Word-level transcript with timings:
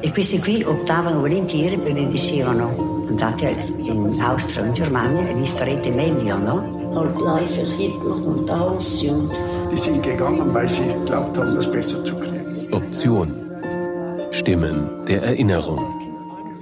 E 0.00 0.12
questi 0.12 0.38
qui 0.40 0.62
optavano 0.62 1.20
volentieri 1.20 1.78
perché 1.78 2.06
dicevano 2.08 3.06
andate 3.08 3.48
in 3.78 4.20
Austria 4.20 4.62
o 4.62 4.66
in 4.66 4.72
Germania 4.72 5.28
e 5.28 5.34
vi 5.34 5.46
starete 5.46 5.90
meglio, 5.90 6.36
no? 6.38 6.78
Die 9.70 9.78
sind 9.78 10.02
gegangen, 10.02 10.52
weil 10.52 10.68
sie 10.68 10.82
geglaubt 10.82 11.38
haben, 11.38 11.54
das 11.54 11.70
besser 11.70 12.02
zu 12.02 12.16
kriegen. 12.16 12.66
Option. 12.72 13.32
Stimmen 14.32 15.04
der 15.06 15.22
Erinnerung. 15.22 15.78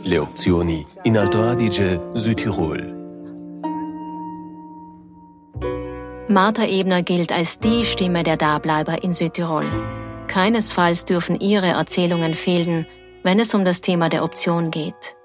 Le 0.03 0.21
opzioni 0.21 0.87
in 1.05 1.17
Alto 1.17 1.43
Adige, 1.43 1.99
Südtirol. 2.13 2.98
Martha 6.31 6.67
Ebner 6.67 7.03
gilt 7.03 7.33
als 7.33 7.59
die 7.59 7.87
Stimme 7.87 8.23
der 8.23 8.37
Dableiber 8.37 9.03
in 9.03 9.15
Südtirol. 9.15 9.65
Keinesfalls 10.27 11.07
dürfen 11.07 11.41
ihre 11.41 11.69
Erzählungen 11.69 12.35
fehlen, 12.35 12.87
wenn 13.23 13.41
es 13.41 13.55
um 13.55 13.65
das 13.65 13.81
Thema 13.81 14.11
der 14.11 14.23
Option 14.23 14.71
geht. 14.71 15.17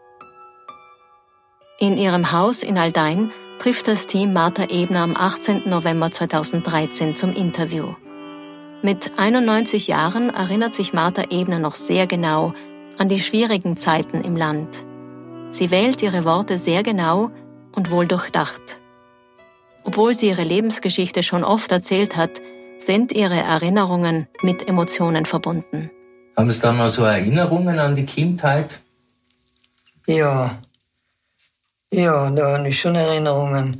In 1.77 1.97
ihrem 1.97 2.31
Haus 2.31 2.63
in 2.63 2.77
Aldein 2.77 3.31
trifft 3.59 3.89
das 3.89 4.07
Team 4.07 4.31
Martha 4.31 4.63
Ebner 4.69 5.01
am 5.01 5.17
18. 5.17 5.69
November 5.69 6.09
2013 6.09 7.17
zum 7.17 7.35
Interview. 7.35 7.95
Mit 8.81 9.11
91 9.17 9.87
Jahren 9.87 10.29
erinnert 10.29 10.73
sich 10.73 10.93
Martha 10.93 11.23
Ebner 11.29 11.59
noch 11.59 11.75
sehr 11.75 12.07
genau 12.07 12.53
an 12.97 13.09
die 13.09 13.19
schwierigen 13.19 13.75
Zeiten 13.75 14.21
im 14.21 14.37
Land. 14.37 14.85
Sie 15.51 15.69
wählt 15.69 16.01
ihre 16.01 16.23
Worte 16.23 16.57
sehr 16.57 16.81
genau 16.81 17.29
und 17.75 17.91
wohl 17.91 18.07
durchdacht. 18.07 18.79
Obwohl 19.83 20.13
sie 20.13 20.29
ihre 20.29 20.43
Lebensgeschichte 20.43 21.23
schon 21.23 21.43
oft 21.43 21.71
erzählt 21.71 22.15
hat, 22.15 22.41
sind 22.79 23.11
ihre 23.11 23.35
Erinnerungen 23.35 24.27
mit 24.41 24.67
Emotionen 24.67 25.25
verbunden. 25.25 25.89
Haben 26.35 26.51
Sie 26.51 26.61
dann 26.61 26.77
noch 26.77 26.89
so 26.89 27.03
Erinnerungen 27.03 27.79
an 27.79 27.95
die 27.95 28.05
Kindheit? 28.05 28.79
Ja, 30.07 30.57
ja, 31.93 32.27
da 32.31 32.57
habe 32.57 32.69
ich 32.69 32.81
schon 32.81 32.95
Erinnerungen. 32.95 33.79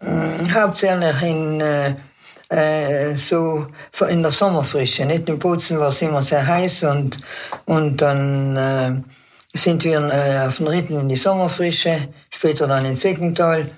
Hm, 0.00 0.54
hauptsächlich 0.54 1.22
in, 1.22 1.58
äh, 1.60 1.94
äh, 2.50 3.14
so 3.14 3.66
in 4.06 4.20
der 4.20 4.30
Sommerfrische. 4.30 5.06
Nicht? 5.06 5.26
In 5.26 5.38
Bozen 5.38 5.78
war 5.78 5.88
es 5.88 6.02
immer 6.02 6.22
sehr 6.22 6.46
heiß 6.46 6.84
und, 6.84 7.18
und 7.64 7.96
dann 7.96 8.56
äh, 8.56 8.92
sind 9.56 9.84
wir 9.84 10.00
äh, 10.12 10.46
auf 10.46 10.58
den 10.58 10.66
Ritten 10.68 11.00
in 11.00 11.08
die 11.08 11.16
Sommerfrische, 11.16 12.08
später 12.30 12.66
dann 12.66 12.84
in 12.84 12.96
Seckental. 12.96 13.70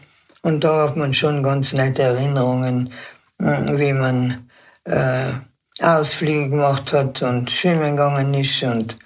Und 0.42 0.62
da 0.62 0.84
hat 0.88 0.96
man 0.96 1.14
schon 1.14 1.42
ganz 1.42 1.72
nette 1.72 2.02
Erinnerungen, 2.02 2.92
hm, 3.40 3.78
wie 3.78 3.92
man 3.92 4.48
äh, 4.84 5.32
Ausflüge 5.80 6.50
gemacht 6.50 6.92
hat 6.92 7.22
und 7.22 7.50
schwimmen 7.50 7.96
gegangen 7.96 8.34
ist 8.34 8.62
und 8.62 8.96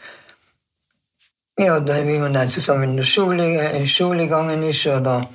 ja, 1.58 1.84
wie 1.86 2.18
man 2.18 2.32
dann 2.32 2.48
zusammen 2.48 2.84
in 2.84 2.96
der 2.96 3.04
Schule, 3.04 3.70
in 3.72 3.82
die 3.82 3.88
Schule 3.88 4.24
gegangen 4.24 4.62
ist 4.62 4.86
oder 4.86 5.28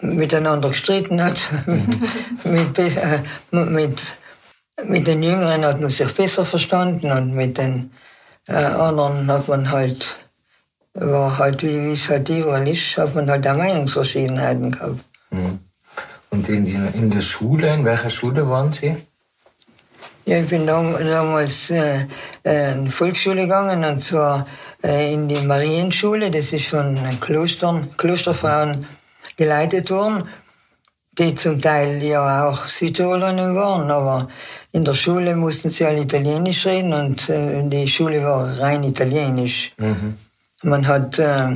miteinander 0.00 0.68
gestritten 0.68 1.22
hat. 1.22 1.38
mit, 2.44 2.78
äh, 2.78 3.22
mit, 3.50 4.02
mit 4.84 5.06
den 5.06 5.22
Jüngeren 5.22 5.64
hat 5.64 5.80
man 5.80 5.90
sich 5.90 6.12
besser 6.14 6.44
verstanden 6.44 7.10
und 7.10 7.34
mit 7.34 7.58
den 7.58 7.92
äh, 8.46 8.52
anderen 8.52 9.30
hat 9.30 9.48
man 9.48 9.70
halt, 9.70 10.27
war 10.94 11.38
halt, 11.38 11.62
wie 11.62 11.92
es 11.92 12.08
halt 12.08 12.28
überall 12.28 12.66
ist, 12.68 12.96
hat 12.96 13.14
man 13.14 13.30
halt 13.30 13.46
auch 13.46 13.56
Meinungsverschiedenheiten 13.56 14.72
gehabt. 14.72 15.00
Mhm. 15.30 15.58
Und 16.30 16.48
in, 16.48 16.64
die, 16.64 16.72
in 16.72 17.10
der 17.10 17.22
Schule, 17.22 17.72
in 17.72 17.84
welcher 17.84 18.10
Schule 18.10 18.48
waren 18.48 18.72
Sie? 18.72 18.96
Ja, 20.26 20.40
ich 20.40 20.48
bin 20.48 20.66
damals 20.66 21.70
äh, 21.70 22.04
äh, 22.44 22.72
in 22.72 22.84
die 22.84 22.90
Volksschule 22.90 23.42
gegangen 23.42 23.82
und 23.82 24.04
zwar 24.04 24.46
äh, 24.82 25.14
in 25.14 25.26
die 25.26 25.40
Marienschule. 25.40 26.30
Das 26.30 26.52
ist 26.52 26.66
von 26.66 26.98
Klostern, 27.18 27.96
Klosterfrauen 27.96 28.86
geleitet 29.38 29.90
worden, 29.90 30.28
die 31.18 31.34
zum 31.34 31.62
Teil 31.62 32.02
ja 32.02 32.46
auch 32.46 32.66
Südtirolerinnen 32.66 33.54
waren, 33.54 33.90
aber 33.90 34.28
in 34.72 34.84
der 34.84 34.94
Schule 34.94 35.34
mussten 35.34 35.70
sie 35.70 35.86
alle 35.86 36.02
Italienisch 36.02 36.66
reden 36.66 36.92
und 36.92 37.30
äh, 37.30 37.62
die 37.66 37.88
Schule 37.88 38.22
war 38.22 38.60
rein 38.60 38.84
italienisch. 38.84 39.72
Mhm. 39.78 40.18
Man 40.62 40.86
hat, 40.86 41.18
äh, 41.18 41.54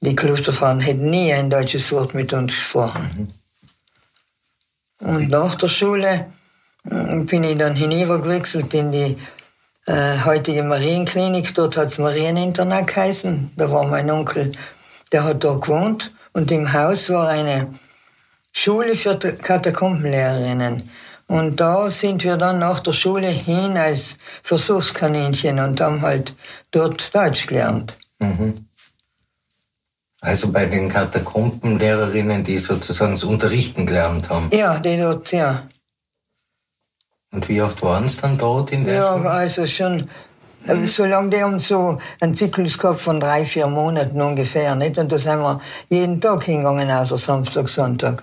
die 0.00 0.16
Klosterfrauen 0.16 0.80
hätten 0.80 1.10
nie 1.10 1.32
ein 1.32 1.50
deutsches 1.50 1.90
Wort 1.92 2.14
mit 2.14 2.32
uns 2.32 2.52
gesprochen. 2.52 3.28
Mhm. 5.00 5.08
Und 5.08 5.28
nach 5.30 5.54
der 5.56 5.68
Schule 5.68 6.26
bin 6.84 7.44
ich 7.44 7.58
dann 7.58 7.74
hinübergewechselt 7.74 8.72
in 8.74 8.92
die 8.92 9.16
äh, 9.86 10.18
heutige 10.24 10.62
Marienklinik. 10.62 11.54
Dort 11.54 11.76
hat 11.76 11.88
es 11.88 11.98
Marieninternat 11.98 12.86
geheißen. 12.86 13.52
Da 13.56 13.70
war 13.70 13.86
mein 13.86 14.10
Onkel, 14.10 14.52
der 15.12 15.24
hat 15.24 15.44
da 15.44 15.54
gewohnt. 15.54 16.12
Und 16.32 16.50
im 16.50 16.72
Haus 16.72 17.10
war 17.10 17.28
eine 17.28 17.74
Schule 18.52 18.96
für 18.96 19.16
Katakombenlehrerinnen. 19.18 20.88
Und 21.26 21.60
da 21.60 21.90
sind 21.90 22.22
wir 22.22 22.36
dann 22.36 22.58
nach 22.58 22.80
der 22.80 22.92
Schule 22.92 23.28
hin 23.28 23.78
als 23.78 24.18
Versuchskaninchen 24.42 25.58
und 25.58 25.80
haben 25.80 26.02
halt 26.02 26.34
dort 26.70 27.14
Deutsch 27.14 27.46
gelernt. 27.46 27.96
Mhm. 28.24 28.66
Also 30.20 30.50
bei 30.50 30.64
den 30.64 30.88
Katakombenlehrerinnen, 30.88 32.44
die 32.44 32.58
sozusagen 32.58 33.12
das 33.12 33.24
Unterrichten 33.24 33.84
gelernt 33.84 34.30
haben? 34.30 34.48
Ja, 34.52 34.78
die 34.78 34.96
dort, 34.96 35.30
ja. 35.32 35.68
Und 37.30 37.48
wie 37.48 37.60
oft 37.60 37.82
waren 37.82 38.04
es 38.04 38.20
dann 38.20 38.38
dort 38.38 38.72
in 38.72 38.84
der 38.84 38.94
Ja, 38.94 39.14
also 39.16 39.66
schon, 39.66 40.08
mhm. 40.66 40.86
solange 40.86 41.30
die 41.30 41.42
haben 41.42 41.58
so 41.58 41.98
einen 42.20 42.34
Zyklus 42.34 42.78
gehabt 42.78 43.00
von 43.00 43.20
drei, 43.20 43.44
vier 43.44 43.66
Monaten 43.66 44.20
ungefähr, 44.22 44.74
nicht? 44.76 44.96
Und 44.96 45.12
da 45.12 45.18
sind 45.18 45.40
wir 45.40 45.60
jeden 45.90 46.20
Tag 46.20 46.44
hingegangen, 46.44 46.90
außer 46.90 47.18
Samstag, 47.18 47.68
Sonntag. 47.68 48.22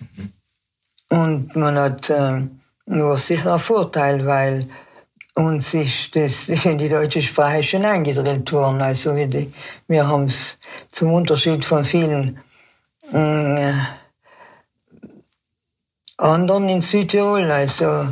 Mhm. 0.00 0.32
Und 1.10 1.54
man 1.54 1.78
hat 1.78 2.10
äh, 2.10 2.42
nur 2.86 3.18
sicher 3.18 3.50
einen 3.50 3.60
Vorteil, 3.60 4.26
weil 4.26 4.68
uns 5.34 5.74
ist 5.74 6.14
das 6.14 6.48
in 6.48 6.78
die 6.78 6.88
deutsche 6.88 7.22
Sprache 7.22 7.62
schon 7.62 7.84
eingedrillt 7.84 8.52
worden. 8.52 8.80
Also 8.80 9.16
wir, 9.16 9.28
wir 9.88 10.06
haben 10.06 10.24
es 10.24 10.58
zum 10.92 11.12
Unterschied 11.12 11.64
von 11.64 11.84
vielen 11.84 12.38
äh, 13.12 13.72
anderen 16.16 16.68
in 16.68 16.82
Südtirol, 16.82 17.50
also 17.50 18.08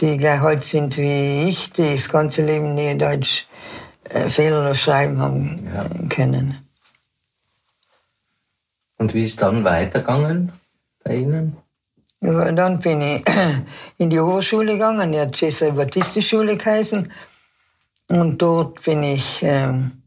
die 0.00 0.16
gleich 0.16 0.40
alt 0.40 0.64
sind 0.64 0.96
wie 0.96 1.48
ich, 1.48 1.72
die 1.72 1.94
das 1.94 2.08
ganze 2.08 2.44
Leben 2.44 2.74
nie 2.74 2.96
Deutsch 2.96 3.46
äh, 4.04 4.28
Fehler 4.28 4.74
schreiben 4.74 5.20
haben 5.20 5.68
ja. 5.72 5.88
können. 6.08 6.68
Und 8.98 9.14
wie 9.14 9.24
ist 9.24 9.40
dann 9.40 9.62
weitergegangen 9.64 10.52
bei 11.04 11.16
Ihnen? 11.16 11.56
Ja, 12.20 12.50
dann 12.52 12.78
bin 12.80 13.00
ich 13.00 13.24
in 13.98 14.10
die 14.10 14.18
Oberschule 14.18 14.72
gegangen, 14.72 15.12
die 15.12 15.20
hat 15.20 15.40
Jesuit 15.40 15.76
Baptistenschule 15.76 16.56
geheißen. 16.56 17.12
Und 18.08 18.38
dort 18.38 18.82
bin 18.82 19.02
ich 19.02 19.42
ähm, 19.42 20.02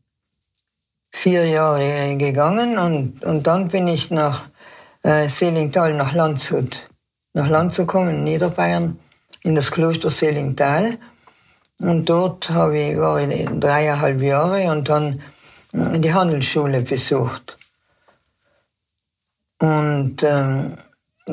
vier 1.11 1.45
Jahre 1.45 2.17
gegangen 2.17 2.77
und, 2.77 3.23
und 3.23 3.45
dann 3.47 3.67
bin 3.67 3.87
ich 3.87 4.09
nach 4.09 4.49
äh, 5.03 5.29
Selingtal, 5.29 5.93
nach 5.93 6.13
Landshut 6.13 6.89
nach 7.33 7.47
Land 7.47 7.73
zu 7.73 7.85
kommen, 7.85 8.09
in 8.09 8.23
Niederbayern, 8.23 8.99
in 9.43 9.55
das 9.55 9.71
Kloster 9.71 10.09
Selingtal. 10.09 10.97
Und 11.79 12.09
dort 12.09 12.49
habe 12.49 12.77
ich, 12.77 12.97
war 12.97 13.19
ich 13.19 13.47
dreieinhalb 13.59 14.21
Jahre 14.21 14.69
und 14.71 14.89
dann 14.89 15.21
äh, 15.73 15.99
die 15.99 16.13
Handelsschule 16.13 16.81
besucht. 16.81 17.57
Und 19.59 20.23
ähm, 20.23 20.77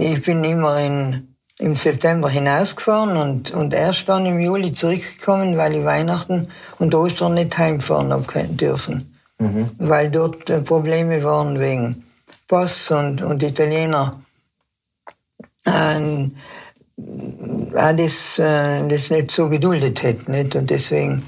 ich 0.00 0.22
bin 0.22 0.44
immer 0.44 0.80
in, 0.80 1.34
im 1.58 1.74
September 1.74 2.28
hinausgefahren 2.28 3.16
und, 3.16 3.50
und 3.50 3.74
erst 3.74 4.08
dann 4.08 4.26
im 4.26 4.40
Juli 4.40 4.72
zurückgekommen, 4.72 5.56
weil 5.56 5.76
ich 5.76 5.84
Weihnachten 5.84 6.48
und 6.78 6.94
Ostern 6.94 7.34
nicht 7.34 7.56
heimfahren 7.56 8.12
habe 8.12 8.44
dürfen. 8.48 9.14
Mhm. 9.38 9.70
Weil 9.78 10.10
dort 10.10 10.50
äh, 10.50 10.60
Probleme 10.60 11.22
waren 11.22 11.60
wegen 11.60 12.04
Pass 12.48 12.90
und, 12.90 13.22
und 13.22 13.42
Italiener 13.42 14.20
äh, 15.64 16.30
das, 16.96 18.38
äh, 18.38 18.88
das 18.88 19.10
nicht 19.10 19.30
so 19.30 19.48
geduldet 19.48 20.02
hätte. 20.02 20.30
Nicht? 20.30 20.56
Und 20.56 20.70
deswegen 20.70 21.22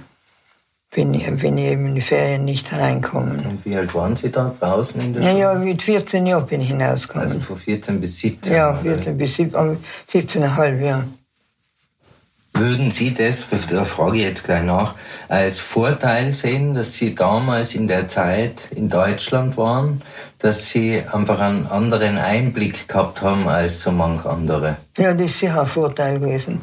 bin 0.90 1.14
ich, 1.14 1.24
bin 1.36 1.56
ich 1.56 1.66
eben 1.66 1.86
in 1.86 1.94
die 1.94 2.00
Ferien 2.00 2.44
nicht 2.44 2.72
reinkommen. 2.72 3.46
Und 3.46 3.64
wie 3.64 3.76
alt 3.76 3.94
waren 3.94 4.16
Sie 4.16 4.30
da 4.30 4.52
draußen 4.58 5.00
in 5.00 5.14
der 5.14 5.22
Schule? 5.22 5.38
Ja, 5.38 5.54
mit 5.54 5.82
14 5.82 6.26
Jahren 6.26 6.46
bin 6.46 6.60
ich 6.60 6.68
hinausgekommen. 6.68 7.28
Also 7.28 7.40
von 7.40 7.56
14 7.56 8.00
bis 8.00 8.18
17? 8.18 8.52
Ja, 8.52 8.74
14 8.74 9.02
oder? 9.02 9.12
bis 9.12 9.36
17, 9.36 9.78
17,5 10.08 10.80
Jahre. 10.80 11.04
Würden 12.52 12.90
Sie 12.90 13.14
das, 13.14 13.46
da 13.70 13.84
frage 13.84 14.16
ich 14.16 14.24
jetzt 14.24 14.44
gleich 14.44 14.64
nach, 14.64 14.96
als 15.28 15.60
Vorteil 15.60 16.34
sehen, 16.34 16.74
dass 16.74 16.94
Sie 16.94 17.14
damals 17.14 17.76
in 17.76 17.86
der 17.86 18.08
Zeit 18.08 18.72
in 18.74 18.88
Deutschland 18.88 19.56
waren, 19.56 20.02
dass 20.40 20.68
Sie 20.68 21.00
einfach 21.12 21.40
einen 21.40 21.68
anderen 21.68 22.18
Einblick 22.18 22.88
gehabt 22.88 23.22
haben 23.22 23.46
als 23.46 23.82
so 23.82 23.92
manch 23.92 24.26
andere? 24.26 24.78
Ja, 24.98 25.14
das 25.14 25.26
ist 25.26 25.38
sicher 25.38 25.60
ein 25.60 25.66
Vorteil 25.68 26.18
gewesen. 26.18 26.62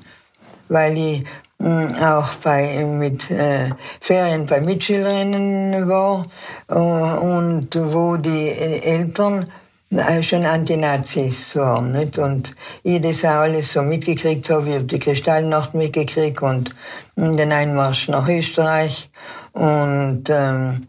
weil 0.67 0.97
ich 0.97 1.23
auch 1.59 2.35
bei, 2.35 2.83
mit 2.85 3.31
äh, 3.31 3.71
Ferien 3.99 4.45
bei 4.45 4.61
Mitschülerinnen 4.61 5.87
war 5.89 6.25
äh, 6.69 6.73
und 6.75 7.69
wo 7.75 8.17
die 8.17 8.49
Eltern 8.49 9.51
äh, 9.89 10.21
schon 10.21 10.45
Antinazis 10.45 11.55
waren. 11.55 11.93
Nicht? 11.93 12.19
Und 12.19 12.55
ich 12.83 13.01
das 13.01 13.25
auch 13.25 13.41
alles 13.41 13.73
so 13.73 13.81
mitgekriegt 13.81 14.49
habe. 14.49 14.69
Ich 14.69 14.75
habe 14.75 14.83
die 14.83 14.99
Kristallnacht 14.99 15.73
mitgekriegt 15.73 16.41
und 16.43 16.75
den 17.15 17.51
Einmarsch 17.51 18.07
nach 18.09 18.27
Österreich 18.27 19.09
und, 19.53 20.25
ähm, 20.29 20.87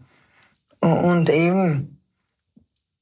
und 0.81 1.29
eben 1.29 1.97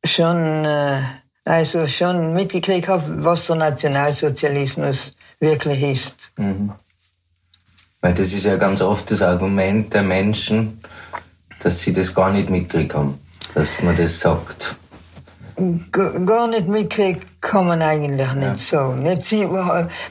schon, 0.06 0.66
äh, 0.66 1.02
also 1.44 1.86
schon 1.88 2.34
mitgekriegt 2.34 2.88
habe, 2.88 3.26
was 3.26 3.48
der 3.48 3.58
Nationalsozialismus 3.58 5.12
wirklich 5.40 5.84
ist. 5.84 6.32
Mhm. 6.38 6.74
Weil 8.02 8.14
das 8.14 8.34
ist 8.34 8.44
ja 8.44 8.58
ganz 8.58 8.82
oft 8.82 9.10
das 9.12 9.22
Argument 9.22 9.94
der 9.94 10.04
Menschen, 10.04 10.82
dass 11.64 11.80
sie 11.80 11.94
das 11.94 12.14
gar 12.14 12.32
nicht 12.32 12.50
mitgekriegt 12.50 12.94
haben, 12.94 13.20
dass 13.54 13.82
man 13.82 13.98
das 13.98 14.20
sagt 14.20 14.76
gar 15.92 16.48
nicht 16.48 16.68
mitkriegt, 16.68 17.42
kann 17.42 17.66
man 17.66 17.82
eigentlich 17.82 18.32
nicht 18.34 18.48
ja. 18.48 18.58
sagen. 18.58 19.02
Nicht, 19.02 19.34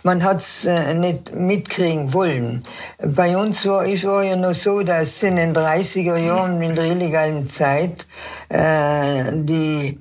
man 0.03 0.25
hat 0.25 0.38
es 0.38 0.65
äh, 0.65 0.93
nicht 0.94 1.35
mitkriegen 1.35 2.12
wollen. 2.12 2.65
Bei 2.99 3.37
uns 3.37 3.65
war 3.67 3.87
es 3.87 4.05
war 4.05 4.25
ja 4.25 4.35
noch 4.35 4.55
so, 4.55 4.82
dass 4.82 5.23
in 5.23 5.37
den 5.37 5.55
30er 5.55 6.17
Jahren, 6.17 6.61
in 6.62 6.75
der 6.75 6.87
illegalen 6.87 7.49
Zeit, 7.49 8.06
äh, 8.49 9.32
die, 9.32 10.00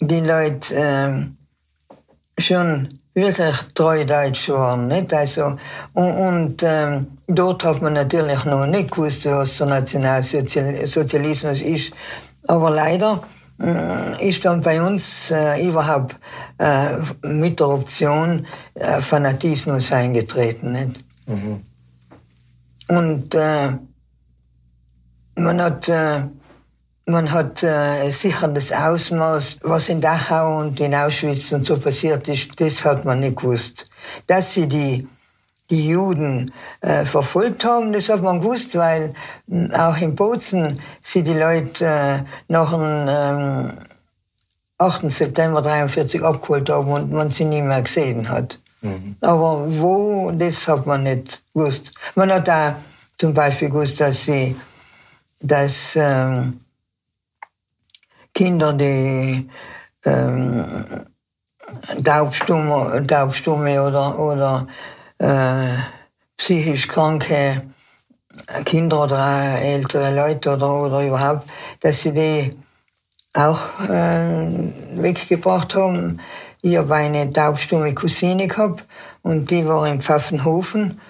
die 0.00 0.20
Leute 0.20 0.74
äh, 0.74 2.40
schon 2.40 3.00
wirklich 3.18 3.56
treu 3.74 4.04
Deutsch 4.04 4.48
waren. 4.48 4.88
Nicht? 4.88 5.12
Also, 5.12 5.56
und 5.94 6.12
und 6.12 6.62
ähm, 6.62 7.18
dort 7.26 7.64
hat 7.64 7.82
man 7.82 7.92
natürlich 7.94 8.44
noch 8.44 8.66
nicht 8.66 8.90
gewusst, 8.90 9.26
was 9.26 9.58
der 9.58 9.66
Nationalsozialismus 9.66 11.60
ist. 11.62 11.92
Aber 12.46 12.70
leider 12.70 13.22
äh, 13.60 14.28
ist 14.28 14.44
dann 14.44 14.60
bei 14.60 14.80
uns 14.80 15.30
äh, 15.30 15.66
überhaupt 15.66 16.18
äh, 16.58 16.96
mit 17.26 17.60
der 17.60 17.68
Option 17.68 18.46
äh, 18.74 19.00
Fanatismus 19.00 19.92
eingetreten. 19.92 20.72
Nicht? 20.72 21.04
Mhm. 21.26 21.62
Und 22.88 23.34
äh, 23.34 23.72
man 25.36 25.60
hat, 25.60 25.88
äh, 25.88 26.22
man 27.08 27.32
hat 27.32 27.62
äh, 27.62 28.10
sicher 28.10 28.48
das 28.48 28.70
Ausmaß, 28.70 29.58
was 29.62 29.88
in 29.88 30.00
Dachau 30.00 30.58
und 30.60 30.78
in 30.80 30.94
Auschwitz 30.94 31.52
und 31.52 31.66
so 31.66 31.76
passiert 31.78 32.28
ist, 32.28 32.60
das 32.60 32.84
hat 32.84 33.04
man 33.04 33.20
nicht 33.20 33.36
gewusst. 33.36 33.88
Dass 34.26 34.54
sie 34.54 34.68
die 34.68 35.08
die 35.70 35.88
Juden 35.88 36.52
äh, 36.80 37.04
verfolgt 37.04 37.64
haben. 37.64 37.92
Das 37.92 38.08
hat 38.08 38.22
man 38.22 38.40
gewusst, 38.40 38.76
weil 38.76 39.14
äh, 39.50 39.70
auch 39.74 39.98
in 39.98 40.16
Bozen 40.16 40.80
sie 41.02 41.22
die 41.22 41.34
Leute 41.34 41.84
äh, 41.84 42.18
nach 42.48 42.70
dem 42.70 43.06
ähm, 43.08 43.72
8. 44.78 45.10
September 45.10 45.60
43 45.60 46.22
abgeholt 46.22 46.70
haben 46.70 46.90
und 46.90 47.12
man 47.12 47.30
sie 47.30 47.44
nie 47.44 47.62
mehr 47.62 47.82
gesehen 47.82 48.28
hat. 48.28 48.58
Mhm. 48.80 49.16
Aber 49.20 49.64
wo, 49.66 50.30
das 50.30 50.66
hat 50.68 50.86
man 50.86 51.02
nicht 51.02 51.42
gewusst. 51.52 51.92
Man 52.14 52.32
hat 52.32 52.48
da 52.48 52.76
zum 53.18 53.34
Beispiel 53.34 53.68
gewusst, 53.68 54.00
dass 54.00 54.24
sie, 54.24 54.56
dass 55.40 55.96
ähm, 55.96 56.60
Kinder, 58.38 58.72
die 58.72 59.48
ähm, 60.04 60.64
Taubstumme, 62.04 63.02
Taubstumme 63.04 63.82
oder, 63.82 64.16
oder 64.16 64.68
äh, 65.18 65.82
psychisch 66.36 66.86
kranke 66.86 67.62
Kinder 68.64 69.02
oder 69.02 69.60
ältere 69.60 70.14
Leute 70.14 70.52
oder, 70.52 70.72
oder 70.72 71.04
überhaupt, 71.04 71.50
dass 71.80 72.02
sie 72.02 72.12
die 72.12 72.56
auch 73.34 73.80
äh, 73.88 74.46
weggebracht 74.94 75.74
haben. 75.74 76.20
Ich 76.62 76.76
habe 76.76 76.94
eine 76.94 77.32
taubstumme 77.32 77.92
Cousine 77.92 78.46
gehabt 78.46 78.86
und 79.22 79.50
die 79.50 79.66
war 79.66 79.84
in 79.88 80.00
Pfaffenhofen 80.00 81.00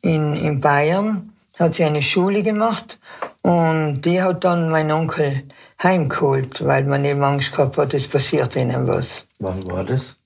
in, 0.00 0.36
in 0.36 0.60
Bayern, 0.60 1.32
hat 1.58 1.74
sie 1.74 1.84
eine 1.84 2.02
Schule 2.02 2.42
gemacht 2.42 2.98
und 3.42 4.02
die 4.02 4.22
hat 4.22 4.44
dann 4.44 4.70
mein 4.70 4.90
Onkel 4.92 5.44
heimgeholt, 5.82 6.64
weil 6.64 6.84
man 6.84 7.04
eben 7.04 7.22
Angst 7.22 7.52
gehabt 7.52 7.78
hat, 7.78 7.94
es 7.94 8.08
passiert 8.08 8.56
ihnen 8.56 8.86
was. 8.86 9.26
Wann 9.38 9.66
war 9.70 9.84
das? 9.84 10.16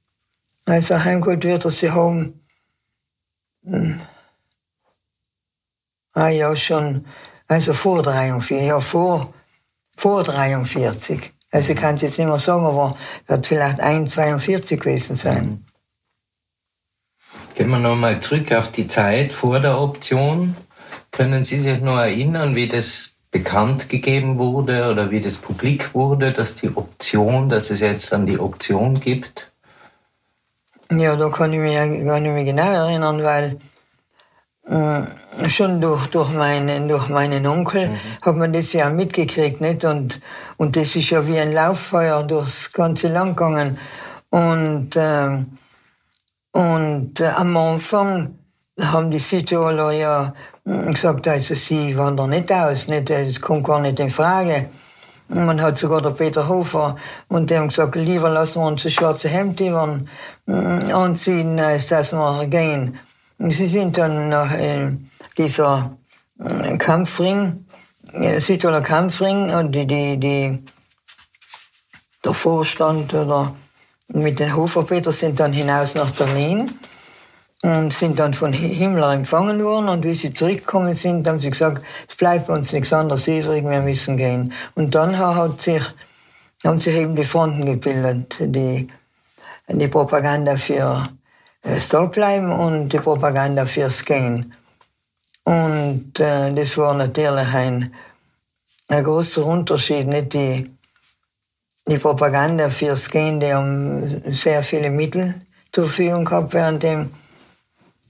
Also 0.67 1.03
heimgeholt 1.03 1.44
wird 1.44 1.65
er 1.65 1.71
sie 1.71 1.91
haben 1.91 2.41
hm. 3.65 4.00
Ah 6.12 6.29
ja, 6.29 6.55
schon, 6.56 7.06
also 7.47 7.73
vor 7.73 8.03
43, 8.03 8.62
ja, 8.62 8.81
vor, 8.81 9.32
vor 9.97 10.25
43. 10.25 11.32
Also 11.53 11.73
ich 11.73 11.79
kann 11.79 11.97
es 11.97 12.03
jetzt 12.03 12.19
nicht 12.19 12.27
mehr 12.27 12.38
sagen, 12.38 12.67
aber 12.67 12.97
wird 13.27 13.47
vielleicht 13.47 13.81
1,42 13.81 14.77
gewesen 14.77 15.17
sein. 15.17 15.44
Mhm. 15.44 15.65
Gehen 17.55 17.71
wir 17.71 17.79
nochmal 17.79 18.21
zurück 18.21 18.53
auf 18.53 18.71
die 18.73 18.88
Zeit 18.88 19.32
vor 19.32 19.61
der 19.61 19.79
Option. 19.79 20.56
Können 21.11 21.45
Sie 21.45 21.59
sich 21.59 21.81
noch 21.81 21.99
erinnern, 21.99 22.55
wie 22.55 22.69
das 22.69 23.12
bekannt 23.31 23.89
gegeben 23.89 24.39
wurde 24.39 24.91
oder 24.91 25.11
wie 25.11 25.21
das 25.21 25.37
publik 25.37 25.95
wurde, 25.95 26.33
dass 26.33 26.55
die 26.57 26.75
Option, 26.75 27.49
dass 27.49 27.71
es 27.71 27.81
jetzt 27.81 28.12
dann 28.12 28.27
die 28.27 28.39
Option 28.39 29.01
gibt? 29.01 29.53
Ja, 30.91 31.15
da 31.15 31.29
kann 31.29 31.53
ich 31.53 31.61
mich 31.61 31.75
gar 31.75 32.19
nicht 32.19 32.33
mehr 32.33 32.45
genau 32.45 32.73
erinnern, 32.73 33.23
weil 33.23 33.59
äh, 34.67 35.49
schon 35.49 35.81
durch, 35.81 36.09
durch, 36.09 36.31
meinen, 36.31 36.89
durch 36.89 37.09
meinen 37.09 37.47
Onkel 37.47 37.91
mhm. 37.91 37.97
hat 38.23 38.37
man 38.37 38.53
das 38.53 38.73
ja 38.73 38.91
mitgekriegt. 38.91 39.61
Nicht? 39.61 39.85
Und, 39.85 40.21
und 40.56 40.77
das 40.77 40.97
ist 40.97 41.11
ja 41.11 41.27
wie 41.27 41.39
ein 41.39 41.53
Lauffeuer 41.53 42.25
durchs 42.25 42.73
ganze 42.73 43.09
Land 43.09 43.37
gegangen. 43.37 43.79
Und, 44.31 44.97
äh, 44.97 45.45
und 46.53 47.21
äh, 47.21 47.27
am 47.27 47.56
Anfang 47.56 48.40
haben 48.82 49.11
die 49.11 49.19
Südtiroler 49.19 49.93
ja 49.93 50.35
hm, 50.65 50.94
gesagt, 50.94 51.29
also 51.29 51.55
sie 51.55 51.97
wandern 51.97 52.31
nicht 52.31 52.53
aus, 52.53 52.88
nicht, 52.88 53.11
das 53.11 53.41
kommt 53.41 53.65
gar 53.65 53.81
nicht 53.81 54.00
in 54.00 54.11
Frage. 54.11 54.71
Man 55.29 55.62
hat 55.62 55.79
sogar 55.79 56.03
der 56.03 56.11
Peter 56.11 56.49
Hofer 56.49 56.97
und 57.29 57.50
die 57.50 57.56
haben 57.56 57.69
gesagt, 57.69 57.94
lieber 57.94 58.29
lassen 58.31 58.61
wir 58.61 58.67
uns 58.67 58.82
das 58.82 58.93
schwarze 58.93 59.29
Hemd 59.29 59.61
äh, 59.61 59.73
anziehen, 60.93 61.61
als 61.61 61.87
dass 61.87 62.12
wir 62.12 62.47
gehen. 62.49 62.99
Sie 63.38 63.67
sind 63.67 63.97
dann 63.97 64.29
nach 64.29 64.53
äh, 64.53 64.91
dieser 65.38 65.96
äh, 66.44 66.77
Kampfring, 66.79 67.65
Südtiroler 68.39 68.81
Kampfring, 68.81 69.55
und 69.55 69.72
die, 69.72 69.87
die, 69.87 70.19
die, 70.19 70.65
der 72.25 72.34
Vorstand 72.34 73.15
oder 73.15 73.55
mit 74.08 74.41
den 74.41 74.56
Hofer-Peter 74.56 75.13
sind 75.13 75.39
dann 75.39 75.53
hinaus 75.53 75.94
nach 75.94 76.10
Berlin 76.10 76.72
und 77.62 77.93
sind 77.93 78.19
dann 78.19 78.34
von 78.34 78.52
Himmler 78.52 79.12
empfangen 79.12 79.62
worden. 79.62 79.88
Und 79.88 80.05
wie 80.05 80.14
sie 80.14 80.32
zurückgekommen 80.32 80.94
sind, 80.94 81.26
haben 81.26 81.40
sie 81.40 81.50
gesagt, 81.50 81.84
es 82.08 82.17
bleibt 82.17 82.48
uns 82.48 82.72
nichts 82.72 82.93
anderes 82.93 83.29
übrig, 83.29 83.64
wir 83.64 83.82
müssen 83.82 84.17
gehen. 84.17 84.52
Und 84.74 84.94
dann 84.94 85.19
hat 85.19 85.60
sich, 85.62 85.82
haben 86.64 86.81
sich 86.81 86.94
eben 86.94 87.17
die 87.17 87.24
Fronten 87.24 87.67
gebildet, 87.67 88.36
die, 88.40 88.88
die 89.69 89.88
Propaganda 89.88 90.56
für 90.56 91.08
das 91.62 91.84
Stoppbleiben 91.84 92.50
und 92.50 92.88
die 92.90 92.98
Propaganda 92.98 93.64
fürs 93.67 94.05
Gehen. 94.05 94.55
Und 95.44 96.19
äh, 96.20 96.52
das 96.55 96.79
war 96.79 96.94
natürlich 96.94 97.52
ein, 97.55 97.94
ein 98.88 99.05
großer 99.05 99.44
Unterschied. 99.44 100.06
Nicht 100.06 100.32
die, 100.32 100.70
die 101.86 101.98
Propaganda 101.98 102.70
fürs 102.70 103.10
Gehen, 103.10 103.40
die 103.40 103.52
haben 103.52 104.22
sehr 104.32 104.62
viele 104.62 104.90
Mittel 104.90 105.34
zur 105.72 105.84
Verfügung 105.84 106.24
gehabt, 106.24 106.55
während 106.55 106.82
dem 106.82 107.10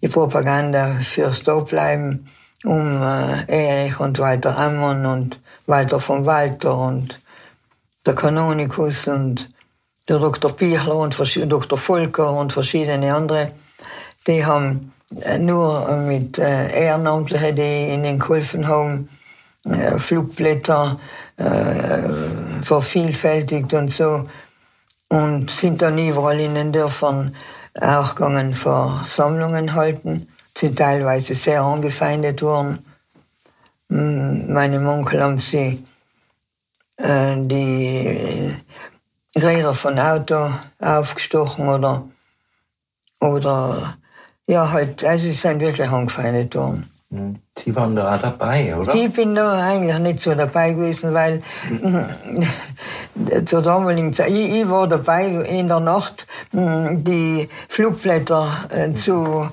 die 0.00 0.08
Propaganda 0.08 0.98
fürs 1.02 1.42
Dobleiben 1.42 2.26
um 2.64 3.02
äh, 3.02 3.44
Erich 3.46 3.98
und 4.00 4.18
Walter 4.18 4.56
Ammon 4.58 5.06
und 5.06 5.40
Walter 5.66 6.00
von 6.00 6.26
Walter 6.26 6.76
und 6.76 7.20
der 8.04 8.14
Kanonikus 8.14 9.06
und 9.08 9.48
der 10.08 10.18
Dr. 10.18 10.54
Pichler 10.54 10.96
und 10.96 11.16
Dr. 11.18 11.78
Volker 11.78 12.32
und 12.32 12.52
verschiedene 12.52 13.14
andere, 13.14 13.48
die 14.26 14.44
haben 14.44 14.92
äh, 15.22 15.38
nur 15.38 15.90
mit 15.96 16.38
äh, 16.38 16.84
Ehrenamtlichen, 16.86 17.56
die 17.56 17.94
ihnen 17.94 18.18
geholfen 18.18 18.66
haben, 18.66 19.08
Flugblätter 19.98 20.98
vervielfältigt 22.62 23.74
und 23.74 23.92
so 23.92 24.24
und 25.08 25.50
sind 25.50 25.82
dann 25.82 25.98
überall 25.98 26.40
in 26.40 26.54
den 26.54 26.72
Dörfern 26.72 27.34
auch 27.78 28.14
gegangen 28.14 28.54
Versammlungen 28.54 29.74
halten, 29.74 30.28
sind 30.56 30.78
teilweise 30.78 31.34
sehr 31.34 31.62
angefeindet 31.62 32.42
worden. 32.42 32.80
Meinem 33.88 34.86
Onkel 34.86 35.22
haben 35.22 35.38
sie 35.38 35.84
äh, 36.96 37.36
die 37.36 38.54
Räder 39.36 39.74
von 39.74 39.98
Auto 39.98 40.52
aufgestochen 40.80 41.68
oder, 41.68 42.08
oder 43.20 43.96
ja, 44.46 44.70
halt, 44.70 45.04
also 45.04 45.24
sie 45.24 45.32
sind 45.32 45.60
wirklich 45.60 45.88
angefeindet 45.88 46.54
worden. 46.54 46.89
Sie 47.58 47.74
waren 47.74 47.96
da 47.96 48.14
auch 48.14 48.22
dabei, 48.22 48.76
oder? 48.76 48.94
Ich 48.94 49.12
bin 49.12 49.34
da 49.34 49.60
eigentlich 49.60 49.98
nicht 49.98 50.20
so 50.20 50.32
dabei 50.32 50.74
gewesen, 50.74 51.12
weil 51.12 51.42
zur 53.46 53.62
damaligen 53.62 54.14
Zeit, 54.14 54.30
ich, 54.30 54.60
ich, 54.60 54.70
war 54.70 54.86
dabei 54.86 55.26
in 55.26 55.66
der 55.66 55.80
Nacht, 55.80 56.28
die 56.52 57.48
Flugblätter 57.68 58.46
äh, 58.68 58.94
zu, 58.94 59.48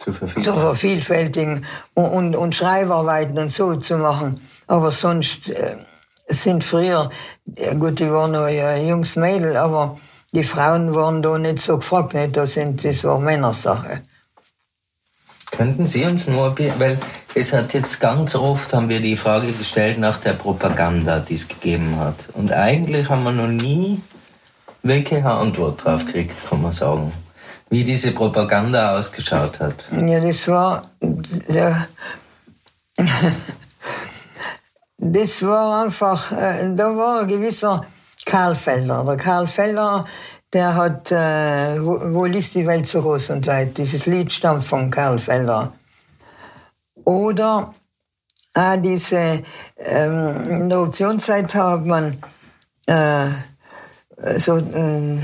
zu, 0.00 0.10
zu 0.10 0.52
vervielfältigen 0.54 1.64
und, 1.94 2.04
und, 2.06 2.36
und, 2.36 2.56
Schreibarbeiten 2.56 3.38
und 3.38 3.52
so 3.52 3.76
zu 3.76 3.98
machen. 3.98 4.40
Aber 4.66 4.90
sonst 4.90 5.48
äh, 5.48 5.76
sind 6.28 6.64
früher, 6.64 7.10
gut, 7.78 8.00
die 8.00 8.10
waren 8.10 8.32
noch 8.32 8.48
ja, 8.48 8.76
Jungs, 8.76 9.14
Mädel, 9.14 9.56
aber 9.56 9.98
die 10.32 10.42
Frauen 10.42 10.96
waren 10.96 11.22
da 11.22 11.38
nicht 11.38 11.60
so 11.62 11.76
gefragt, 11.76 12.12
nicht? 12.12 12.36
Das, 12.36 12.54
sind, 12.54 12.84
das 12.84 13.04
war 13.04 13.20
Männersache. 13.20 14.02
Könnten 15.50 15.86
Sie 15.86 16.04
uns 16.04 16.26
nur, 16.26 16.56
weil 16.78 16.98
es 17.34 17.52
hat 17.52 17.72
jetzt 17.72 18.00
ganz 18.00 18.34
oft, 18.34 18.72
haben 18.74 18.88
wir 18.88 19.00
die 19.00 19.16
Frage 19.16 19.52
gestellt 19.52 19.98
nach 19.98 20.18
der 20.18 20.32
Propaganda, 20.32 21.20
die 21.20 21.34
es 21.34 21.46
gegeben 21.46 21.98
hat. 21.98 22.16
Und 22.34 22.52
eigentlich 22.52 23.08
haben 23.08 23.22
wir 23.22 23.32
noch 23.32 23.46
nie 23.46 24.00
wirklich 24.82 25.20
eine 25.20 25.32
Antwort 25.32 25.84
drauf 25.84 26.04
gekriegt, 26.04 26.34
kann 26.48 26.62
man 26.62 26.72
sagen. 26.72 27.12
Wie 27.68 27.84
diese 27.84 28.12
Propaganda 28.12 28.96
ausgeschaut 28.96 29.58
hat. 29.60 29.84
Ja, 29.90 30.20
das 30.20 30.48
war, 30.48 30.82
das 34.98 35.42
war 35.42 35.84
einfach, 35.84 36.32
äh, 36.32 36.74
da 36.76 36.96
war 36.96 37.20
ein 37.22 37.28
gewisser 37.28 37.84
Karl 38.24 38.54
Felder. 38.54 39.04
Der 39.04 39.16
Karl 39.16 39.48
Felder, 39.48 40.04
der 40.52 40.74
hat, 40.74 41.12
äh, 41.12 41.84
wo, 41.84 42.00
wo 42.14 42.24
liest 42.24 42.54
die 42.54 42.66
Welt 42.66 42.86
so 42.86 43.02
groß 43.02 43.30
und 43.30 43.46
weit? 43.46 43.76
Dieses 43.78 44.06
Lied 44.06 44.32
stammt 44.32 44.64
von 44.64 44.90
Karl 44.90 45.18
Felder. 45.18 45.72
Oder 47.04 47.72
ah, 48.54 48.76
diese, 48.76 49.42
ähm, 49.78 50.50
in 50.50 50.68
der 50.68 50.80
Optionszeit 50.80 51.54
hat 51.54 51.84
man 51.84 52.18
äh, 52.86 53.28
so 54.38 54.58
äh, 54.58 55.20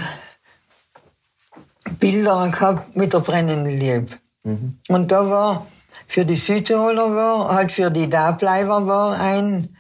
Bilder 1.99 2.49
gehabt 2.49 2.97
mit 2.97 3.13
der 3.13 3.21
brennenden 3.21 3.79
Liebe. 3.79 4.07
Mhm. 4.45 4.79
Und 4.89 5.13
da 5.13 5.29
war 5.29 5.67
für 6.07 6.25
die 6.25 6.37
Südtiroler 6.37 7.15
war, 7.15 7.55
halt 7.55 7.73
für 7.73 7.91
die 7.91 8.09
Dableiber 8.09 8.87
war 8.87 9.19
ein 9.19 9.77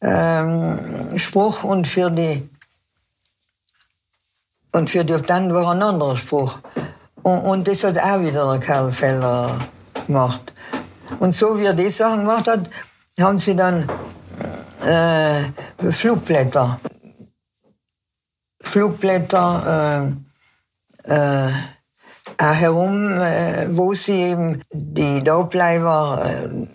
ähm, 0.00 1.18
Spruch 1.18 1.64
und 1.64 1.86
für 1.86 2.10
die 2.10 2.48
und 4.76 4.90
für 4.90 5.06
die 5.06 5.16
dann 5.22 5.54
war 5.54 5.72
ein 5.72 5.82
anderer 5.82 6.18
Spruch. 6.18 6.58
Und, 7.22 7.38
und 7.40 7.66
das 7.66 7.82
hat 7.82 7.98
auch 7.98 8.20
wieder 8.20 8.52
der 8.52 8.60
Karl 8.60 8.92
Feller 8.92 9.58
gemacht. 10.06 10.52
Und 11.18 11.34
so 11.34 11.58
wie 11.58 11.64
er 11.64 11.72
die 11.72 11.88
Sachen 11.88 12.20
gemacht 12.20 12.46
hat, 12.46 12.68
haben 13.18 13.38
sie 13.38 13.56
dann 13.56 13.88
äh, 14.84 15.44
Flugblätter. 15.90 16.78
Flugblätter 18.60 20.12
äh, 21.08 21.14
äh, 21.14 21.52
auch 22.36 22.54
herum, 22.54 23.12
äh, 23.12 23.68
wo 23.70 23.94
sie 23.94 24.30
eben 24.30 24.60
die 24.70 25.24
Daubleiber 25.24 26.22
äh, 26.22 26.66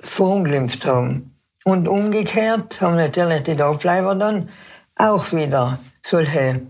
verunglimpft 0.00 0.86
haben. 0.86 1.38
Und 1.62 1.86
umgekehrt 1.86 2.80
haben 2.80 2.96
natürlich 2.96 3.44
die 3.44 3.54
Daubleiber 3.54 4.16
dann 4.16 4.48
auch 4.96 5.32
wieder 5.32 5.78
solche 6.06 6.62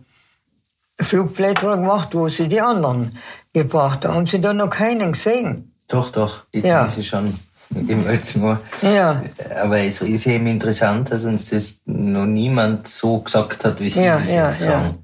Flugblätter 0.99 1.77
gemacht, 1.77 2.15
wo 2.15 2.29
sie 2.29 2.49
die 2.49 2.61
anderen 2.61 3.11
gebracht 3.53 4.05
haben. 4.05 4.15
Haben 4.15 4.27
Sie 4.27 4.41
da 4.41 4.53
noch 4.53 4.71
keinen 4.71 5.13
gesehen? 5.13 5.73
Doch, 5.89 6.11
doch, 6.11 6.45
die 6.53 6.61
ja. 6.61 6.89
sie 6.89 7.03
schon 7.03 7.35
im 7.75 8.07
Ölzenohr. 8.07 8.61
Ja. 8.83 9.23
Aber 9.61 9.79
es 9.79 10.01
ist 10.01 10.27
eben 10.27 10.47
interessant, 10.47 11.11
dass 11.11 11.25
uns 11.25 11.51
das 11.51 11.81
noch 11.85 12.27
niemand 12.27 12.89
so 12.89 13.21
gesagt 13.21 13.65
hat, 13.65 13.81
wie 13.81 13.91
Sie 13.91 14.03
ja, 14.03 14.19
das 14.19 14.31
ja, 14.31 14.47
jetzt 14.47 14.61
sagen. 14.61 14.87
Ja. 14.87 14.95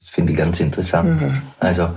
Das 0.00 0.08
finde 0.08 0.32
ich 0.32 0.38
ganz 0.38 0.60
interessant. 0.60 1.20
Mhm. 1.20 1.42
Also, 1.60 1.90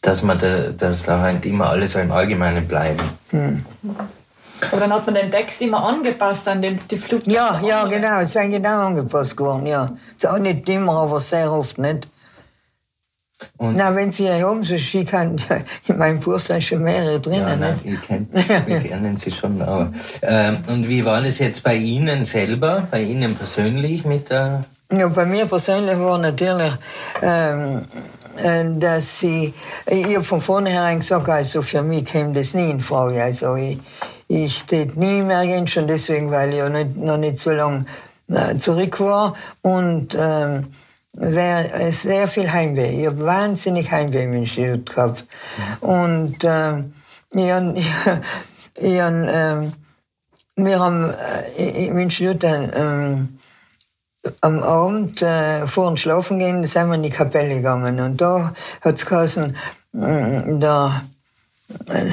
dass 0.00 0.22
man 0.22 0.38
da, 0.38 0.70
dass 0.70 1.04
da 1.04 1.20
halt 1.20 1.46
immer 1.46 1.70
alles 1.70 1.94
im 1.94 2.12
Allgemeinen 2.12 2.66
bleiben. 2.66 3.02
Mhm. 3.30 3.64
Aber 4.70 4.80
dann 4.80 4.92
hat 4.92 5.06
man 5.06 5.14
den 5.14 5.30
Text 5.30 5.60
immer 5.60 5.84
angepasst 5.84 6.46
an 6.48 6.62
den, 6.62 6.78
die 6.90 6.98
Flut. 6.98 7.26
Ja, 7.26 7.60
ja, 7.66 7.84
genau, 7.84 8.20
es 8.20 8.34
ist 8.34 8.50
genau 8.50 8.86
angepasst 8.86 9.36
geworden, 9.36 9.66
ja. 9.66 9.92
Ist 10.16 10.26
auch 10.26 10.38
nicht 10.38 10.68
immer, 10.68 11.00
aber 11.02 11.20
sehr 11.20 11.52
oft 11.52 11.78
nicht. 11.78 12.08
Und 13.56 13.76
Na, 13.76 13.94
wenn 13.94 14.12
Sie 14.12 14.24
hier 14.24 14.46
haben, 14.46 14.62
so 14.62 14.78
schick 14.78 15.10
kann, 15.10 15.36
in 15.88 15.98
meinem 15.98 16.20
Buch 16.20 16.38
sind 16.38 16.62
schon 16.62 16.82
mehrere 16.82 17.20
drinnen. 17.20 17.40
Ja, 17.40 17.56
nein, 17.56 17.80
ich 17.84 18.00
kenn, 18.02 18.28
wir 18.66 18.80
kennen 18.80 19.16
Sie 19.16 19.30
schon. 19.30 19.60
Aber, 19.60 19.92
ähm, 20.22 20.58
und 20.66 20.88
wie 20.88 21.04
war 21.04 21.22
das 21.22 21.38
jetzt 21.38 21.62
bei 21.62 21.74
Ihnen 21.74 22.24
selber, 22.24 22.86
bei 22.90 23.02
Ihnen 23.02 23.36
persönlich 23.36 24.04
mit 24.04 24.30
der... 24.30 24.64
Ja, 24.92 25.08
bei 25.08 25.24
mir 25.24 25.46
persönlich 25.46 25.98
war 25.98 26.18
natürlich, 26.18 26.72
ähm, 27.22 27.82
äh, 28.36 28.64
dass 28.78 29.20
Sie, 29.20 29.54
ich 29.86 30.04
habe 30.04 30.22
von 30.22 30.40
vornherein 30.40 31.00
gesagt, 31.00 31.28
also 31.28 31.62
für 31.62 31.82
mich 31.82 32.04
käme 32.04 32.32
das 32.32 32.54
nie 32.54 32.70
in 32.70 32.80
Frage. 32.80 33.22
Also 33.22 33.54
ich, 33.56 33.78
ich 34.32 34.64
tät 34.64 34.96
nie 34.96 35.22
mehr 35.22 35.44
gehen, 35.44 35.66
schon 35.68 35.86
deswegen, 35.86 36.30
weil 36.30 36.50
ich 36.50 36.56
ja 36.56 36.68
nicht, 36.68 36.96
noch 36.96 37.16
nicht 37.16 37.38
so 37.38 37.50
lange 37.50 37.84
äh, 38.28 38.56
zurück 38.56 39.00
war. 39.00 39.34
Und 39.62 40.16
ähm, 40.18 40.68
wär, 41.14 41.92
sehr 41.92 42.28
viel 42.28 42.50
Heimweh. 42.52 43.00
Ich 43.00 43.06
habe 43.06 43.24
wahnsinnig 43.24 43.90
Heimweh 43.90 44.24
im 44.24 44.34
Institut 44.34 44.94
gehabt. 44.94 45.26
Und 45.80 46.36
ähm, 46.42 46.94
ich, 47.32 47.44
ich, 47.74 47.86
ich, 48.76 48.98
ähm, 48.98 49.72
wir 50.56 50.80
haben 50.80 51.12
äh, 51.58 51.86
im 51.86 51.98
Institut 51.98 52.44
ähm, 52.44 53.38
am 54.40 54.62
Abend 54.62 55.20
äh, 55.22 55.66
vor 55.66 55.88
dem 55.88 55.96
Schlafen 55.96 56.38
gehen, 56.38 56.64
sind 56.66 56.88
wir 56.88 56.94
in 56.94 57.02
die 57.02 57.10
Kapelle 57.10 57.56
gegangen. 57.56 58.00
Und 58.00 58.20
da 58.20 58.54
hat 58.80 58.96
es 58.96 59.06
geheißen, 59.06 59.56
äh, 59.94 60.58
da, 60.58 61.02
äh, 61.88 62.08
äh, 62.08 62.12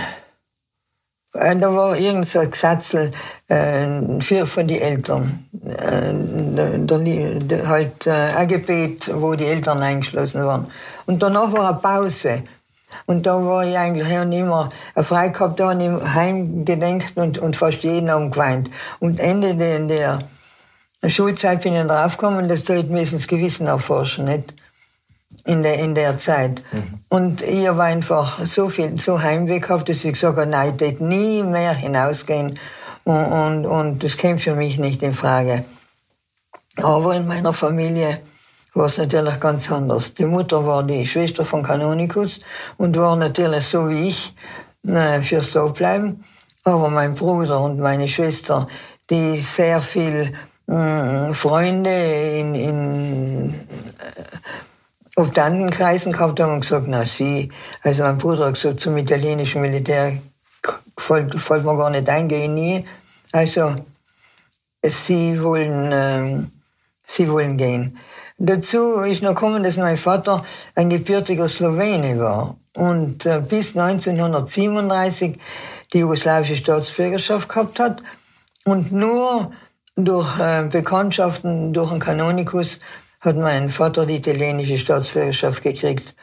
da 1.32 1.74
war 1.74 1.96
irgend 1.98 2.28
so 2.28 2.40
ein 2.40 2.50
Gesatzel 2.50 3.12
äh, 3.48 4.20
für 4.20 4.48
von 4.48 4.68
die 4.68 4.82
Eltern. 4.82 5.48
Äh, 5.64 6.14
da, 6.86 7.68
halt 7.68 8.08
äh, 8.08 8.12
ein 8.12 8.48
Gebet, 8.48 9.12
wo 9.14 9.36
die 9.36 9.46
Eltern 9.46 9.82
eingeschlossen 9.82 10.46
waren. 10.46 10.68
Und 11.06 11.22
danach 11.22 11.52
war 11.54 11.70
eine 11.70 11.78
Pause. 11.78 12.44
Und 13.06 13.26
da 13.26 13.36
war 13.44 13.66
ich 13.66 13.78
eigentlich 13.78 14.10
immer 14.10 14.70
frei 14.96 15.30
gehabt, 15.30 15.60
da 15.60 15.70
habe 15.70 15.84
ich 15.84 16.14
heimgedenkt 16.16 17.16
und, 17.18 17.38
und 17.38 17.56
fast 17.56 17.84
jeden 17.84 18.10
Abend 18.10 18.34
geweint. 18.34 18.72
Und 19.00 19.20
Ende 19.20 19.56
der, 19.56 19.80
der 19.80 21.10
Schulzeit 21.10 21.62
bin 21.62 21.76
ich 21.76 21.84
draufgekommen, 21.84 22.50
das 22.50 22.66
sollte 22.66 22.92
mir 22.92 23.06
das 23.06 23.28
Gewissen 23.28 23.68
erforschen, 23.68 24.26
nicht? 24.26 24.54
In 25.50 25.64
der, 25.64 25.80
in 25.80 25.96
der 25.96 26.20
Zeit. 26.20 26.62
Mhm. 26.72 27.00
Und 27.10 27.42
ich 27.42 27.68
habe 27.68 27.82
einfach 27.82 28.46
so 28.46 28.70
viel, 28.70 29.02
so 29.02 29.22
Heimweh 29.22 29.60
gehabt, 29.60 29.90
dass 29.90 30.06
ich 30.06 30.14
gesagt 30.14 30.38
habe, 30.38 30.48
nein, 30.48 30.74
ich 30.76 30.80
werde 30.80 31.04
nie 31.04 31.42
mehr 31.42 31.74
hinausgehen. 31.74 32.60
Und, 33.04 33.26
und, 33.26 33.66
und 33.66 34.04
das 34.04 34.16
käme 34.18 34.38
für 34.38 34.56
mich 34.56 34.78
nicht 34.78 35.02
in 35.02 35.14
Frage. 35.14 35.66
Aber 36.78 37.16
in 37.16 37.28
meiner 37.28 37.54
Familie 37.54 38.20
war 38.76 38.86
es 38.86 39.00
natürlich 39.00 39.40
ganz 39.40 39.72
anders. 39.72 40.14
Die 40.14 40.26
Mutter 40.26 40.66
war 40.68 40.84
die 40.84 41.08
Schwester 41.08 41.44
von 41.44 41.64
Kanonikus 41.64 42.42
und 42.78 42.96
war 42.96 43.16
natürlich 43.16 43.66
so 43.66 43.90
wie 43.90 44.10
ich 44.10 44.36
äh, 44.88 45.22
fürs 45.22 45.52
bleiben. 45.74 46.24
Aber 46.64 46.90
mein 46.90 47.16
Bruder 47.16 47.62
und 47.62 47.80
meine 47.80 48.08
Schwester, 48.08 48.68
die 49.10 49.38
sehr 49.38 49.82
viel 49.82 50.34
mm, 50.68 51.32
Freunde 51.34 51.90
in, 52.40 52.54
in 52.54 53.56
auf 55.20 55.32
den 55.32 55.44
anderen 55.44 55.70
Kreisen 55.70 56.14
gehabt 56.14 56.40
haben 56.40 56.54
und 56.54 56.62
gesagt, 56.62 56.88
na 56.88 57.06
sie, 57.06 57.52
also 57.84 58.04
mein 58.04 58.18
Bruder 58.18 58.48
hat 58.48 58.54
gesagt, 58.54 58.80
zum 58.80 58.98
italienischen 58.98 59.62
Militär 59.62 60.14
folgt 60.98 61.66
man 61.66 61.78
gar 61.78 61.90
nicht 61.90 62.08
eingehen 62.08 62.54
nie. 62.54 62.86
Also 63.32 63.76
sie 64.82 65.42
wollen, 65.44 65.90
ähm, 65.92 66.52
sie 67.06 67.30
wollen 67.30 67.58
gehen. 67.58 68.00
Dazu 68.38 69.02
ist 69.02 69.22
noch 69.22 69.36
gekommen, 69.36 69.64
dass 69.64 69.76
mein 69.76 69.98
Vater 69.98 70.46
ein 70.76 70.90
gebürtiger 70.90 71.50
Slowene 71.50 72.18
war 72.20 72.56
und 72.76 73.26
äh, 73.26 73.42
bis 73.42 73.76
1937 73.76 75.38
die 75.92 76.00
jugoslawische 76.00 76.56
Staatsbürgerschaft 76.56 77.50
gehabt 77.50 77.80
hat 77.80 78.02
und 78.64 78.94
nur 78.94 79.52
durch 79.98 80.40
äh, 80.40 80.64
Bekanntschaften, 80.64 81.74
durch 81.74 81.92
einen 81.92 82.00
Kanonikus 82.00 82.80
hat 83.20 83.36
mein 83.36 83.70
Vater 83.70 84.06
die 84.06 84.18
italienische 84.18 84.78
Staatsbürgerschaft 84.78 85.64
gekriegt. 85.64 86.16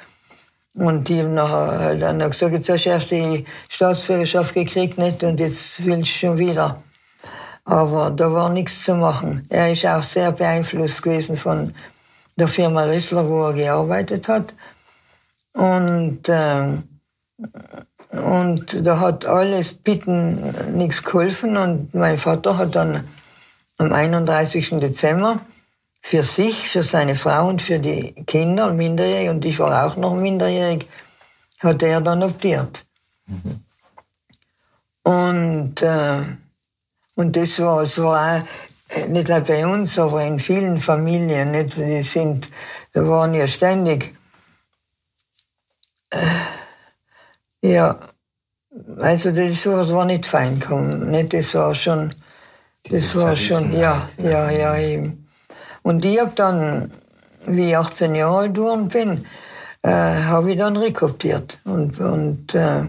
Und 0.75 1.09
die 1.09 1.21
haben 1.21 1.35
nachher 1.35 1.79
halt 1.81 2.03
dann 2.03 2.19
gesagt, 2.19 2.53
jetzt 2.53 2.69
hast 2.69 2.85
du 2.85 2.91
erst 2.91 3.11
die 3.11 3.45
Staatsbürgerschaft 3.69 4.55
gekriegt, 4.55 4.99
nicht? 4.99 5.23
Und 5.25 5.41
jetzt 5.41 5.85
willst 5.85 6.15
du 6.15 6.19
schon 6.19 6.39
wieder. 6.39 6.83
Aber 7.65 8.11
da 8.11 8.33
war 8.33 8.51
nichts 8.51 8.85
zu 8.85 8.95
machen. 8.95 9.47
Er 9.49 9.73
ist 9.73 9.87
auch 9.87 10.03
sehr 10.03 10.33
beeinflusst 10.33 11.03
gewesen 11.03 11.37
von 11.37 11.75
der 12.37 12.49
Firma 12.49 12.83
Rissler, 12.83 13.29
wo 13.29 13.47
er 13.47 13.55
gearbeitet 13.55 14.29
hat. 14.29 14.55
Und, 15.55 16.29
äh, 16.29 16.69
und 18.11 18.87
da 18.87 19.01
hat 19.01 19.27
alles 19.27 19.75
Bitten 19.75 20.55
nichts 20.77 21.03
geholfen. 21.03 21.57
Und 21.57 21.95
mein 21.95 22.19
Vater 22.19 22.59
hat 22.59 22.75
dann 22.75 23.09
am 23.79 23.93
31. 23.93 24.79
Dezember 24.79 25.41
für 26.09 26.23
sich, 26.23 26.69
für 26.69 26.85
seine 26.85 27.17
Frau 27.17 27.49
und 27.49 27.61
für 27.61 27.81
die 27.81 28.13
Kinder, 28.27 28.73
minderjährig, 28.73 29.29
und 29.29 29.45
ich 29.45 29.59
war 29.59 29.85
auch 29.85 29.97
noch 29.97 30.15
minderjährig, 30.15 30.87
hat 31.59 31.83
er 31.83 32.01
dann 32.01 32.23
optiert. 32.23 32.87
Mhm. 33.27 33.65
Und, 35.03 35.83
äh, 35.83 36.23
und 37.17 37.35
das 37.35 37.59
war, 37.59 37.83
es 37.83 38.01
war 38.01 38.45
auch, 38.45 39.09
nicht 39.09 39.29
nur 39.29 39.41
bei 39.41 39.67
uns, 39.67 39.99
aber 39.99 40.23
in 40.25 40.39
vielen 40.39 40.79
Familien, 40.79 41.51
nicht? 41.51 41.77
Die 41.77 42.05
sind, 42.05 42.53
da 42.93 43.05
waren 43.09 43.35
ja 43.35 43.49
ständig, 43.49 44.15
äh, 46.11 46.19
ja, 47.63 47.99
also 49.01 49.33
das 49.33 49.67
war, 49.67 49.79
das 49.79 49.93
war 49.93 50.05
nicht 50.05 50.25
fein 50.25 50.61
gekommen, 50.61 51.11
nicht? 51.11 51.33
Das 51.33 51.53
war 51.55 51.75
schon, 51.75 52.15
das 52.89 53.13
war 53.17 53.35
schon, 53.35 53.77
ja, 53.77 54.09
ja, 54.19 54.49
ja, 54.53 54.77
eben. 54.77 55.26
Und 55.87 56.05
ich 56.05 56.19
habe 56.19 56.33
dann, 56.35 56.91
wie 57.47 57.69
ich 57.69 57.77
18 57.77 58.17
Jahre 58.17 58.39
alt 58.39 58.55
geworden 58.55 58.89
bin, 58.89 59.25
äh, 59.83 59.89
habe 59.89 60.51
ich 60.51 60.59
dann 60.59 60.77
rekoptiert. 60.77 61.61
Und, 61.65 62.01
und 62.01 62.57
äh, 62.57 62.87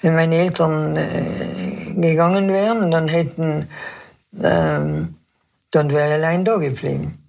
wenn 0.00 0.14
meine 0.16 0.34
Eltern 0.34 0.96
äh, 0.96 1.94
gegangen 1.94 2.48
wären, 2.48 2.90
dann 2.90 3.06
hätten, 3.06 3.68
ähm, 4.42 5.14
dann 5.70 5.92
wäre 5.92 6.08
ich 6.08 6.14
allein 6.14 6.44
da 6.44 6.56
geblieben. 6.56 7.24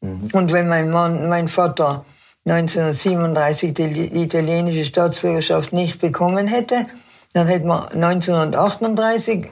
Mhm. 0.00 0.30
Und 0.32 0.52
wenn 0.52 0.68
mein 0.68 0.88
Mann, 0.88 1.28
mein 1.28 1.48
Vater 1.48 2.06
1937 2.46 3.74
die 3.74 4.22
italienische 4.22 4.86
Staatsbürgerschaft 4.86 5.74
nicht 5.74 6.00
bekommen 6.00 6.46
hätte, 6.46 6.86
dann 7.34 7.48
hätten 7.48 7.68
wir 7.68 7.90
1938 7.92 9.46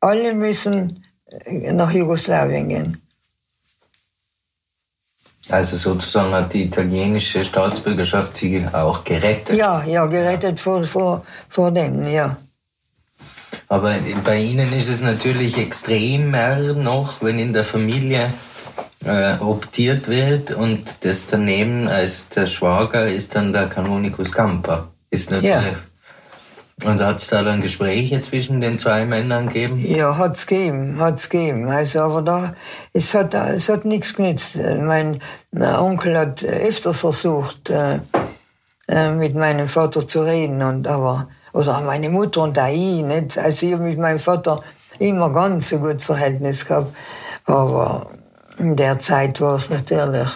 alle 0.00 0.32
müssen 0.32 1.04
äh, 1.44 1.70
nach 1.70 1.90
Jugoslawien 1.92 2.70
gehen. 2.70 3.02
Also 5.48 5.76
sozusagen 5.76 6.32
hat 6.32 6.52
die 6.52 6.64
italienische 6.64 7.44
Staatsbürgerschaft 7.44 8.36
sie 8.36 8.64
auch 8.72 9.02
gerettet. 9.02 9.56
Ja, 9.56 9.82
ja, 9.84 10.06
gerettet 10.06 10.60
vor, 10.60 10.84
vor, 10.84 11.24
vor 11.48 11.70
dem, 11.70 12.08
ja. 12.08 12.36
Aber 13.68 13.94
bei 14.24 14.38
Ihnen 14.38 14.72
ist 14.72 14.88
es 14.88 15.00
natürlich 15.00 15.58
extremer 15.58 16.74
noch, 16.74 17.22
wenn 17.22 17.38
in 17.38 17.52
der 17.52 17.64
Familie 17.64 18.32
äh, 19.04 19.34
optiert 19.38 20.08
wird 20.08 20.52
und 20.52 20.84
das 21.00 21.26
daneben 21.26 21.88
als 21.88 22.28
der 22.28 22.46
Schwager 22.46 23.08
ist 23.08 23.34
dann 23.34 23.52
der 23.52 23.68
Canonikus 23.68 24.30
Campa. 24.30 24.88
Ist 25.10 25.30
natürlich 25.30 25.54
ja. 25.54 25.91
Und 26.84 27.00
hat 27.00 27.18
es 27.18 27.28
da 27.28 27.42
dann 27.42 27.60
Gespräche 27.62 28.22
zwischen 28.22 28.60
den 28.60 28.78
zwei 28.78 29.04
Männern 29.06 29.48
gegeben? 29.48 29.78
Ja, 29.86 30.16
hat 30.16 30.36
es 30.36 30.46
gegeben, 30.46 30.98
hat 30.98 31.18
es 31.18 31.28
gegeben. 31.28 31.68
Also, 31.68 32.00
aber 32.00 32.22
da, 32.22 32.54
es 32.92 33.14
hat, 33.14 33.34
es 33.34 33.68
hat 33.68 33.84
nichts 33.84 34.14
genützt. 34.14 34.56
Mein 34.56 35.20
Onkel 35.52 36.18
hat 36.18 36.42
öfter 36.42 36.92
versucht, 36.92 37.70
äh, 37.70 38.00
äh, 38.88 39.10
mit 39.12 39.34
meinem 39.34 39.68
Vater 39.68 40.06
zu 40.06 40.22
reden, 40.22 40.62
und 40.62 40.88
aber, 40.88 41.28
oder 41.52 41.80
meine 41.82 42.08
Mutter 42.08 42.42
und 42.42 42.58
auch 42.58 42.68
ich, 42.68 43.02
nicht? 43.02 43.38
Also, 43.38 43.66
ich 43.66 43.74
habe 43.74 43.84
mit 43.84 43.98
meinem 43.98 44.18
Vater 44.18 44.62
immer 44.98 45.30
ganz 45.30 45.68
so 45.68 45.78
gutes 45.78 46.06
Verhältnis 46.06 46.66
gehabt. 46.66 46.96
Aber 47.44 48.06
in 48.58 48.76
der 48.76 48.98
Zeit 48.98 49.40
war 49.40 49.54
es 49.56 49.70
natürlich, 49.70 50.28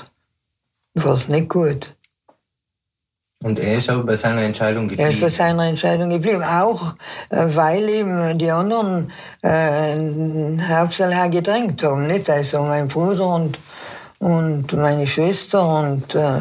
war 0.94 1.14
es 1.14 1.28
nicht 1.28 1.48
gut. 1.48 1.95
Und 3.46 3.60
er 3.60 3.78
ist 3.78 3.88
aber 3.88 4.02
bei 4.02 4.16
seiner 4.16 4.42
Entscheidung 4.42 4.88
geblieben? 4.88 5.04
Er 5.04 5.10
ist 5.10 5.20
bei 5.20 5.28
seiner 5.28 5.66
Entscheidung 5.66 6.10
geblieben, 6.10 6.42
auch 6.42 6.96
äh, 7.30 7.44
weil 7.46 7.88
ihm 7.88 8.36
die 8.38 8.50
anderen 8.50 9.12
äh, 9.40 9.96
hauptsächlich 10.68 11.30
gedrängt 11.30 11.80
haben. 11.84 12.08
Nicht? 12.08 12.28
Also 12.28 12.62
mein 12.62 12.88
Bruder 12.88 13.28
und, 13.28 13.60
und 14.18 14.72
meine 14.72 15.06
Schwester. 15.06 15.64
Und, 15.64 16.16
äh, 16.16 16.40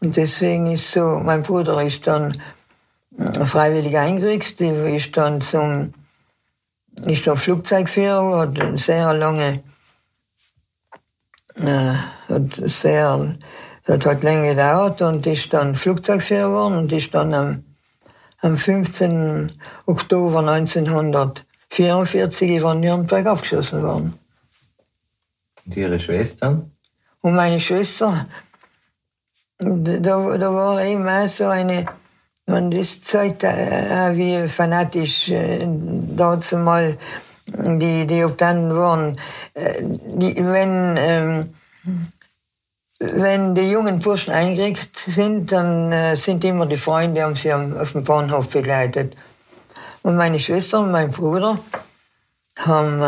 und 0.00 0.16
deswegen 0.16 0.72
ist 0.72 0.90
so, 0.90 1.20
mein 1.22 1.44
Bruder 1.44 1.80
ist 1.80 2.04
dann 2.08 2.36
äh, 3.16 3.44
freiwillig 3.44 3.96
eingerückt, 3.96 4.60
ist 4.60 5.16
dann 5.16 5.40
zum 5.40 5.94
ist 7.06 7.24
dann 7.24 7.36
Flugzeugführer, 7.36 8.40
hat 8.40 8.80
sehr 8.80 9.14
lange, 9.14 9.62
äh, 11.54 11.94
hat 12.28 12.50
sehr 12.66 13.36
das 13.90 14.06
hat 14.06 14.22
länger 14.22 14.50
gedauert 14.50 15.02
und 15.02 15.26
ist 15.26 15.52
dann 15.52 15.74
Flugzeugführer 15.74 16.48
geworden 16.48 16.78
und 16.78 16.92
ist 16.92 17.12
dann 17.12 17.34
am, 17.34 17.64
am 18.40 18.56
15. 18.56 19.50
Oktober 19.86 20.38
1944 20.38 22.50
über 22.50 22.76
Nürnberg 22.76 23.26
abgeschossen 23.26 23.82
worden. 23.82 24.14
Und 25.66 25.76
Ihre 25.76 25.98
Schwester? 25.98 26.62
Und 27.20 27.34
meine 27.34 27.58
Schwester, 27.58 28.26
da, 29.58 29.98
da 29.98 30.54
war 30.54 30.84
eben 30.84 31.08
auch 31.08 31.28
so 31.28 31.46
eine, 31.46 31.86
und 32.46 32.70
das 32.70 33.02
zeigt 33.02 33.42
äh, 33.42 34.12
wie 34.14 34.46
fanatisch 34.48 35.30
äh, 35.30 35.66
dazu 36.16 36.58
mal 36.58 36.96
die, 37.46 38.06
die 38.06 38.24
auf 38.24 38.36
dann 38.36 38.76
waren. 38.76 39.18
Äh, 39.54 39.82
die, 39.82 40.36
wenn, 40.36 40.96
ähm, 40.96 41.54
wenn 43.00 43.54
die 43.54 43.70
jungen 43.70 43.98
Burschen 43.98 44.32
eingeregt 44.32 44.98
sind, 44.98 45.50
dann 45.52 45.90
äh, 45.90 46.16
sind 46.16 46.44
immer 46.44 46.66
die 46.66 46.76
Freunde, 46.76 47.22
haben 47.22 47.34
sie 47.34 47.52
auf 47.52 47.92
dem 47.92 48.04
Bahnhof 48.04 48.50
begleitet. 48.50 49.16
Und 50.02 50.16
meine 50.16 50.38
Schwester 50.38 50.80
und 50.80 50.92
mein 50.92 51.10
Bruder 51.10 51.58
haben, 52.58 53.00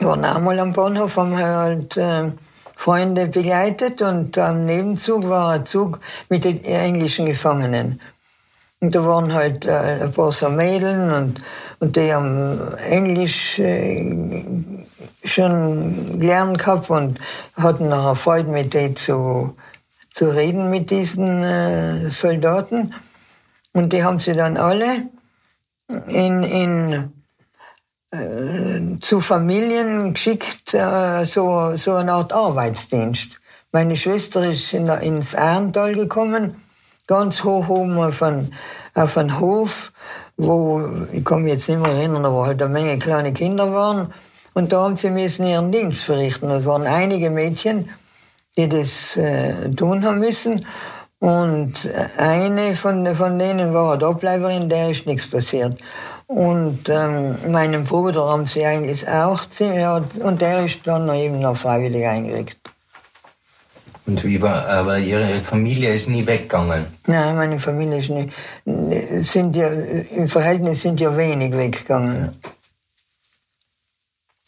äh, 0.00 0.04
waren 0.04 0.24
auch 0.24 0.40
mal 0.40 0.58
am 0.60 0.72
Bahnhof, 0.72 1.16
haben 1.16 1.36
halt 1.36 1.96
äh, 1.96 2.30
Freunde 2.76 3.26
begleitet 3.26 4.02
und 4.02 4.38
am 4.38 4.66
Nebenzug 4.66 5.28
war 5.28 5.50
ein 5.52 5.66
Zug 5.66 6.00
mit 6.28 6.44
den 6.44 6.64
englischen 6.64 7.26
Gefangenen. 7.26 8.00
Und 8.82 8.96
da 8.96 9.06
waren 9.06 9.32
halt 9.32 9.64
äh, 9.64 10.02
ein 10.02 10.12
paar 10.12 10.32
so 10.32 10.48
Mädeln 10.48 11.12
und, 11.12 11.40
und 11.78 11.94
die 11.94 12.12
haben 12.12 12.74
Englisch 12.78 13.60
äh, 13.60 14.12
schon 15.24 16.18
gelernt 16.18 16.58
gehabt 16.58 16.90
und 16.90 17.20
hatten 17.54 17.88
nachher 17.88 18.16
Freude 18.16 18.50
mit 18.50 18.74
denen 18.74 18.96
zu, 18.96 19.56
zu 20.10 20.30
reden 20.30 20.68
mit 20.68 20.90
diesen 20.90 21.44
äh, 21.44 22.10
Soldaten. 22.10 22.92
Und 23.72 23.92
die 23.92 24.02
haben 24.02 24.18
sie 24.18 24.32
dann 24.32 24.56
alle 24.56 25.08
in, 26.08 26.42
in, 26.42 27.12
äh, 28.10 28.98
zu 29.00 29.20
Familien 29.20 30.14
geschickt, 30.14 30.70
so, 30.70 31.76
so 31.76 31.94
eine 31.94 32.12
Art 32.12 32.32
Arbeitsdienst. 32.32 33.28
Meine 33.70 33.96
Schwester 33.96 34.50
ist 34.50 34.72
in, 34.74 34.88
ins 34.88 35.36
Arntal 35.36 35.94
gekommen, 35.94 36.56
ganz 37.06 37.44
hoch 37.44 37.68
oben 37.68 37.98
auf 37.98 38.22
einen, 38.22 38.52
auf 38.94 39.16
einen 39.16 39.40
Hof, 39.40 39.92
wo, 40.36 40.82
ich 41.12 41.24
kann 41.24 41.42
mich 41.42 41.54
jetzt 41.54 41.68
nicht 41.68 41.80
mehr 41.80 41.92
erinnern, 41.92 42.24
aber 42.24 42.46
halt 42.46 42.62
eine 42.62 42.72
Menge 42.72 42.98
kleine 42.98 43.32
Kinder 43.32 43.72
waren. 43.72 44.12
Und 44.54 44.72
da 44.72 44.82
haben 44.82 44.96
sie 44.96 45.10
müssen 45.10 45.46
ihren 45.46 45.72
Dienst 45.72 46.04
verrichten. 46.04 46.50
Es 46.50 46.66
waren 46.66 46.86
einige 46.86 47.30
Mädchen, 47.30 47.88
die 48.56 48.68
das 48.68 49.16
äh, 49.16 49.70
tun 49.70 50.04
haben 50.04 50.18
müssen. 50.18 50.66
Und 51.20 51.74
eine 52.18 52.74
von, 52.74 53.14
von 53.14 53.38
denen 53.38 53.72
war 53.72 53.92
eine 53.92 53.98
Doppleiberin, 53.98 54.68
der 54.68 54.90
ist 54.90 55.06
nichts 55.06 55.30
passiert. 55.30 55.78
Und 56.26 56.88
ähm, 56.88 57.36
meinem 57.50 57.84
Bruder 57.84 58.24
haben 58.28 58.46
sie 58.46 58.64
eigentlich 58.64 59.08
auch, 59.08 59.42
ja, 59.60 60.02
und 60.20 60.40
der 60.40 60.64
ist 60.64 60.86
dann 60.86 61.12
eben 61.14 61.40
noch 61.40 61.56
freiwillig 61.56 62.06
eingerückt. 62.06 62.71
Und 64.04 64.24
wie 64.24 64.42
war, 64.42 64.66
aber 64.68 64.98
Ihre 64.98 65.40
Familie 65.42 65.94
ist 65.94 66.08
nie 66.08 66.26
weggegangen? 66.26 66.86
Nein, 67.06 67.36
meine 67.36 67.58
Familie 67.60 67.98
ist 67.98 68.10
nie, 68.10 68.28
sind 69.22 69.54
ja, 69.54 69.68
im 69.68 70.26
Verhältnis 70.26 70.82
sind 70.82 71.00
ja 71.00 71.16
wenig 71.16 71.52
weggegangen. 71.56 72.16
Ja. 72.16 72.50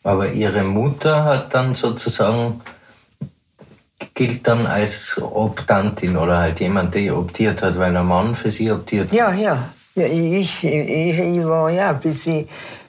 Aber 0.04 0.30
ihre 0.30 0.62
Mutter 0.62 1.24
hat 1.24 1.54
dann 1.54 1.74
sozusagen, 1.74 2.60
gilt 4.12 4.46
dann 4.46 4.66
als 4.66 5.18
Optantin 5.20 6.16
oder 6.16 6.38
halt 6.38 6.60
jemand, 6.60 6.94
der 6.94 7.16
optiert 7.16 7.62
hat, 7.62 7.78
weil 7.78 7.96
ein 7.96 8.06
Mann 8.06 8.34
für 8.34 8.50
sie 8.50 8.70
optiert 8.70 9.08
hat. 9.08 9.16
Ja, 9.16 9.32
ja. 9.32 9.70
ja 9.94 10.06
ich, 10.06 10.62
ich, 10.62 11.18
ich 11.18 11.44
war 11.44 11.70
ja, 11.70 11.94
bis 11.94 12.24
sie, 12.24 12.46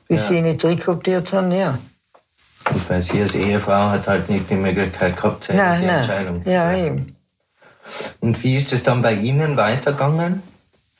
bis 0.09 0.29
ja. 0.29 0.35
sie 0.35 0.41
nicht 0.41 0.59
zurückoptiert 0.59 1.31
haben, 1.31 1.53
ja. 1.53 1.79
Und 2.69 2.89
weil 2.89 3.01
sie 3.01 3.21
als 3.21 3.35
Ehefrau 3.35 3.89
hat 3.89 4.07
halt 4.07 4.29
nicht 4.29 4.49
die 4.49 4.55
Möglichkeit 4.55 5.15
gehabt, 5.15 5.43
selber 5.43 5.63
nein, 5.63 5.81
die 5.81 5.85
nein. 5.85 5.97
Entscheidung 5.97 6.43
zu 6.43 6.51
Ja, 6.51 6.73
eben. 6.73 7.15
Und 8.19 8.43
wie 8.43 8.57
ist 8.57 8.73
es 8.73 8.83
dann 8.83 9.01
bei 9.01 9.13
Ihnen 9.13 9.55
weitergegangen? 9.57 10.41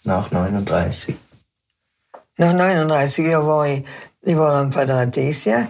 Nach 0.04 0.30
39? 0.30 1.16
Nach 2.38 2.54
39 2.54 3.26
Jahren 3.26 3.48
war 3.48 3.68
ich, 3.68 3.84
ich 4.22 4.38
war 4.38 4.54
dann 4.54 4.70
bei 4.70 4.86
der 4.86 4.98
Adesia. 4.98 5.68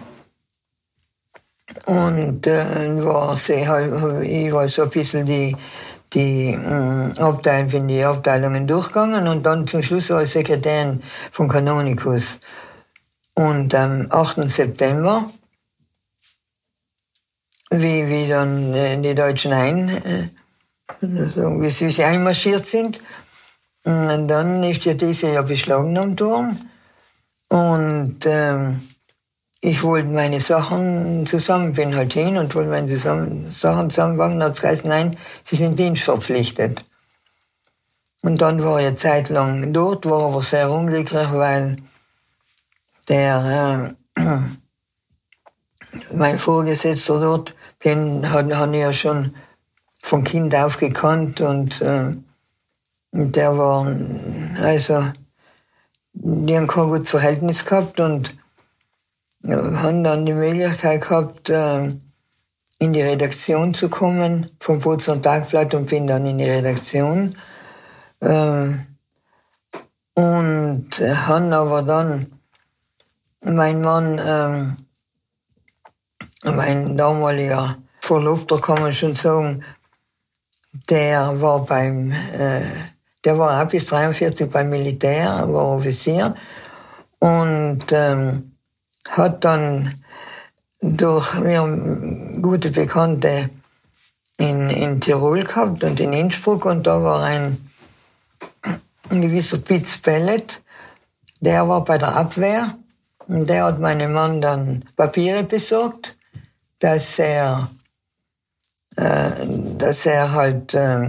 Und 1.86 2.46
äh, 2.46 3.04
war 3.04 3.36
sehr, 3.36 4.22
ich 4.22 4.52
war 4.52 4.68
so 4.68 4.82
ein 4.82 4.90
bisschen 4.90 5.26
die, 5.26 5.56
die 6.12 6.50
äh, 6.50 7.20
Abteilung, 7.20 7.70
bin 7.70 7.88
die 7.88 8.02
Abteilungen 8.02 8.66
durchgegangen 8.66 9.26
und 9.28 9.42
dann 9.44 9.66
zum 9.66 9.82
Schluss 9.82 10.10
war 10.10 10.22
ich 10.22 10.30
Sekretärin 10.30 11.02
von 11.30 11.48
Canonikus. 11.48 12.40
Und 13.34 13.74
am 13.74 14.06
8. 14.10 14.50
September, 14.50 15.30
wie, 17.70 18.08
wie 18.08 18.28
dann 18.28 18.74
äh, 18.74 19.00
die 19.00 19.14
Deutschen 19.14 19.52
ein, 19.52 19.88
äh, 19.88 20.28
wie 21.00 21.70
sie 21.70 22.04
einmarschiert 22.04 22.66
sind, 22.66 23.00
und 23.86 24.26
dann 24.26 24.64
ist 24.64 24.84
ja 24.84 24.94
diese 24.94 25.32
ja 25.32 25.42
beschlagnahmt 25.42 26.20
worden. 26.20 26.68
Und 27.48 28.18
ähm, 28.26 28.80
ich 29.60 29.84
wollte 29.84 30.08
meine 30.08 30.40
Sachen 30.40 31.24
zusammen, 31.24 31.72
bin 31.72 31.94
halt 31.94 32.12
hin 32.12 32.36
und 32.36 32.52
wollte 32.56 32.70
meine 32.70 32.88
zusammen, 32.88 33.52
Sachen 33.52 33.90
zusammenpacken. 33.90 34.40
Dann 34.40 34.48
hat 34.48 34.56
es 34.56 34.60
geheißen, 34.60 34.88
nein, 34.88 35.16
Sie 35.44 35.54
sind 35.54 35.78
dienstverpflichtet. 35.78 36.84
Und 38.22 38.42
dann 38.42 38.60
war 38.64 38.80
ich 38.80 38.86
eine 38.88 38.96
Zeit 38.96 39.28
lang 39.28 39.72
dort, 39.72 40.04
war 40.04 40.22
aber 40.24 40.42
sehr 40.42 40.68
unglücklich, 40.68 41.32
weil 41.32 41.76
der, 43.08 43.94
äh, 44.16 44.22
mein 46.12 46.38
Vorgesetzter 46.38 47.20
dort, 47.20 47.54
den 47.84 48.30
habe 48.30 48.52
ich 48.72 48.80
ja 48.80 48.92
schon 48.92 49.34
von 50.02 50.24
Kind 50.24 50.54
auf 50.54 50.78
gekannt 50.78 51.40
und 51.40 51.80
äh, 51.80 52.14
der 53.12 53.58
war, 53.58 53.86
also, 54.60 55.04
die 56.12 56.56
haben 56.56 56.66
kein 56.66 56.88
gutes 56.88 57.10
Verhältnis 57.10 57.64
gehabt 57.64 58.00
und 58.00 58.34
haben 59.44 60.04
dann 60.04 60.26
die 60.26 60.32
Möglichkeit 60.32 61.02
gehabt, 61.02 61.50
äh, 61.50 61.92
in 62.78 62.92
die 62.92 63.02
Redaktion 63.02 63.74
zu 63.74 63.88
kommen 63.88 64.46
vom 64.60 64.80
Bozener 64.80 65.22
Tagblatt 65.22 65.74
und 65.74 65.88
bin 65.88 66.06
dann 66.06 66.26
in 66.26 66.38
die 66.38 66.50
Redaktion. 66.50 67.34
Äh, 68.20 68.68
und 70.14 70.88
haben 70.98 71.52
aber 71.52 71.82
dann 71.82 72.26
mein 73.42 73.80
Mann, 73.80 74.20
ähm, 74.24 74.76
mein 76.52 76.96
damaliger 76.96 77.76
Verlobter, 78.00 78.58
kann 78.58 78.80
man 78.80 78.92
schon 78.92 79.14
sagen, 79.14 79.64
der 80.88 81.40
war 81.40 81.64
beim, 81.64 82.12
äh, 82.12 82.62
der 83.24 83.38
war 83.38 83.62
auch 83.62 83.68
bis 83.68 83.86
43 83.86 84.50
beim 84.50 84.70
Militär, 84.70 85.44
war 85.48 85.76
Offizier 85.76 86.34
und 87.18 87.84
ähm, 87.90 88.52
hat 89.08 89.44
dann 89.44 90.02
durch 90.80 91.34
wir 91.42 92.38
gute 92.42 92.70
Bekannte 92.70 93.50
in, 94.36 94.70
in 94.70 95.00
Tirol 95.00 95.44
gehabt 95.44 95.82
und 95.82 95.98
in 95.98 96.12
Innsbruck 96.12 96.64
und 96.66 96.86
da 96.86 97.02
war 97.02 97.24
ein, 97.24 97.70
ein 99.10 99.22
gewisser 99.22 99.58
Pitz 99.58 99.98
Pellet, 99.98 100.62
der 101.40 101.68
war 101.68 101.84
bei 101.84 101.98
der 101.98 102.14
Abwehr 102.14 102.76
und 103.26 103.48
der 103.48 103.64
hat 103.64 103.80
meinem 103.80 104.12
Mann 104.12 104.40
dann 104.40 104.84
Papiere 104.94 105.42
besorgt, 105.42 106.15
dass 106.78 107.18
er, 107.18 107.70
äh, 108.96 109.30
dass 109.78 110.06
er 110.06 110.32
halt 110.32 110.74
äh, 110.74 111.08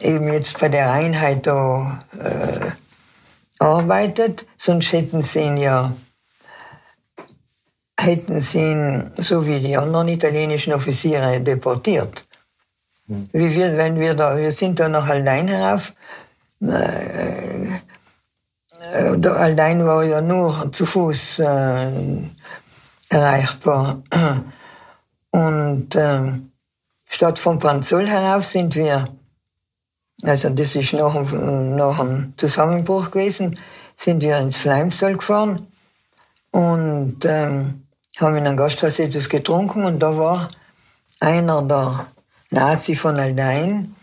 eben 0.00 0.32
jetzt 0.32 0.58
bei 0.58 0.68
der 0.68 0.92
Einheit 0.92 1.46
da 1.46 2.04
äh, 2.18 2.70
arbeitet, 3.58 4.46
sonst 4.56 4.92
hätten 4.92 5.22
sie 5.22 5.40
ihn 5.40 5.56
ja 5.56 5.92
hätten 7.98 8.40
sie 8.40 8.58
ihn, 8.58 9.10
so 9.16 9.46
wie 9.46 9.60
die 9.60 9.76
anderen 9.76 10.08
italienischen 10.08 10.72
Offiziere, 10.72 11.40
deportiert. 11.40 12.26
Hm. 13.08 13.28
Wie 13.32 13.54
wir, 13.54 13.76
wenn 13.76 13.98
wir 13.98 14.14
da, 14.14 14.36
wir 14.36 14.52
sind 14.52 14.78
da 14.78 14.88
noch 14.88 15.08
allein 15.08 15.48
herauf. 15.48 15.92
Äh, 16.60 17.80
äh, 18.92 19.28
allein 19.28 19.84
war 19.84 20.04
ja 20.04 20.20
nur 20.20 20.70
zu 20.72 20.86
Fuß 20.86 21.38
äh, 21.40 21.90
erreichbar. 23.08 24.02
Und 25.36 25.94
äh, 25.94 26.32
statt 27.10 27.38
von 27.38 27.58
Panzol 27.58 28.08
herauf 28.08 28.46
sind 28.46 28.74
wir, 28.74 29.04
also 30.22 30.48
das 30.48 30.74
ist 30.74 30.94
nach, 30.94 31.12
dem 31.14 32.32
Zusammenbruch 32.38 33.10
gewesen, 33.10 33.60
sind 33.96 34.22
wir 34.22 34.38
ins 34.38 34.56
Fleimstal 34.56 35.14
gefahren 35.14 35.66
und 36.52 37.18
ähm, 37.26 37.86
haben 38.18 38.36
in 38.36 38.46
einem 38.46 38.56
Gasthaus 38.56 38.98
etwas 38.98 39.28
getrunken 39.28 39.84
und 39.84 39.98
da 39.98 40.16
war 40.16 40.48
einer 41.20 41.60
der 41.60 42.06
Nazi 42.50 42.94
von 42.94 43.20
Aldein. 43.20 43.94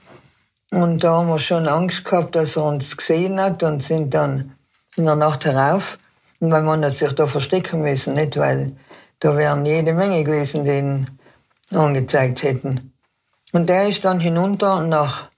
Und 0.70 1.04
da 1.04 1.14
haben 1.14 1.30
wir 1.30 1.40
schon 1.40 1.68
Angst 1.68 2.06
gehabt, 2.06 2.36
dass 2.36 2.58
er 2.58 2.66
uns 2.66 2.96
gesehen 2.96 3.42
hat 3.42 3.64
und 3.64 3.82
sind 3.82 4.14
dann 4.14 4.54
in 4.96 5.06
der 5.06 5.16
Nacht 5.16 5.46
herauf. 5.46 5.98
Und 6.40 6.50
mein 6.50 6.64
Mann 6.64 6.86
hat 6.86 6.94
sich 6.94 7.14
da 7.14 7.26
verstecken 7.26 7.82
müssen, 7.82 8.14
nicht? 8.14 8.38
Weil 8.38 8.74
da 9.20 9.36
wären 9.36 9.66
jede 9.66 9.94
Menge 9.94 10.24
gewesen, 10.24 10.64
die 10.64 10.78
ihn 10.78 11.08
angezeigt 11.76 12.44
hätten. 12.44 12.94
Und 13.52 13.70
der 13.70 13.88
ist 13.88 14.04
dann 14.04 14.20
hinunter 14.20 14.82
nach 14.82 15.30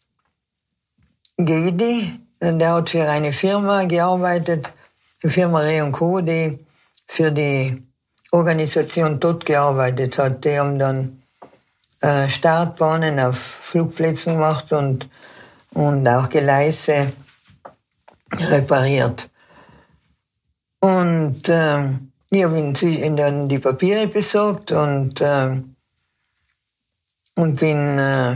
Gedi. 1.38 2.20
Der 2.40 2.74
hat 2.74 2.90
für 2.90 3.10
eine 3.10 3.34
Firma 3.34 3.86
gearbeitet, 3.86 4.72
die 5.24 5.30
Firma 5.30 5.60
Re 5.60 5.90
Co., 5.92 6.22
die 6.22 6.60
für 7.08 7.32
die 7.32 7.84
Organisation 8.32 9.20
dort 9.20 9.46
gearbeitet 9.46 10.18
hat. 10.18 10.44
Die 10.46 10.58
haben 10.58 10.80
dann 10.80 11.24
äh, 12.02 12.30
Startbahnen 12.30 13.20
auf 13.20 13.38
Flugplätzen 13.38 14.34
gemacht 14.34 14.72
und, 14.72 15.10
und 15.74 16.08
auch 16.08 16.30
Gleise 16.30 17.14
repariert. 18.32 19.30
Und 20.80 21.50
äh, 21.50 21.90
ich 22.30 22.44
habe 22.44 22.60
ihnen 22.60 23.18
dann 23.18 23.50
die 23.50 23.60
Papiere 23.60 24.08
besorgt 24.08 24.72
und, 24.72 25.22
äh, 25.22 25.62
und 27.36 27.60
bin 27.60 28.00
äh, 28.00 28.36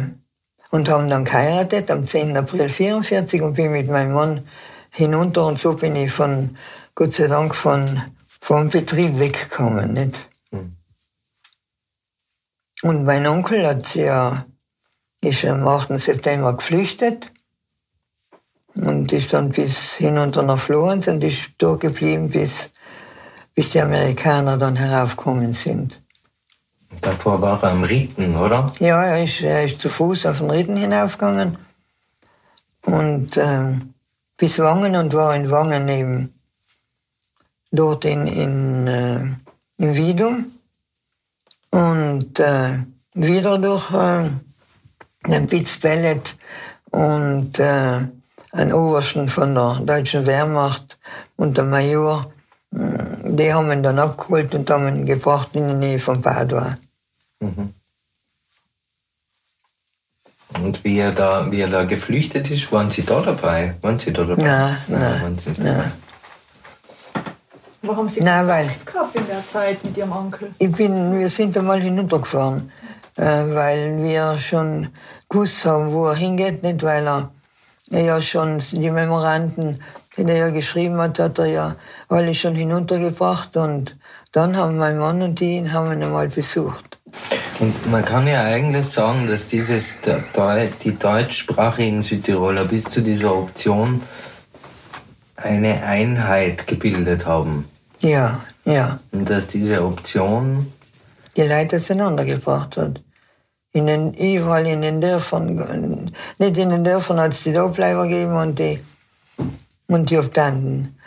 und 0.72 0.90
haben 0.90 1.10
dann 1.10 1.26
geheiratet 1.26 1.90
am 1.90 2.06
10. 2.06 2.38
April 2.38 2.62
1944 2.64 3.42
und 3.42 3.54
bin 3.54 3.72
mit 3.72 3.90
meinem 3.90 4.14
Mann 4.14 4.48
hinunter 4.92 5.46
und 5.46 5.60
so 5.60 5.74
bin 5.74 5.96
ich 5.96 6.12
von 6.12 6.58
Gott 6.96 7.14
sei 7.14 7.28
Dank 7.28 7.56
von 7.56 8.02
vom 8.42 8.70
Betrieb 8.70 9.20
weggekommen, 9.20 9.94
nicht? 9.94 10.30
Mhm. 10.52 10.70
Und 12.82 13.04
mein 13.04 13.28
Onkel 13.28 13.68
hat 13.68 13.96
ja, 13.96 14.46
ist 15.22 15.44
am 15.46 15.68
8. 15.68 16.00
September 16.00 16.54
geflüchtet 16.54 17.32
und 18.76 19.12
ist 19.12 19.34
dann 19.34 19.50
bis 19.50 19.94
hinunter 19.94 20.44
nach 20.44 20.60
Florenz 20.60 21.08
und 21.08 21.24
ist 21.24 21.52
dort 21.58 21.82
geblieben, 21.82 22.30
bis, 22.30 22.72
bis 23.54 23.72
die 23.72 23.82
Amerikaner 23.82 24.58
dann 24.58 24.78
heraufgekommen 24.78 25.54
sind. 25.54 26.02
Davor 27.02 27.42
war 27.42 27.64
er 27.64 27.72
am 27.72 27.84
Ritten, 27.84 28.36
oder? 28.36 28.72
Ja, 28.80 29.04
er 29.04 29.24
ist, 29.24 29.42
er 29.42 29.66
ist 29.66 29.80
zu 29.80 29.90
Fuß 29.90 30.26
auf 30.26 30.40
den 30.40 30.50
Ritten 30.50 30.76
hinaufgegangen 30.76 31.58
und 32.86 33.38
ähm, 33.38 33.94
bis 34.38 34.60
Wangen 34.60 34.96
und 34.96 35.14
war 35.14 35.36
in 35.36 35.52
Wangen 35.52 35.88
eben 35.88 36.34
dort 37.72 38.06
in, 38.06 38.28
in, 38.28 38.88
äh, 38.88 39.20
in 39.78 39.96
Wiedum 39.96 40.46
und 41.72 42.40
äh, 42.40 42.80
wieder 43.14 43.58
durch 43.60 43.92
äh, 43.92 44.30
den 45.28 45.48
Pitz 45.48 45.78
Pellet 45.78 46.38
und 46.92 47.60
äh, 47.60 48.00
einen 48.52 48.74
Obersten 48.74 49.30
von 49.30 49.54
der 49.54 49.80
deutschen 49.84 50.26
Wehrmacht 50.26 50.98
und 51.36 51.58
der 51.58 51.66
Major, 51.66 52.32
die 52.72 53.54
haben 53.54 53.72
ihn 53.72 53.84
dann 53.84 54.00
abgeholt 54.00 54.54
und 54.54 54.70
haben 54.70 54.88
ihn 54.88 55.06
gebracht 55.06 55.50
in 55.54 55.68
die 55.68 55.74
Nähe 55.74 56.00
von 56.00 56.22
Padua. 56.22 56.78
Mhm. 57.40 57.74
Und 60.62 60.84
wie 60.84 61.00
er, 61.00 61.12
da, 61.12 61.52
wie 61.52 61.62
er 61.62 61.70
da 61.70 61.84
geflüchtet 61.84 62.50
ist, 62.50 62.72
waren 62.72 62.90
Sie 62.90 63.04
da 63.04 63.22
dabei? 63.22 63.76
Waren 63.82 64.00
Sie 64.00 64.12
da 64.12 64.24
dabei? 64.24 64.44
Nein, 64.44 64.78
nein, 64.88 65.38
nein. 65.46 65.56
nein. 65.60 65.92
Wo 67.82 67.96
haben 67.96 68.10
Sie 68.10 68.22
Nein, 68.22 68.46
weil 68.48 68.68
gehabt 68.86 69.16
in 69.16 69.26
der 69.28 69.46
Zeit 69.46 69.84
mit 69.86 69.96
Ihrem 69.96 70.12
Onkel? 70.12 70.52
Ich 70.58 70.72
bin, 70.72 71.18
wir 71.18 71.30
sind 71.30 71.58
einmal 71.58 71.80
hinuntergefahren, 71.80 72.72
äh, 73.16 73.24
weil 73.24 74.04
wir 74.04 74.38
schon 74.38 74.90
gewusst 75.30 75.66
haben, 75.66 75.94
wo 75.94 76.08
er 76.08 76.16
hingeht, 76.16 76.62
nicht 76.62 76.84
weil 76.84 77.08
er 77.08 77.32
ja 77.90 78.22
schon 78.22 78.60
die 78.60 78.92
Memoranden, 78.92 79.82
die 80.26 80.32
er 80.32 80.38
ja 80.38 80.50
geschrieben 80.50 80.98
hat, 80.98 81.20
hat 81.20 81.40
er 81.40 81.46
ja 81.46 81.76
alle 82.08 82.34
schon 82.36 82.56
hinuntergebracht 82.56 83.56
und 83.58 83.98
dann 84.32 84.56
haben 84.58 84.78
mein 84.78 84.98
Mann 84.98 85.22
und 85.22 85.40
die 85.40 85.58
ihn 85.58 85.74
haben 85.74 85.92
ihn 85.92 86.04
einmal 86.04 86.28
besucht. 86.28 87.00
Und 87.60 87.90
man 87.90 88.06
kann 88.06 88.28
ja 88.28 88.44
eigentlich 88.44 88.86
sagen, 88.86 89.28
dass 89.28 89.48
dieses, 89.48 89.96
die 90.84 90.98
deutschsprachigen 90.98 92.02
Südtiroler 92.02 92.66
bis 92.66 92.86
zu 92.86 93.02
dieser 93.02 93.36
Option 93.36 94.02
eine 95.36 95.84
Einheit 95.84 96.68
gebildet 96.68 97.26
haben. 97.26 97.66
Ja, 98.02 98.40
ja. 98.66 99.00
Und 99.12 99.30
dass 99.30 99.48
diese 99.48 99.84
Option 99.84 100.72
die 101.36 101.42
Leute 101.44 101.78
auseinandergebracht 101.78 102.78
hat. 102.78 103.02
in 103.72 103.88
den, 103.88 104.14
überall 104.14 104.66
in 104.66 104.82
den 104.82 105.00
Dörfern, 105.00 106.12
nicht 106.40 106.58
in 106.58 106.70
den 106.70 106.84
Dörfern 106.84 107.20
hat 107.20 107.34
es 107.34 107.44
die 107.44 107.54
Dobleiber 107.54 108.04
gegeben 108.04 108.36
und 108.36 108.58
die, 108.58 108.80
und 109.90 110.10
die 110.10 110.18
Optanten. 110.18 110.98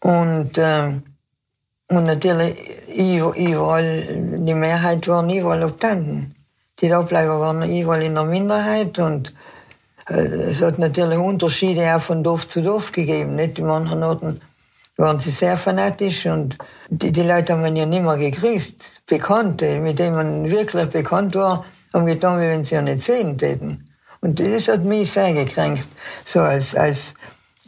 Und, 0.00 0.58
äh, 0.58 0.88
und 1.88 2.04
natürlich 2.04 2.56
überall, 2.96 4.06
die 4.38 4.54
Mehrheit 4.54 5.06
waren 5.06 5.30
überall 5.30 5.62
Optanten. 5.62 6.34
Die 6.80 6.88
Dobleiber 6.88 7.38
waren 7.38 7.62
überall 7.70 8.02
in 8.02 8.14
der 8.14 8.24
Minderheit 8.24 8.98
und 8.98 9.34
äh, 10.08 10.50
es 10.50 10.62
hat 10.62 10.78
natürlich 10.78 11.18
Unterschiede 11.18 11.94
auch 11.94 12.00
von 12.00 12.24
Dorf 12.24 12.48
zu 12.48 12.62
Dorf 12.62 12.90
gegeben. 12.90 13.36
Nicht? 13.36 13.58
In 13.58 13.66
manchen 13.66 14.02
Orten 14.02 14.40
waren 14.96 15.20
sie 15.20 15.30
sehr 15.30 15.58
fanatisch 15.58 16.26
und 16.26 16.56
die, 16.88 17.12
die 17.12 17.22
Leute 17.22 17.52
haben 17.52 17.76
ja 17.76 17.84
nicht 17.84 18.02
mehr 18.02 18.16
gegrüßt. 18.16 19.02
Bekannte, 19.06 19.78
mit 19.78 19.98
denen 19.98 20.16
man 20.16 20.50
wirklich 20.50 20.88
bekannt 20.88 21.34
war, 21.34 21.66
haben 21.92 22.06
getan, 22.06 22.40
wie 22.40 22.48
wenn 22.48 22.64
sie 22.64 22.76
ja 22.76 22.82
nicht 22.82 23.04
sehen 23.04 23.36
täten. 23.36 23.90
Und 24.22 24.40
das 24.40 24.68
hat 24.68 24.84
mich 24.84 25.12
sehr 25.12 25.32
gekränkt, 25.34 25.86
so 26.24 26.40
als, 26.40 26.74
als, 26.74 27.14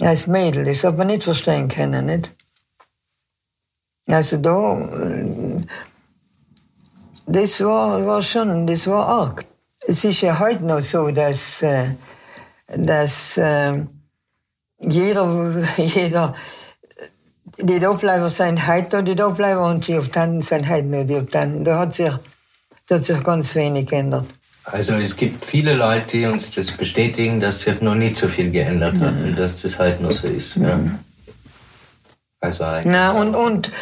als 0.03 0.27
Mädel. 0.27 0.65
Das 0.65 0.85
hat 0.85 0.97
man 0.97 1.07
nicht 1.07 1.25
verstehen 1.25 1.69
können, 1.69 2.07
nicht? 2.07 2.35
Also 4.07 4.37
da, 4.39 4.81
äh, 4.81 5.63
das 7.27 7.61
war, 7.65 8.05
war 8.05 8.23
schon, 8.23 8.67
das 8.67 8.87
war 8.87 9.07
arg. 9.07 9.45
Es 9.87 10.05
ist 10.05 10.21
ja 10.21 10.39
heute 10.39 10.65
noch 10.65 10.83
so, 10.83 11.11
dass, 11.11 11.63
äh, 11.63 11.91
dass 12.67 13.37
äh, 13.37 13.85
jeder, 14.81 15.65
jeder 15.77 16.35
die 17.59 17.81
Dobleiber 17.81 18.31
sind 18.31 18.67
heute 18.67 18.97
noch 18.97 19.05
die 19.05 19.15
Dobleiber 19.15 19.67
und 19.67 19.87
die 19.87 19.99
Optanten 19.99 20.43
sind 20.43 20.69
heute 20.69 20.87
noch 20.87 21.05
die 21.05 21.17
Optanten. 21.17 21.65
Da 21.65 21.79
hat 21.79 21.95
sich, 21.95 22.13
da 22.89 22.97
hat 22.97 23.05
sich 23.05 23.23
ganz 23.23 23.55
wenig 23.55 23.89
geändert. 23.89 24.27
Also 24.65 24.95
es 24.95 25.17
gibt 25.17 25.45
viele 25.45 25.75
Leute, 25.75 26.19
die 26.19 26.27
uns 26.27 26.53
das 26.53 26.71
bestätigen, 26.71 27.41
dass 27.41 27.61
sich 27.61 27.81
noch 27.81 27.97
nicht 27.97 28.17
so 28.17 28.29
viel 28.29 28.51
geändert 28.51 28.95
hat 29.01 29.15
mhm. 29.15 29.25
und 29.25 29.39
dass 29.39 29.61
das 29.61 29.79
heute 29.79 30.03
noch 30.03 30.13
so 30.13 30.29
ist. 30.29 30.57
Mhm. 30.57 30.65
Ja. 30.65 30.81
Also 32.41 32.65
Na, 32.85 33.13
und, 33.13 33.35
und, 33.35 33.73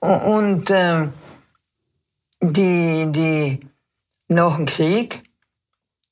und 0.00 0.70
äh, 0.70 1.08
die, 2.40 3.06
die 3.10 3.60
nach 4.28 4.56
dem 4.56 4.66
Krieg, 4.66 5.22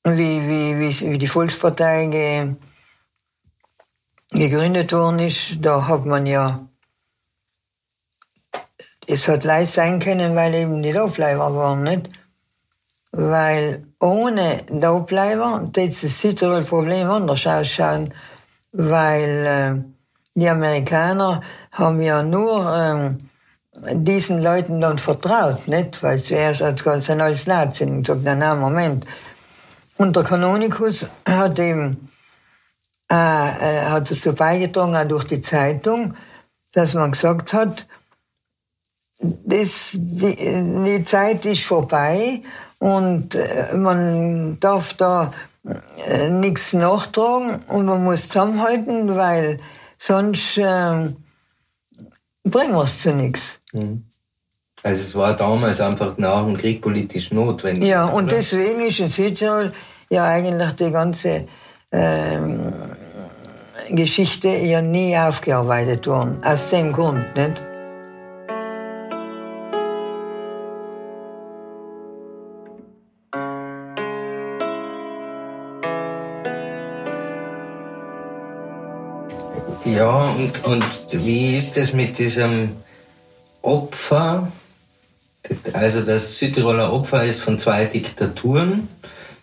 wie, 0.03 0.41
wie, 0.47 0.79
wie, 0.79 1.11
wie 1.11 1.17
die 1.17 1.27
Volkspartei 1.27 2.07
ge, 2.07 2.55
gegründet 4.31 4.93
worden 4.93 5.19
ist, 5.19 5.57
da 5.59 5.87
hat 5.87 6.05
man 6.05 6.25
ja, 6.25 6.67
es 9.05 9.27
hat 9.27 9.43
leicht 9.43 9.73
sein 9.73 9.99
können, 9.99 10.35
weil 10.35 10.53
eben 10.55 10.81
die 10.81 10.91
Laufleiber 10.91 11.53
waren, 11.55 11.83
nicht? 11.83 12.09
Weil 13.11 13.85
ohne 13.99 14.59
Laufleiber 14.69 15.69
wird 15.73 16.03
das 16.03 16.21
Südtirol-Problem 16.21 17.09
anders 17.09 17.45
ausschauen, 17.45 18.13
weil 18.71 19.45
äh, 19.45 19.83
die 20.33 20.47
Amerikaner 20.47 21.41
haben 21.73 22.01
ja 22.01 22.23
nur 22.23 22.73
äh, 22.73 23.95
diesen 23.95 24.41
Leuten 24.41 24.79
dann 24.79 24.97
vertraut, 24.97 25.67
nicht? 25.67 26.01
Weil 26.03 26.19
sie 26.19 26.35
erst 26.35 26.61
als 26.61 26.83
ganz 26.83 27.09
als 27.09 27.47
Nazis 27.47 27.87
und 27.87 28.03
gesagt, 28.03 28.21
na, 28.23 28.55
Moment. 28.55 29.05
Und 29.97 30.15
der 30.15 30.23
Kanonikus 30.23 31.07
hat 31.27 31.59
eben 31.59 32.09
äh, 33.11 33.85
hat 33.89 34.09
dazu 34.09 34.33
beigetragen, 34.33 34.95
auch 34.95 35.07
durch 35.07 35.25
die 35.25 35.41
Zeitung, 35.41 36.15
dass 36.73 36.93
man 36.93 37.11
gesagt 37.11 37.51
hat, 37.51 37.85
das, 39.21 39.91
die, 39.93 40.35
die 40.35 41.03
Zeit 41.03 41.45
ist 41.45 41.63
vorbei 41.63 42.41
und 42.79 43.35
äh, 43.35 43.75
man 43.75 44.59
darf 44.59 44.93
da 44.95 45.31
äh, 46.07 46.29
nichts 46.29 46.73
nachtragen 46.73 47.59
und 47.67 47.85
man 47.85 48.03
muss 48.03 48.27
zusammenhalten, 48.27 49.15
weil 49.15 49.59
sonst 49.97 50.57
äh, 50.57 51.09
bringen 52.43 52.73
wir 52.73 52.83
es 52.83 53.01
zu 53.01 53.13
nichts. 53.13 53.59
Mhm. 53.73 54.05
Also 54.83 55.01
es 55.03 55.15
war 55.15 55.35
damals 55.35 55.79
einfach 55.79 56.17
nach 56.17 56.43
dem 56.43 56.57
Krieg 56.57 56.81
politisch 56.81 57.31
notwendig. 57.31 57.87
Ja, 57.87 58.05
und 58.05 58.25
oder? 58.25 58.37
deswegen 58.37 58.81
ist 58.81 58.99
in 58.99 59.09
Südtirol 59.09 59.73
ja 60.09 60.25
eigentlich 60.25 60.71
die 60.71 60.89
ganze 60.89 61.47
ähm, 61.91 62.73
Geschichte 63.89 64.47
ja 64.47 64.81
nie 64.81 65.15
aufgearbeitet 65.15 66.07
worden. 66.07 66.39
Aus 66.43 66.71
dem 66.71 66.93
Grund, 66.93 67.35
nicht? 67.35 67.61
Ja, 79.85 80.29
und, 80.31 80.63
und 80.63 80.85
wie 81.11 81.57
ist 81.57 81.75
es 81.77 81.93
mit 81.93 82.19
diesem 82.19 82.75
Opfer? 83.63 84.51
Also 85.73 86.01
das 86.01 86.37
Südtiroler 86.37 86.93
Opfer 86.93 87.25
ist 87.25 87.41
von 87.41 87.57
zwei 87.57 87.85
Diktaturen, 87.85 88.87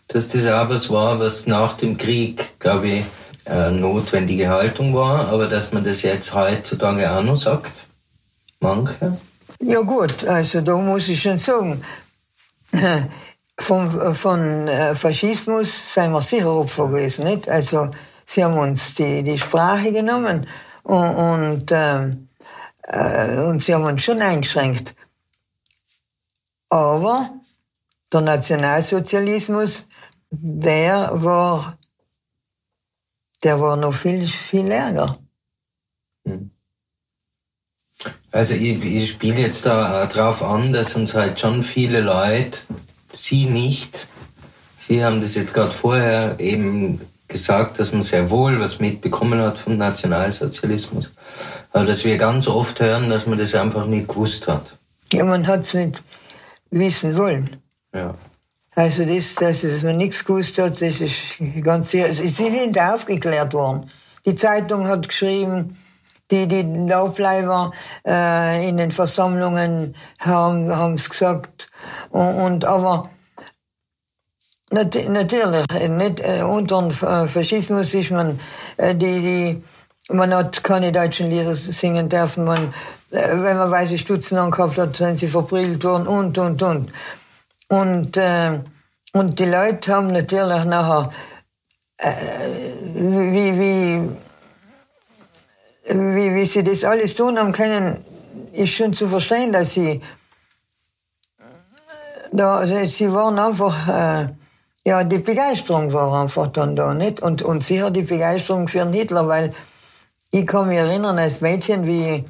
dass 0.07 0.29
das 0.29 0.47
auch 0.47 0.69
was 0.69 0.91
war, 0.91 1.19
was 1.19 1.47
nach 1.47 1.77
dem 1.77 1.99
Krieg, 1.99 2.59
glaube 2.61 2.89
ich, 2.89 3.05
äh, 3.47 3.71
notwendige 3.71 4.49
Haltung 4.49 4.95
war, 4.95 5.29
aber 5.29 5.47
dass 5.47 5.73
man 5.73 5.83
das 5.83 6.03
jetzt 6.03 6.33
heutzutage 6.33 7.11
auch 7.11 7.23
noch 7.23 7.37
sagt? 7.37 7.73
Manche? 8.61 9.17
Ja 9.61 9.81
gut, 9.81 10.25
also 10.25 10.61
da 10.61 10.77
muss 10.77 11.09
ich 11.09 11.21
schon 11.21 11.39
sagen, 11.39 11.83
von, 13.59 14.15
von 14.15 14.69
äh, 14.69 14.95
Faschismus 14.95 15.95
sind 15.95 16.13
wir 16.13 16.23
sicher 16.23 16.53
Opfer 16.53 16.87
gewesen, 16.87 17.25
nicht? 17.25 17.49
Also 17.49 17.91
sie 18.29 18.45
haben 18.45 18.59
uns 18.59 18.95
die, 18.95 19.23
die 19.23 19.39
Sprache 19.39 19.91
genommen 19.93 20.47
und, 20.83 21.15
und, 21.15 21.73
äh, 21.73 22.11
äh, 22.83 23.39
und 23.39 23.63
sie 23.63 23.75
haben 23.75 23.85
uns 23.85 24.03
schon 24.03 24.21
eingeschränkt. 24.21 24.95
Aber 26.69 27.31
der 28.13 28.21
Nationalsozialismus, 28.21 29.87
der 30.31 31.11
war 31.13 31.79
der 33.43 33.61
war 33.61 33.77
noch 33.77 33.95
viel, 33.95 34.27
viel 34.27 34.71
ärger. 34.71 35.19
Hm. 36.27 36.51
Also 38.31 38.55
ich, 38.55 38.85
ich 38.85 39.11
spiele 39.11 39.41
jetzt 39.41 39.67
da 39.67 40.07
drauf 40.07 40.43
an, 40.43 40.73
dass 40.73 40.95
uns 40.95 41.15
halt 41.15 41.41
schon 41.41 41.63
viele 41.63 42.01
Leute, 42.01 42.59
Sie 43.15 43.47
nicht, 43.47 44.07
Sie 44.79 45.03
haben 45.03 45.21
das 45.21 45.35
jetzt 45.35 45.55
gerade 45.55 45.73
vorher 45.73 46.39
eben 46.39 47.01
gesagt, 47.29 47.79
dass 47.79 47.93
man 47.93 48.03
sehr 48.03 48.31
wohl 48.31 48.59
was 48.59 48.81
mitbekommen 48.81 49.41
hat 49.41 49.59
vom 49.59 49.77
Nationalsozialismus. 49.77 51.11
Aber 51.73 51.85
dass 51.85 52.05
wir 52.05 52.17
ganz 52.17 52.49
oft 52.49 52.81
hören, 52.81 53.11
dass 53.11 53.27
man 53.27 53.39
das 53.39 53.55
einfach 53.55 53.87
nicht 53.87 54.09
gewusst 54.09 54.49
hat. 54.49 54.65
Ja, 55.13 55.25
man 55.25 55.47
hat 55.47 55.61
es 55.61 55.75
nicht 55.75 56.03
wissen 56.71 57.17
wollen. 57.17 57.57
Ja. 57.95 58.15
Also 58.75 59.05
das, 59.05 59.35
dass 59.35 59.65
es 59.65 59.83
mir 59.83 59.95
nichts 59.95 60.25
gewusst 60.25 60.59
hat, 60.59 60.81
das 60.81 61.01
ist 61.01 61.15
ganz 61.63 61.91
sicher. 61.91 62.15
Sie 62.15 62.29
sind 62.29 62.79
aufgeklärt 62.79 63.53
worden. 63.53 63.91
Die 64.25 64.37
Zeitung 64.37 64.87
hat 64.87 65.09
geschrieben, 65.09 65.77
die, 66.31 66.47
die 66.47 66.63
Laufleiber 66.63 67.73
äh, 68.07 68.69
in 68.69 68.77
den 68.77 68.93
Versammlungen 68.93 69.95
haben 70.21 70.95
es 70.95 71.09
gesagt. 71.09 71.71
Und, 72.11 72.37
und 72.37 72.65
aber 72.65 73.11
natürlich, 74.71 75.67
nicht, 75.89 76.21
äh, 76.21 76.43
unter 76.43 76.83
dem 76.83 76.91
Faschismus 76.91 77.95
ist 77.95 78.11
man, 78.11 78.39
äh, 78.77 78.95
die, 78.95 79.21
die, 79.21 79.63
man 80.09 80.35
hat 80.35 80.63
keine 80.65 80.93
deutschen 80.93 81.31
Lieder 81.31 81.55
singen 81.55 82.09
dürfen. 82.09 82.45
Man, 82.45 82.75
äh, 83.11 83.29
wenn 83.31 83.57
man 83.57 83.71
weiße 83.71 83.99
Stutzen 83.99 84.39
angehabt 84.39 84.79
hat, 84.79 84.97
sind 84.97 85.17
sie 85.17 85.29
verprügelt 85.29 85.85
worden 85.85 86.07
und, 86.07 86.39
und, 86.39 86.63
und. 86.63 86.93
Und, 87.69 88.17
äh, 88.17 88.61
und 89.13 89.39
die 89.39 89.45
Leute 89.45 89.93
haben 89.93 90.13
natürlich 90.13 90.65
nachher, 90.65 91.13
äh, 91.99 92.13
wie, 92.95 93.59
wie, 93.59 94.11
wie, 95.89 96.35
wie 96.35 96.45
sie 96.45 96.65
das 96.65 96.85
alles 96.85 97.15
tun 97.15 97.39
haben 97.39 97.53
können, 97.53 98.03
ist 98.53 98.73
schon 98.73 98.95
zu 98.95 99.09
verstehen, 99.09 99.53
dass 99.53 99.75
sie, 99.75 100.01
da, 102.33 102.67
sie 102.87 103.13
waren 103.13 103.39
einfach, 103.39 103.89
äh, 103.89 104.29
ja, 104.89 105.05
die 105.05 105.19
Begeisterung 105.19 105.93
war 105.93 106.23
einfach 106.23 106.47
dann 106.47 106.75
da, 106.75 106.95
nicht? 106.95 107.21
Und, 107.21 107.43
und 107.43 107.63
sicher 107.63 107.91
die 107.91 108.03
Begeisterung 108.03 108.69
für 108.69 108.79
den 108.79 108.95
Hitler, 108.95 109.29
weil 109.29 109.53
ich 110.31 110.47
kann 110.47 110.69
mich 110.69 110.79
erinnern 110.79 111.19
als 111.19 111.43
Mädchen, 111.43 111.87
wie 111.87 112.25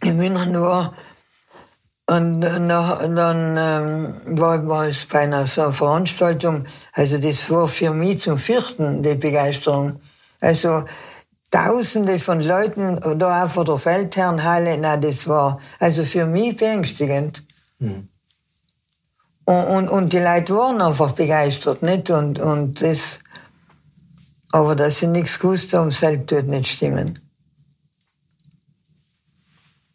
ich 0.00 0.08
in 0.08 0.18
München 0.18 0.60
war, 0.60 0.94
und 2.06 2.40
nach, 2.40 2.98
dann 2.98 3.56
ähm, 3.56 4.38
war, 4.38 4.68
war 4.68 4.86
es 4.86 5.06
bei 5.06 5.20
einer 5.20 5.46
so 5.46 5.62
einer 5.62 5.72
Veranstaltung, 5.72 6.66
also 6.92 7.18
das 7.18 7.50
war 7.50 7.66
für 7.66 7.90
mich 7.90 8.20
zum 8.20 8.38
Vierten 8.38 9.02
die 9.02 9.14
Begeisterung. 9.14 10.00
Also 10.40 10.84
Tausende 11.50 12.18
von 12.18 12.40
Leuten 12.40 13.18
da 13.18 13.44
auch 13.44 13.50
vor 13.50 13.64
der 13.64 13.78
Feldherrnhalle, 13.78 14.78
na, 14.78 14.96
das 14.96 15.26
war 15.28 15.60
also 15.78 16.02
für 16.04 16.24
mich 16.24 16.56
beängstigend. 16.56 17.44
Hm. 17.78 18.08
Und, 19.44 19.64
und, 19.64 19.88
und 19.88 20.12
die 20.12 20.18
Leute 20.18 20.54
waren 20.54 20.80
einfach 20.80 21.12
begeistert, 21.12 21.82
nicht? 21.82 22.10
Und, 22.10 22.38
und 22.38 22.80
das, 22.80 23.18
aber 24.52 24.76
dass 24.76 25.00
sie 25.00 25.08
nichts 25.08 25.38
gewusst 25.38 25.74
haben, 25.74 25.90
selbst 25.90 26.28
tut 26.28 26.46
nicht 26.46 26.70
stimmen. 26.70 27.18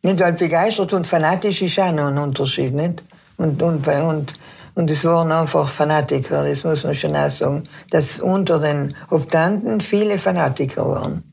Nicht, 0.04 0.20
weil 0.20 0.34
begeistert 0.34 0.94
und 0.94 1.08
fanatisch 1.08 1.62
ist 1.62 1.80
auch 1.80 1.92
noch 1.92 2.08
ein 2.08 2.18
Unterschied, 2.18 2.74
nicht? 2.74 3.04
Und, 3.38 3.62
und, 3.62 3.88
und, 3.88 4.34
und 4.76 4.92
es 4.92 5.06
waren 5.06 5.32
einfach 5.32 5.70
Fanatiker, 5.70 6.48
das 6.48 6.64
muss 6.64 6.84
man 6.84 6.96
schon 6.96 7.16
auch 7.16 7.32
sagen, 7.32 7.68
dass 7.90 8.20
unter 8.20 8.60
den 8.60 8.96
Optanten 9.10 9.82
viele 9.82 10.18
Fanatiker 10.18 10.88
waren. 10.88 11.24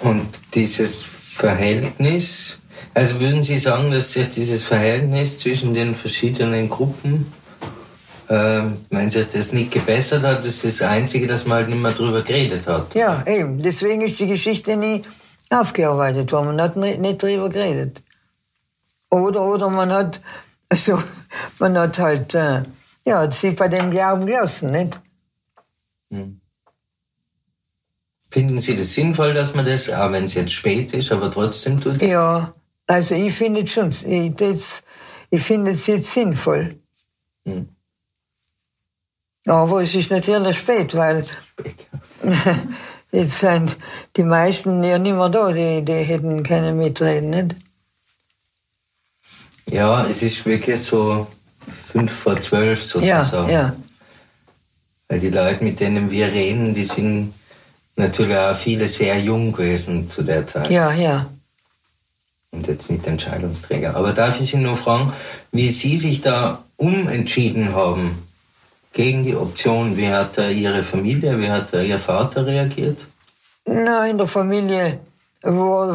Und 0.00 0.28
dieses 0.54 1.02
Verhältnis, 1.02 2.58
also 2.94 3.20
würden 3.20 3.42
Sie 3.42 3.58
sagen, 3.58 3.90
dass 3.90 4.12
sich 4.12 4.28
dieses 4.28 4.62
Verhältnis 4.62 5.38
zwischen 5.38 5.74
den 5.74 5.94
verschiedenen 5.94 6.68
Gruppen, 6.68 7.32
äh, 8.28 8.62
wenn 8.90 9.10
sich 9.10 9.26
das 9.32 9.52
nicht 9.52 9.70
gebessert 9.70 10.22
hat, 10.22 10.38
das 10.38 10.64
ist 10.64 10.80
das 10.80 10.88
Einzige, 10.88 11.26
dass 11.26 11.46
man 11.46 11.58
halt 11.58 11.68
nicht 11.68 11.80
mehr 11.80 11.92
drüber 11.92 12.22
geredet 12.22 12.66
hat? 12.66 12.94
Ja, 12.94 13.22
eben. 13.26 13.62
Deswegen 13.62 14.02
ist 14.02 14.18
die 14.18 14.26
Geschichte 14.26 14.76
nie 14.76 15.02
aufgearbeitet 15.50 16.32
worden. 16.32 16.48
Man 16.48 16.60
hat 16.60 16.76
nicht, 16.76 17.22
drüber 17.22 17.48
geredet. 17.48 18.02
Oder, 19.10 19.42
oder 19.44 19.70
man 19.70 19.92
hat, 19.92 20.20
also, 20.68 21.02
man 21.58 21.78
hat 21.78 21.98
halt, 21.98 22.34
äh, 22.34 22.62
ja, 23.04 23.30
sie 23.30 23.52
bei 23.52 23.68
dem 23.68 23.90
Glauben 23.90 24.26
gelassen, 24.26 24.70
nicht? 24.70 25.00
Hm. 26.10 26.40
Finden 28.30 28.58
Sie 28.58 28.76
das 28.76 28.92
sinnvoll, 28.92 29.32
dass 29.32 29.54
man 29.54 29.64
das, 29.64 29.88
auch 29.88 30.12
wenn 30.12 30.24
es 30.24 30.34
jetzt 30.34 30.52
spät 30.52 30.92
ist, 30.92 31.10
aber 31.10 31.32
trotzdem 31.32 31.80
tut? 31.80 32.02
Ja, 32.02 32.52
also 32.88 33.14
ich 33.14 33.34
finde 33.34 33.62
es 33.62 33.70
schon, 33.70 33.90
ich, 33.90 34.34
das, 34.34 34.82
ich 35.30 35.42
finde 35.42 35.72
es 35.72 35.86
jetzt 35.86 36.12
sinnvoll. 36.12 36.74
Hm. 37.44 37.68
Aber 39.46 39.82
es 39.82 39.94
ist 39.94 40.10
natürlich 40.10 40.58
spät, 40.58 40.94
weil 40.94 41.24
jetzt 43.12 43.38
sind 43.38 43.78
die 44.16 44.22
meisten 44.22 44.82
ja 44.82 44.98
nicht 44.98 45.14
mehr 45.14 45.28
da, 45.28 45.52
die, 45.52 45.84
die 45.84 45.92
hätten 45.92 46.42
können 46.42 46.76
mitreden, 46.76 47.30
nicht? 47.30 47.56
Ja, 49.66 50.06
es 50.06 50.22
ist 50.22 50.44
wirklich 50.46 50.82
so 50.82 51.26
fünf 51.92 52.10
vor 52.12 52.40
zwölf 52.40 52.80
Ja, 53.02 53.22
sozusagen. 53.22 53.50
ja. 53.50 53.76
Weil 55.08 55.20
die 55.20 55.30
Leute, 55.30 55.62
mit 55.62 55.80
denen 55.80 56.10
wir 56.10 56.26
reden, 56.26 56.74
die 56.74 56.84
sind 56.84 57.34
natürlich 57.96 58.36
auch 58.36 58.56
viele 58.56 58.88
sehr 58.88 59.18
jung 59.18 59.52
gewesen 59.52 60.08
zu 60.08 60.22
der 60.22 60.46
Zeit. 60.46 60.70
Ja, 60.70 60.90
ja. 60.92 61.26
Und 62.50 62.66
jetzt 62.66 62.90
nicht 62.90 63.06
Entscheidungsträger. 63.06 63.94
Aber 63.94 64.12
darf 64.12 64.40
ich 64.40 64.50
Sie 64.50 64.56
nur 64.56 64.76
fragen, 64.76 65.12
wie 65.52 65.68
Sie 65.68 65.98
sich 65.98 66.20
da 66.20 66.64
umentschieden 66.76 67.74
haben 67.74 68.26
gegen 68.92 69.22
die 69.22 69.36
Option? 69.36 69.96
Wie 69.96 70.08
hat 70.08 70.38
da 70.38 70.48
Ihre 70.48 70.82
Familie, 70.82 71.38
wie 71.38 71.50
hat 71.50 71.72
da 71.72 71.80
Ihr 71.80 71.98
Vater 71.98 72.46
reagiert? 72.46 72.98
Na, 73.66 74.06
in 74.06 74.16
der 74.16 74.26
Familie, 74.26 75.00
wo, 75.42 75.94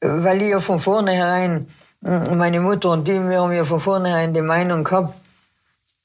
weil 0.00 0.42
ich 0.42 0.50
ja 0.50 0.60
von 0.60 0.78
vornherein, 0.78 1.66
meine 2.02 2.60
Mutter 2.60 2.90
und 2.90 3.08
die, 3.08 3.18
wir 3.18 3.40
haben 3.40 3.52
ja 3.52 3.64
von 3.64 3.80
vornherein 3.80 4.34
die 4.34 4.42
Meinung 4.42 4.84
gehabt, 4.84 5.14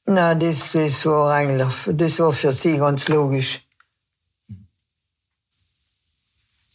na, 0.05 0.35
das, 0.35 0.71
das 0.71 1.05
war 1.05 1.33
eigentlich, 1.33 1.73
das 1.87 2.19
war 2.19 2.31
für 2.31 2.53
sie 2.53 2.77
ganz 2.77 3.09
logisch. 3.09 3.64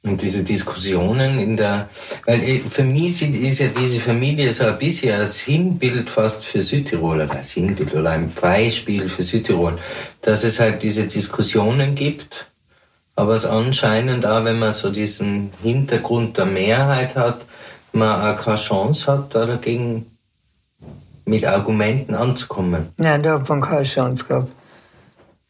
Und 0.02 0.22
diese 0.22 0.42
Diskussionen 0.42 1.38
in 1.38 1.58
der, 1.58 1.88
weil 2.24 2.42
eh, 2.42 2.58
für 2.60 2.84
mich 2.84 3.18
sind- 3.18 3.34
ist 3.34 3.58
ja 3.58 3.66
diese 3.68 4.00
Familie 4.00 4.50
so 4.50 4.64
ein 4.64 4.78
bisschen 4.78 5.20
ein 5.20 5.26
Sinnbild 5.26 6.08
fast 6.08 6.42
für 6.42 6.62
Südtirol, 6.62 7.20
oder 7.20 7.30
ein 7.36 7.44
Sinnbild 7.44 7.94
oder 7.94 8.10
ein 8.10 8.32
Beispiel 8.32 9.10
für 9.10 9.22
Südtirol, 9.22 9.78
dass 10.22 10.42
es 10.42 10.58
halt 10.58 10.82
diese 10.82 11.06
Diskussionen 11.06 11.94
gibt, 11.94 12.46
aber 13.14 13.34
es 13.34 13.44
anscheinend 13.44 14.24
auch, 14.24 14.42
wenn 14.44 14.58
man 14.58 14.72
so 14.72 14.90
diesen 14.90 15.50
Hintergrund 15.62 16.38
der 16.38 16.46
Mehrheit 16.46 17.14
hat, 17.14 17.44
man 17.92 18.22
auch 18.22 18.42
keine 18.42 18.56
Chance 18.56 19.12
hat, 19.12 19.34
da 19.34 19.44
dagegen 19.44 20.06
mit 21.26 21.44
Argumenten 21.44 22.14
anzukommen. 22.14 22.88
Nein, 22.96 23.22
da 23.22 23.34
hat 23.34 23.46
man 23.50 23.60
keine 23.60 23.82
Chance 23.82 24.24
gehabt. 24.24 24.48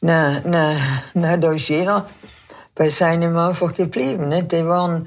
Nein, 0.01 0.41
nein, 0.45 0.77
nein, 1.15 1.41
da 1.41 1.53
ist 1.53 1.69
jeder 1.69 2.09
bei 2.81 2.89
seinem 2.89 3.37
einfach 3.37 3.75
geblieben. 3.75 4.31
Nicht? 4.31 4.53
Die 4.53 4.67
waren, 4.67 5.07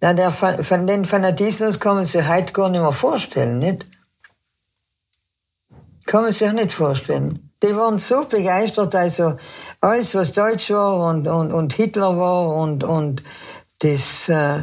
na, 0.00 0.12
der, 0.14 0.30
von 0.30 0.86
den 0.86 1.04
Fanatismus 1.04 1.80
kann 1.80 1.96
man 1.96 2.06
sich 2.06 2.28
heute 2.28 2.52
gar 2.52 2.68
nicht 2.68 2.80
mehr 2.80 2.92
vorstellen. 2.92 3.58
Nicht? 3.58 3.84
Kann 6.06 6.22
man 6.22 6.32
sich 6.32 6.52
nicht 6.52 6.72
vorstellen. 6.72 7.50
Die 7.64 7.74
waren 7.74 7.98
so 7.98 8.24
begeistert, 8.26 8.94
also 8.94 9.34
alles, 9.80 10.14
was 10.14 10.30
Deutsch 10.30 10.70
war 10.70 11.08
und, 11.08 11.26
und, 11.26 11.52
und 11.52 11.72
Hitler 11.72 12.16
war 12.16 12.54
und, 12.54 12.84
und 12.84 13.24
das, 13.80 14.28
äh, 14.28 14.62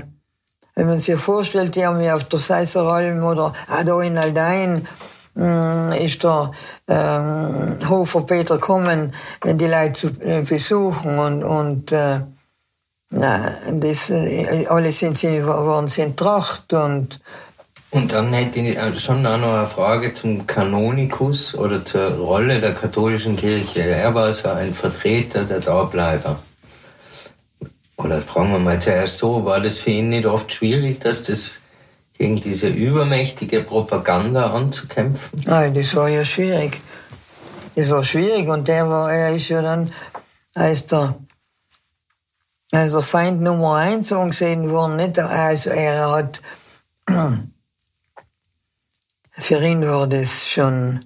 wenn 0.75 0.87
man 0.87 0.99
sich 0.99 1.19
vorstellt, 1.19 1.75
die 1.75 1.85
haben 1.85 1.99
ja 1.99 2.15
auf 2.15 2.23
der 2.23 2.39
Seiseralm 2.39 3.25
oder 3.25 3.47
auch 3.47 3.83
da 3.83 4.01
in 4.01 4.17
Aldein, 4.17 4.87
mh, 5.35 5.97
ist 5.97 6.23
der 6.23 6.51
ähm, 6.87 7.89
Hofer 7.89 8.21
Peter 8.21 8.57
kommen, 8.57 9.13
die 9.43 9.67
Leute 9.67 9.93
zu 9.93 10.07
äh, 10.21 10.43
besuchen 10.43 11.19
und, 11.19 11.43
und 11.43 11.91
äh, 11.91 12.21
na, 13.09 13.53
das, 13.71 14.09
äh, 14.09 14.65
alle 14.67 14.91
sind 14.91 15.17
sie, 15.17 15.45
waren 15.45 15.87
sie 15.87 16.01
in 16.01 16.15
Tracht 16.15 16.73
und 16.73 17.19
Und 17.89 18.11
dann 18.11 18.33
hätte 18.33 18.59
ich 18.59 18.77
äh, 18.77 18.99
schon 18.99 19.25
auch 19.25 19.37
noch 19.37 19.53
eine 19.53 19.67
Frage 19.67 20.13
zum 20.13 20.45
Kanonikus 20.45 21.55
oder 21.55 21.85
zur 21.85 22.11
Rolle 22.11 22.59
der 22.59 22.73
katholischen 22.73 23.37
Kirche. 23.37 23.83
Er 23.83 24.13
war 24.13 24.33
so 24.33 24.49
ein 24.49 24.73
Vertreter 24.73 25.45
der 25.45 25.61
Dableiber. 25.61 26.39
Oder 27.95 28.21
fragen 28.21 28.51
wir 28.51 28.59
mal 28.59 28.79
zuerst 28.79 29.17
so, 29.17 29.43
war 29.45 29.61
das 29.61 29.77
für 29.77 29.91
ihn 29.91 30.09
nicht 30.09 30.25
oft 30.25 30.51
schwierig, 30.53 30.99
dass 30.99 31.23
das 31.23 31.59
gegen 32.17 32.35
diese 32.35 32.67
übermächtige 32.67 33.61
Propaganda 33.61 34.51
anzukämpfen? 34.51 35.41
Nein, 35.45 35.73
das 35.73 35.95
war 35.95 36.09
ja 36.09 36.25
schwierig. 36.25 36.81
Das 37.75 37.89
war 37.89 38.03
schwierig 38.03 38.47
und 38.47 38.67
der 38.67 38.89
war, 38.89 39.11
er 39.11 39.35
ist 39.35 39.49
ja 39.49 39.61
dann 39.61 39.93
als 40.53 40.85
der, 40.87 41.15
als 42.71 42.91
der 42.91 43.01
Feind 43.01 43.41
Nummer 43.41 43.75
eins 43.75 44.11
angesehen 44.11 44.69
worden, 44.69 44.97
nicht? 44.97 45.17
Also 45.19 45.69
er 45.69 46.11
hat, 46.11 46.41
für 49.39 49.63
ihn 49.63 49.87
war 49.87 50.07
das 50.07 50.47
schon 50.47 51.05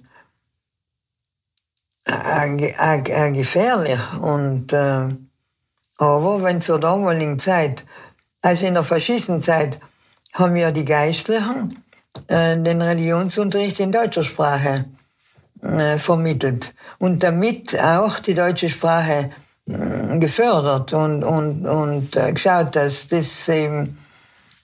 äh, 2.04 2.56
ge- 2.56 2.74
äh, 2.78 2.98
äh, 2.98 3.32
gefährlich 3.32 4.00
und, 4.20 4.72
äh, 4.72 5.08
aber 5.98 6.42
wenn 6.42 6.60
zur 6.60 6.80
damaligen 6.80 7.38
Zeit, 7.38 7.84
also 8.40 8.66
in 8.66 8.74
der 8.74 8.82
Faschistenzeit, 8.82 9.78
haben 10.32 10.56
ja 10.56 10.72
die 10.72 10.84
Geistlichen 10.84 11.84
äh, 12.26 12.56
den 12.56 12.82
Religionsunterricht 12.82 13.78
in 13.80 13.92
deutscher 13.92 14.24
Sprache 14.24 14.86
vermittelt 15.98 16.74
und 16.98 17.22
damit 17.22 17.80
auch 17.80 18.18
die 18.18 18.34
deutsche 18.34 18.68
Sprache 18.68 19.30
gefördert 20.20 20.92
und, 20.92 21.24
und, 21.24 21.66
und 21.66 22.16
äh, 22.16 22.32
geschaut, 22.32 22.76
dass 22.76 23.08
das 23.08 23.48
eben 23.48 23.98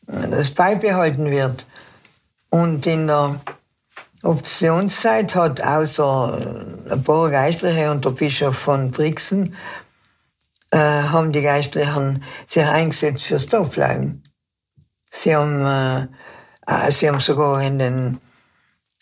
äh, 0.07 0.29
das 0.29 0.51
beibehalten 0.51 1.31
wird. 1.31 1.66
Und 2.51 2.87
in 2.87 3.07
der 3.07 3.40
Optionszeit 4.23 5.35
hat 5.35 5.61
außer 5.61 6.87
äh, 6.88 6.92
ein 6.92 7.03
paar 7.03 7.31
Geistliche 7.31 7.90
und 7.90 8.05
der 8.05 8.11
Bischof 8.11 8.57
von 8.57 8.90
Brixen 8.90 9.55
äh, 10.71 10.79
haben 10.79 11.33
die 11.33 11.42
Geistlichen 11.42 12.25
sich 12.47 12.64
eingesetzt 12.64 13.27
fürs 13.27 13.47
Dableiben. 13.47 14.25
Sie 15.11 15.35
haben, 15.35 15.64
äh, 15.64 16.03
äh, 16.66 16.92
sie 16.92 17.09
haben 17.09 17.21
sogar 17.21 17.62
in 17.62 17.79
den, 17.79 18.21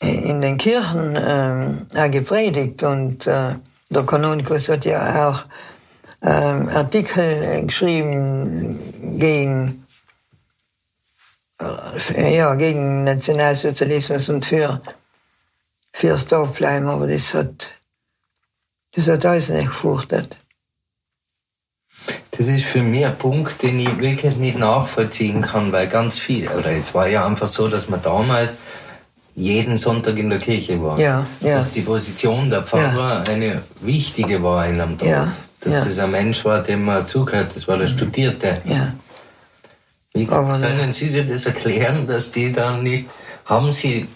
in 0.01 0.41
den 0.41 0.59
Kirchen 0.59 1.17
äh, 1.17 2.01
auch 2.01 2.11
gepredigt 2.11 2.83
und 2.83 3.27
äh, 3.27 3.55
der 3.89 4.03
Kanonikus 4.03 4.69
hat 4.69 4.85
ja 4.85 5.29
auch 5.29 5.45
äh, 6.27 6.29
Artikel 6.29 7.65
geschrieben 7.67 8.79
gegen, 9.19 9.87
äh, 11.61 12.37
ja, 12.37 12.55
gegen 12.55 13.05
Nationalsozialismus 13.05 14.29
und 14.29 14.45
für 14.45 14.81
fürs 15.93 16.27
Dorfbleiben, 16.27 16.89
aber 16.89 17.07
das 17.07 17.33
hat, 17.33 17.73
das 18.95 19.09
hat 19.09 19.25
alles 19.25 19.49
nicht 19.49 19.69
gefruchtet. 19.69 20.37
Das 22.33 22.49
ist 22.49 22.65
für 22.65 22.83
mich 22.83 23.07
ein 23.07 23.17
Punkt, 23.17 23.63
den 23.63 23.81
ich 23.81 23.99
wirklich 23.99 24.37
nicht 24.37 24.59
nachvollziehen 24.59 25.41
kann, 25.41 25.73
weil 25.73 25.87
ganz 25.87 26.19
viel, 26.19 26.49
oder 26.49 26.73
es 26.73 26.93
war 26.93 27.09
ja 27.09 27.25
einfach 27.25 27.49
so, 27.49 27.69
dass 27.69 27.89
man 27.89 28.03
damals 28.03 28.55
jeden 29.35 29.79
Sonntag 29.79 30.19
in 30.19 30.29
der 30.29 30.39
Kirche 30.39 30.83
war. 30.83 30.99
Ja, 30.99 31.27
ja. 31.41 31.57
Dass 31.57 31.71
die 31.71 31.81
Position 31.81 32.51
der 32.51 32.63
Pfarrer 32.63 33.25
eine 33.29 33.63
wichtige 33.81 34.43
war 34.43 34.67
in 34.67 34.81
einem 34.81 34.99
Dorf. 34.99 35.09
Ja, 35.09 35.33
Dass 35.67 35.75
ja. 35.75 35.85
das 35.85 35.99
ein 35.99 36.13
Mensch 36.13 36.45
war, 36.45 36.61
dem 36.63 36.85
man 36.85 37.09
zugehört, 37.09 37.51
das 37.57 37.67
war 37.67 37.77
der 37.77 37.89
Studierte. 37.89 38.55
Ja. 38.65 38.93
Wie 40.15 40.29
Aber, 40.31 40.61
können 40.61 40.93
Sie 40.93 41.09
sich 41.09 41.27
das 41.27 41.45
erklären, 41.45 42.07
dass 42.07 42.31
die 42.31 42.53
dann 42.53 42.85
nicht, 42.85 43.07
haben 43.47 43.73
Sie 43.73 44.07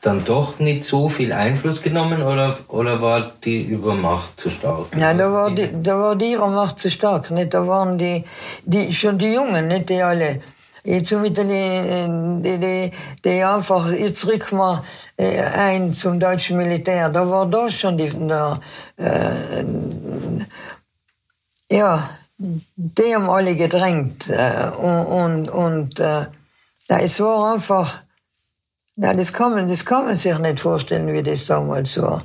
dann 0.00 0.24
doch 0.24 0.58
nicht 0.58 0.82
so 0.82 1.08
viel 1.08 1.32
Einfluss 1.32 1.80
genommen 1.80 2.22
oder, 2.22 2.58
oder 2.66 3.00
war 3.00 3.30
die 3.44 3.62
Übermacht 3.62 4.40
zu 4.40 4.50
stark? 4.50 4.96
Nein, 4.96 5.16
da 5.16 5.32
war 5.32 5.52
die, 5.52 5.68
da 5.80 5.96
war 5.96 6.16
die 6.16 6.32
Übermacht 6.32 6.80
zu 6.80 6.90
stark. 6.90 7.30
Nicht? 7.30 7.54
Da 7.54 7.64
waren 7.64 7.96
die, 7.96 8.24
die, 8.64 8.92
schon 8.92 9.16
die 9.16 9.32
Jungen, 9.32 9.68
nicht 9.68 9.90
die 9.90 10.02
alle. 10.02 10.40
Jetzt 10.82 11.12
mit 11.12 11.36
die, 11.36 11.44
die, 11.44 12.58
die, 12.58 12.90
die 13.22 13.42
einfach, 13.44 13.92
jetzt 13.92 14.26
rücken 14.26 14.56
wir 14.56 14.82
äh, 15.18 15.42
ein 15.42 15.92
zum 15.92 16.18
deutschen 16.18 16.56
Militär. 16.56 17.10
Da 17.10 17.30
war 17.30 17.46
da 17.46 17.70
schon 17.70 17.96
die, 17.96 18.08
da, 18.26 18.58
äh, 18.96 19.62
ja, 21.70 22.10
die 22.38 23.14
haben 23.14 23.30
alle 23.30 23.56
gedrängt. 23.56 24.28
Äh, 24.28 24.70
und, 24.76 25.06
und, 25.06 25.48
und 25.48 26.00
äh, 26.00 26.26
es 26.88 27.20
war 27.20 27.54
einfach, 27.54 28.02
ja, 28.96 29.14
das 29.14 29.32
kann, 29.32 29.52
man, 29.52 29.68
das 29.68 29.84
kann 29.84 30.06
man 30.06 30.16
sich 30.16 30.36
nicht 30.38 30.60
vorstellen, 30.60 31.12
wie 31.12 31.22
das 31.22 31.46
damals 31.46 32.00
war. 32.00 32.22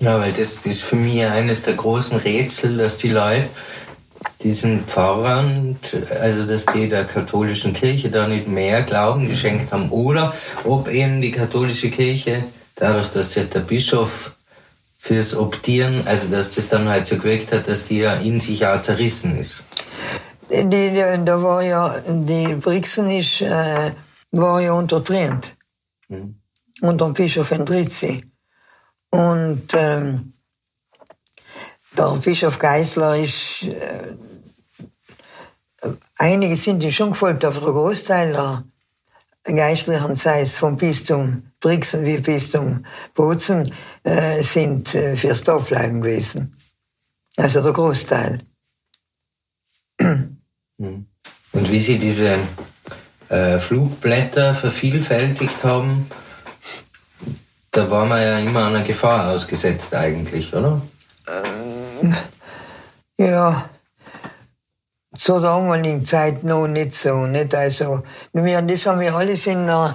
Ja, 0.00 0.18
weil 0.18 0.32
das 0.32 0.64
ist 0.64 0.82
für 0.82 0.96
mich 0.96 1.22
eines 1.24 1.62
der 1.62 1.74
großen 1.74 2.16
Rätsel, 2.16 2.78
dass 2.78 2.96
die 2.96 3.10
Leute 3.10 3.48
diesen 4.42 4.84
Pfarrern, 4.86 5.78
also 6.20 6.46
dass 6.46 6.64
die 6.66 6.88
der 6.88 7.04
katholischen 7.04 7.74
Kirche 7.74 8.10
da 8.10 8.26
nicht 8.26 8.48
mehr 8.48 8.82
Glauben 8.82 9.28
geschenkt 9.28 9.72
haben 9.72 9.90
oder 9.90 10.34
ob 10.64 10.88
eben 10.88 11.20
die 11.20 11.30
katholische 11.30 11.90
Kirche, 11.90 12.44
dadurch, 12.76 13.08
dass 13.08 13.32
sich 13.32 13.48
der 13.50 13.60
Bischof 13.60 14.34
fürs 15.00 15.34
Optieren, 15.34 16.06
also 16.06 16.28
dass 16.28 16.54
das 16.54 16.68
dann 16.68 16.86
halt 16.88 17.06
so 17.06 17.16
gewirkt 17.16 17.52
hat, 17.52 17.66
dass 17.66 17.86
die 17.86 18.00
ja 18.00 18.14
in 18.14 18.38
sich 18.38 18.66
auch 18.66 18.82
zerrissen 18.82 19.38
ist. 19.38 19.64
Die, 20.50 20.68
die, 20.68 21.24
da 21.24 21.42
war 21.42 21.62
ja, 21.62 21.98
die 22.06 22.54
Brixen 22.56 23.10
ist, 23.10 23.40
äh, 23.40 23.92
war 24.30 24.60
ja 24.60 24.72
untertrennt. 24.72 25.56
Mhm. 26.08 26.36
Unter 26.82 27.06
dem 27.06 27.14
Bischof 27.14 27.50
Endrizzi. 27.50 28.24
Und 29.10 29.68
ähm, 29.72 30.34
der 31.96 32.10
Bischof 32.22 32.58
Geisler 32.58 33.16
ist, 33.16 33.62
äh, 33.62 34.14
einige 36.18 36.56
sind 36.56 36.82
ihm 36.82 36.90
schon 36.90 37.12
gefolgt, 37.12 37.44
aber 37.44 37.58
der 37.58 37.72
Großteil 37.72 38.32
der 38.32 38.64
Geistlichen, 39.54 40.16
sei 40.16 40.42
es 40.42 40.58
vom 40.58 40.76
Bistum 40.76 41.49
Brixen 41.60 42.04
wie 42.04 42.18
Bistum 42.18 42.84
Bozen, 43.14 43.72
äh, 44.02 44.42
sind 44.42 44.94
äh, 44.94 45.16
fürs 45.16 45.42
Dorfbleiben 45.42 46.00
gewesen. 46.00 46.56
Also 47.36 47.60
der 47.62 47.72
Großteil. 47.72 48.40
Mhm. 50.78 51.08
Und 51.52 51.70
wie 51.70 51.78
Sie 51.78 51.98
diese 51.98 52.38
äh, 53.28 53.58
Flugblätter 53.58 54.54
vervielfältigt 54.54 55.62
haben, 55.62 56.10
da 57.70 57.90
war 57.90 58.06
man 58.06 58.22
ja 58.22 58.38
immer 58.38 58.68
einer 58.68 58.82
Gefahr 58.82 59.30
ausgesetzt 59.30 59.94
eigentlich, 59.94 60.54
oder? 60.54 60.80
Ähm, 61.28 62.14
ja, 63.18 63.68
zur 65.16 65.40
damaligen 65.40 66.04
Zeit 66.04 66.42
noch 66.44 66.66
nicht 66.66 66.94
so. 66.94 67.26
Nicht? 67.26 67.54
Also, 67.54 68.02
wir, 68.32 68.62
das 68.62 68.86
haben 68.86 69.00
wir 69.00 69.14
alles 69.14 69.46
in, 69.46 69.68
äh, 69.68 69.90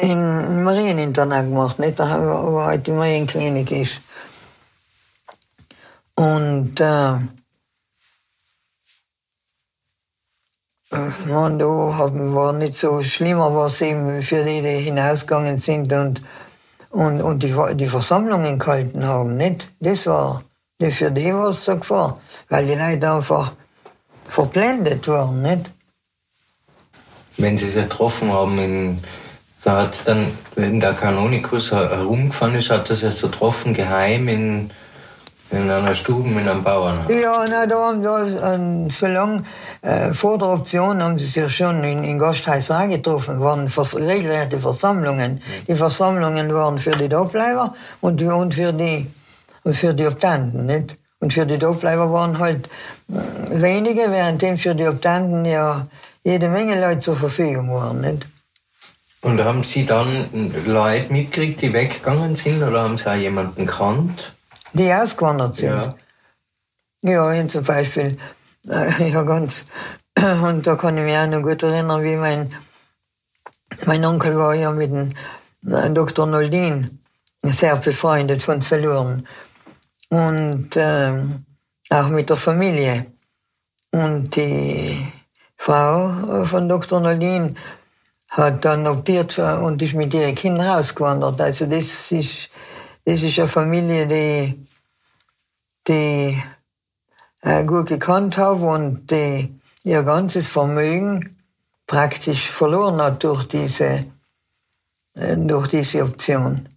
in 0.00 0.64
Marieninternat 0.64 1.46
gemacht, 1.46 1.78
nicht? 1.78 1.98
Da 1.98 2.20
wo 2.20 2.64
heute 2.64 2.84
die 2.84 2.90
Marienklinik 2.92 3.70
ist. 3.70 4.00
Und 6.14 6.80
äh, 6.80 7.18
man, 11.26 11.58
da 11.58 11.66
war 11.66 12.52
nicht 12.52 12.74
so 12.74 13.02
schlimmer, 13.02 13.54
was 13.54 13.80
eben 13.82 14.22
für 14.22 14.44
die, 14.44 14.62
die 14.62 14.78
hinausgegangen 14.78 15.58
sind 15.58 15.92
und, 15.92 16.22
und, 16.90 17.20
und 17.20 17.42
die, 17.42 17.54
die 17.74 17.88
Versammlungen 17.88 18.58
gehalten 18.58 19.06
haben. 19.06 19.36
Nicht? 19.36 19.70
Das 19.80 20.06
war, 20.06 20.42
das 20.78 20.94
für 20.94 21.10
die 21.10 21.32
war 21.34 21.50
es 21.50 21.64
so 21.64 21.76
Gefahr, 21.76 22.20
weil 22.48 22.66
die 22.66 22.74
Leute 22.74 23.10
einfach 23.10 23.52
verblendet 24.24 25.06
waren. 25.08 25.42
Nicht? 25.42 25.70
Wenn 27.36 27.58
sie 27.58 27.68
sich 27.68 27.82
getroffen 27.82 28.32
haben, 28.32 28.58
in, 28.58 29.04
da 29.66 29.82
hat 29.82 29.94
es 29.94 30.04
dann, 30.04 30.28
wenn 30.54 30.78
der 30.78 30.94
Kanonikus 30.94 31.72
herumgefahren 31.72 32.54
ist, 32.54 32.70
hat 32.70 32.88
er 32.88 32.96
sich 32.96 33.14
so 33.14 33.28
getroffen, 33.28 33.74
geheim 33.74 34.28
in 34.28 34.70
in 35.50 35.70
einer 35.70 35.94
Stube 35.94 36.28
mit 36.28 36.48
einem 36.48 36.62
Bauern? 36.64 37.06
Ja, 37.08 37.44
na, 37.48 37.66
da 37.66 37.88
haben 37.88 38.02
wir, 38.02 38.90
so 38.90 39.06
lange 39.06 39.44
äh, 39.82 40.12
vor 40.12 40.38
der 40.38 40.48
Option 40.48 41.02
haben 41.02 41.18
sie 41.18 41.26
sich 41.26 41.56
schon 41.56 41.84
in, 41.84 42.02
in 42.04 42.18
Gasthäusern 42.18 42.90
getroffen, 42.90 43.40
waren 43.40 43.68
vers 43.68 43.94
regelrechte 43.94 44.58
Versammlungen. 44.58 45.40
Die 45.68 45.74
Versammlungen 45.74 46.52
waren 46.52 46.78
für 46.78 46.90
die 46.90 47.08
Dorfleiber 47.08 47.74
und, 48.00 48.20
und 48.22 48.54
für 48.54 48.72
die, 48.72 49.06
und 49.62 49.76
für 49.76 49.94
die 49.94 50.06
Optanten, 50.06 50.66
nicht? 50.66 50.96
Und 51.20 51.32
für 51.32 51.46
die 51.46 51.58
Dorfleiber 51.58 52.12
waren 52.12 52.38
halt 52.38 52.68
äh, 53.08 53.60
wenige, 53.62 54.10
währenddem 54.10 54.56
für 54.56 54.74
die 54.74 54.86
Optanten 54.86 55.44
ja 55.44 55.86
jede 56.24 56.48
Menge 56.48 56.80
Leute 56.80 56.98
zur 56.98 57.16
Verfügung 57.16 57.72
waren, 57.72 58.00
nicht? 58.00 58.26
Und 59.26 59.42
haben 59.42 59.64
Sie 59.64 59.84
dann 59.84 60.52
Leute 60.66 61.12
mitgekriegt, 61.12 61.60
die 61.60 61.72
weggegangen 61.72 62.36
sind, 62.36 62.62
oder 62.62 62.82
haben 62.82 62.96
Sie 62.96 63.10
auch 63.10 63.16
jemanden 63.16 63.66
gekannt? 63.66 64.32
die 64.76 64.92
ausgewandert 64.92 65.56
sind. 65.56 65.94
Ja, 67.02 67.32
ja 67.32 67.48
zum 67.48 67.64
Beispiel, 67.64 68.18
äh, 68.68 69.10
ja 69.10 69.22
ganz, 69.22 69.64
und 70.16 70.66
da 70.66 70.76
kann 70.76 70.96
ich 70.98 71.04
mich 71.04 71.16
auch 71.16 71.26
noch 71.26 71.42
gut 71.42 71.62
erinnern, 71.62 72.04
wie 72.04 72.16
mein, 72.16 72.54
mein 73.84 74.04
Onkel 74.04 74.36
war 74.36 74.54
ja 74.54 74.70
mit 74.70 74.90
dem 74.90 75.12
äh, 75.72 75.90
Dr. 75.90 76.26
Noldin 76.26 77.00
sehr 77.42 77.76
befreundet 77.76 78.42
von 78.42 78.60
Saluren 78.60 79.26
und 80.08 80.76
äh, 80.76 81.12
auch 81.90 82.08
mit 82.08 82.30
der 82.30 82.36
Familie. 82.36 83.06
Und 83.92 84.36
die 84.36 85.06
Frau 85.56 86.44
von 86.44 86.68
Dr. 86.68 87.00
Noldin 87.00 87.56
hat 88.36 88.64
dann 88.64 88.86
optiert 88.86 89.38
und 89.38 89.80
ist 89.82 89.94
mit 89.94 90.12
ihren 90.14 90.34
Kindern 90.34 90.78
ausgewandert. 90.78 91.40
Also 91.40 91.66
das 91.66 92.12
ist 92.12 92.50
das 93.06 93.22
ist 93.22 93.38
eine 93.38 93.46
Familie, 93.46 94.08
die, 94.08 94.66
die 95.86 96.42
äh, 97.40 97.64
gut 97.64 97.86
gekannt 97.86 98.36
habe 98.36 98.66
und 98.66 99.08
die 99.12 99.60
ihr 99.84 100.02
ganzes 100.02 100.48
Vermögen 100.48 101.38
praktisch 101.86 102.50
verloren 102.50 103.00
hat 103.00 103.22
durch 103.22 103.46
diese, 103.46 104.06
äh, 105.14 105.36
durch 105.36 105.68
diese 105.68 106.02
Option. 106.02 106.68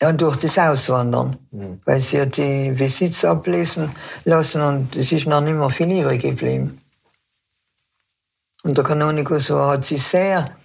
Und 0.00 0.20
durch 0.22 0.36
das 0.36 0.58
Auswandern. 0.58 1.36
Mhm. 1.50 1.82
Weil 1.84 2.00
sie 2.00 2.22
hat 2.22 2.38
die 2.38 2.70
Besitz 2.70 3.22
ablesen 3.22 3.92
lassen 4.24 4.62
und 4.62 4.96
es 4.96 5.12
ist 5.12 5.26
noch 5.26 5.42
nicht 5.42 5.54
mehr 5.54 5.68
viel 5.68 5.92
übrig 5.92 6.22
geblieben. 6.22 6.80
Und 8.62 8.78
der 8.78 8.84
Kanonikus 8.84 9.50
hat 9.50 9.84
sie 9.84 9.98
sehr, 9.98 10.56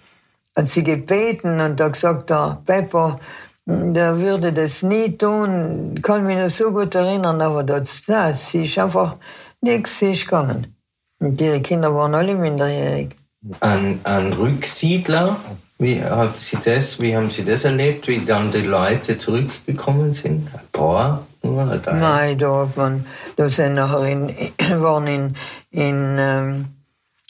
hat 0.60 0.68
sie 0.68 0.84
gebeten 0.84 1.60
und 1.60 1.80
hat 1.80 1.92
gesagt, 1.94 2.30
der 2.30 2.60
Pepper, 2.64 3.18
der 3.66 4.18
würde 4.18 4.52
das 4.52 4.82
nie 4.82 5.16
tun. 5.16 5.98
Kann 6.02 6.26
mich 6.26 6.36
noch 6.36 6.50
so 6.50 6.70
gut 6.70 6.94
erinnern, 6.94 7.40
aber 7.40 7.62
das, 7.62 8.02
das 8.06 8.54
ist 8.54 8.78
einfach 8.78 9.16
nichts 9.60 10.02
ist 10.02 10.24
gegangen. 10.24 10.76
Und 11.18 11.40
ihre 11.40 11.60
Kinder 11.60 11.94
waren 11.94 12.14
alle 12.14 12.34
minderjährig. 12.34 13.16
Ein, 13.60 14.00
ein 14.04 14.32
Rücksiedler, 14.34 15.36
wie 15.78 16.02
haben 16.02 16.34
Sie 16.36 16.58
das, 16.62 17.00
wie 17.00 17.16
haben 17.16 17.30
Sie 17.30 17.44
das 17.44 17.64
erlebt, 17.64 18.06
wie 18.06 18.18
dann 18.18 18.52
die 18.52 18.58
Leute 18.58 19.16
zurückgekommen 19.16 20.12
sind? 20.12 20.48
Ein 20.52 20.60
paar? 20.72 21.26
Nein, 21.42 22.38
da 22.38 22.66
hat 22.66 22.76
man, 22.76 23.06
da 23.36 23.48
sind 23.48 23.74
nachher 23.76 24.04
in, 24.04 24.28
waren 24.82 25.06
in, 25.06 25.34
in, 25.70 26.16
ähm, 26.18 26.66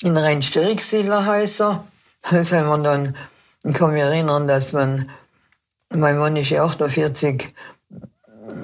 in 0.02 0.16
Rennste 0.16 0.62
Sind 2.28 2.66
wir 2.66 2.78
dann, 2.78 3.16
ich 3.64 3.74
kann 3.74 3.92
mich 3.92 4.02
erinnern, 4.02 4.46
dass 4.46 4.72
man 4.72 5.10
mein 5.92 6.18
Mann 6.18 6.36
ist 6.36 6.50
ja 6.50 6.64
48 6.64 7.52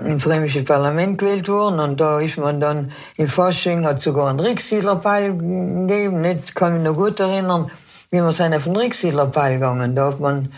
ins 0.05 0.27
römische 0.27 0.63
Parlament 0.63 1.19
gewählt 1.19 1.49
worden 1.49 1.81
und 1.81 2.01
da 2.01 2.21
ist 2.21 2.39
man 2.39 2.61
dann 2.61 2.93
im 3.17 3.29
Fasching, 3.29 3.85
hat 3.85 4.03
sogar 4.03 4.31
einen 4.31 4.41
Rücksiedlerball 4.41 5.33
gegeben, 5.33 6.21
nicht, 6.21 6.55
kann 6.55 6.75
mich 6.75 6.83
noch 6.83 6.95
gut 6.95 7.19
erinnern, 7.21 7.71
wie 8.11 8.19
wir 8.19 8.33
sind 8.33 8.55
auf 8.55 8.65
den 8.65 8.77
Rücksiedlerball 8.77 9.55
gegangen, 9.55 9.95
da 9.95 10.09
hat 10.09 10.21
man, 10.21 10.53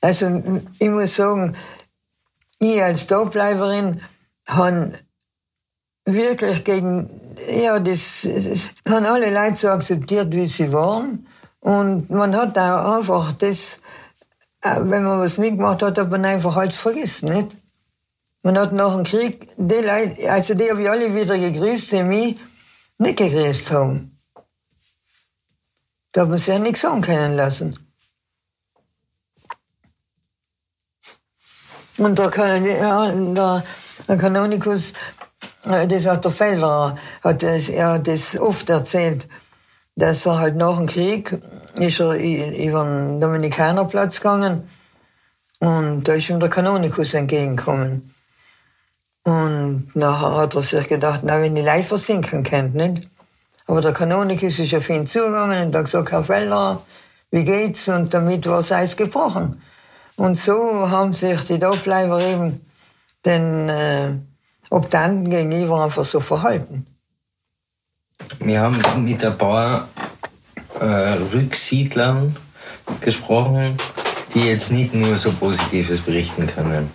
also 0.00 0.42
ich 0.78 0.88
muss 0.88 1.16
sagen, 1.16 1.56
ich 2.58 2.82
als 2.82 3.06
Dorfbleiberin 3.06 4.00
habe 4.46 4.92
wirklich 6.04 6.64
gegen, 6.64 7.10
ja, 7.50 7.78
das, 7.78 8.26
haben 8.88 9.06
alle 9.06 9.32
Leute 9.32 9.56
so 9.56 9.68
akzeptiert, 9.68 10.32
wie 10.32 10.46
sie 10.46 10.72
waren 10.72 11.26
und 11.60 12.10
man 12.10 12.36
hat 12.36 12.56
da 12.56 12.96
einfach 12.96 13.32
das, 13.32 13.78
äh, 14.62 14.76
wenn 14.78 15.04
man 15.04 15.20
was 15.20 15.38
mitgemacht 15.38 15.82
hat, 15.82 15.98
hat 15.98 16.10
man 16.10 16.24
einfach 16.24 16.56
alles 16.56 16.76
vergessen, 16.76 17.32
nicht? 17.32 17.56
Man 18.42 18.56
hat 18.56 18.72
nach 18.72 18.94
dem 18.94 19.04
Krieg 19.04 19.48
die 19.56 19.74
Leute, 19.74 20.30
also 20.30 20.54
die 20.54 20.70
habe 20.70 20.82
ich 20.82 20.90
alle 20.90 21.14
wieder 21.14 21.36
gegrüßt, 21.36 21.90
die 21.92 22.02
mich 22.04 22.36
nicht 22.98 23.18
gegrüßt 23.18 23.70
haben. 23.72 24.16
Da 26.12 26.22
hat 26.22 26.28
man 26.28 26.38
sich 26.38 26.48
ja 26.48 26.58
nichts 26.58 26.80
sagen 26.82 27.02
können 27.02 27.36
lassen. 27.36 27.78
Und 31.98 32.16
der, 32.18 32.30
ja, 32.30 33.12
der 33.12 34.16
Kanonikus, 34.16 34.92
äh, 35.64 35.88
das 35.88 36.06
hat 36.06 36.24
der 36.24 36.30
Felder, 36.30 36.96
hat 37.24 37.42
das, 37.42 37.68
er 37.68 37.94
hat 37.94 38.06
das 38.06 38.38
oft 38.38 38.70
erzählt, 38.70 39.28
dass 39.98 40.26
er 40.26 40.38
halt 40.38 40.54
nach 40.54 40.76
dem 40.76 40.86
Krieg 40.86 41.36
ist 41.74 41.98
er 41.98 42.14
über 42.14 42.84
den 42.84 43.20
Dominikanerplatz 43.20 44.20
gegangen 44.20 44.68
und 45.58 46.04
da 46.04 46.12
ist 46.12 46.30
ihm 46.30 46.38
der 46.38 46.48
Kanonikus 46.48 47.14
entgegengekommen. 47.14 48.14
Und 49.24 49.88
nachher 49.94 50.36
hat 50.36 50.54
er 50.54 50.62
sich 50.62 50.86
gedacht, 50.88 51.22
na, 51.24 51.42
wenn 51.42 51.56
die 51.56 51.62
Leute 51.62 51.82
versinken 51.82 52.44
könnt, 52.44 52.76
nicht? 52.76 53.08
Aber 53.66 53.80
der 53.80 53.92
Kanonikus 53.92 54.60
ist 54.60 54.74
auf 54.74 54.88
ihn 54.88 55.06
zugegangen 55.06 55.66
und 55.66 55.74
hat 55.74 55.86
gesagt, 55.86 56.12
Herr 56.12 56.22
Feller, 56.22 56.82
wie 57.32 57.42
geht's? 57.44 57.88
Und 57.88 58.14
damit 58.14 58.46
war 58.46 58.60
es 58.60 58.70
Eis 58.70 58.96
gebrochen. 58.96 59.60
Und 60.16 60.38
so 60.38 60.88
haben 60.88 61.12
sich 61.12 61.40
die 61.44 61.58
Dorfleiber 61.58 62.20
eben 62.22 62.64
den 63.26 63.68
äh, 63.68 64.12
Obdanten 64.70 65.28
gegenüber 65.28 65.84
einfach 65.84 66.04
so 66.04 66.20
verhalten. 66.20 66.86
Wir 68.40 68.60
haben 68.60 68.78
mit 69.04 69.24
ein 69.24 69.36
paar 69.36 69.88
äh, 70.80 70.84
Rücksiedlern 71.34 72.36
gesprochen, 73.00 73.76
die 74.32 74.40
jetzt 74.40 74.70
nicht 74.70 74.94
nur 74.94 75.16
so 75.16 75.32
Positives 75.32 76.00
berichten 76.00 76.46
können 76.46 76.90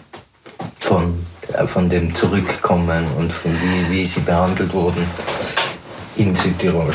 von, 0.79 1.25
äh, 1.53 1.67
von 1.67 1.89
dem 1.89 2.15
Zurückkommen 2.15 3.05
und 3.17 3.31
von 3.31 3.51
wie, 3.53 3.91
wie 3.91 4.05
sie 4.05 4.21
behandelt 4.21 4.73
wurden 4.73 5.05
in 6.15 6.35
Südtirol. 6.35 6.93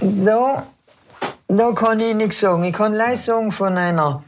Da, 0.00 0.66
da 1.48 1.72
kann 1.72 2.00
ich 2.00 2.14
nichts 2.14 2.40
sagen. 2.40 2.64
Ich 2.64 2.72
kann 2.72 2.92
leider 2.92 3.18
sagen 3.18 3.52
von 3.52 3.76
einer, 3.76 4.24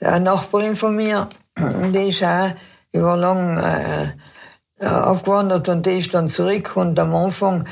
einer 0.00 0.20
Nachbarin 0.20 0.76
von 0.76 0.96
mir, 0.96 1.28
die 1.58 2.08
ist 2.08 2.22
auch 2.22 2.50
über 2.92 3.16
lang 3.16 3.58
äh, 3.58 4.84
abgewandert 4.84 5.68
und 5.68 5.86
die 5.86 5.98
ist 5.98 6.12
dann 6.14 6.28
zurück 6.28 6.76
und 6.76 6.98
am 6.98 7.14
Anfang, 7.14 7.66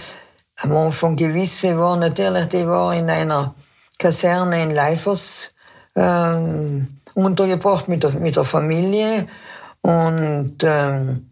am 0.61 0.76
Anfang 0.76 1.16
gewisse 1.16 1.78
war 1.78 1.96
natürlich, 1.96 2.46
die 2.46 2.66
war 2.66 2.94
in 2.94 3.11
einer 3.11 3.54
Kaserne 3.98 4.62
in 4.62 4.70
Leifers 4.72 5.52
ähm, 5.94 6.98
untergebracht 7.14 7.88
mit 7.88 8.02
der, 8.02 8.11
mit 8.12 8.36
der 8.36 8.44
Familie 8.44 9.26
und 9.82 10.56
ähm, 10.62 11.28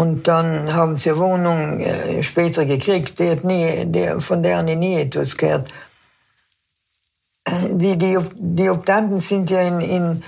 und 0.00 0.26
dann 0.28 0.72
haben 0.72 0.96
sie 0.96 1.10
eine 1.10 1.18
Wohnung 1.18 1.80
äh, 1.80 2.22
später 2.22 2.64
gekriegt, 2.64 3.18
die 3.18 3.30
hat 3.30 3.44
nie, 3.44 3.84
die, 3.84 4.18
von 4.20 4.42
der 4.42 4.64
ich 4.64 4.76
nie 4.76 4.98
etwas 4.98 5.36
gehört. 5.36 5.70
Die, 7.68 7.98
die, 7.98 8.18
die 8.34 8.70
Obdanten 8.70 9.20
sind 9.20 9.50
ja 9.50 9.60
in, 9.60 9.80
in, 9.80 10.22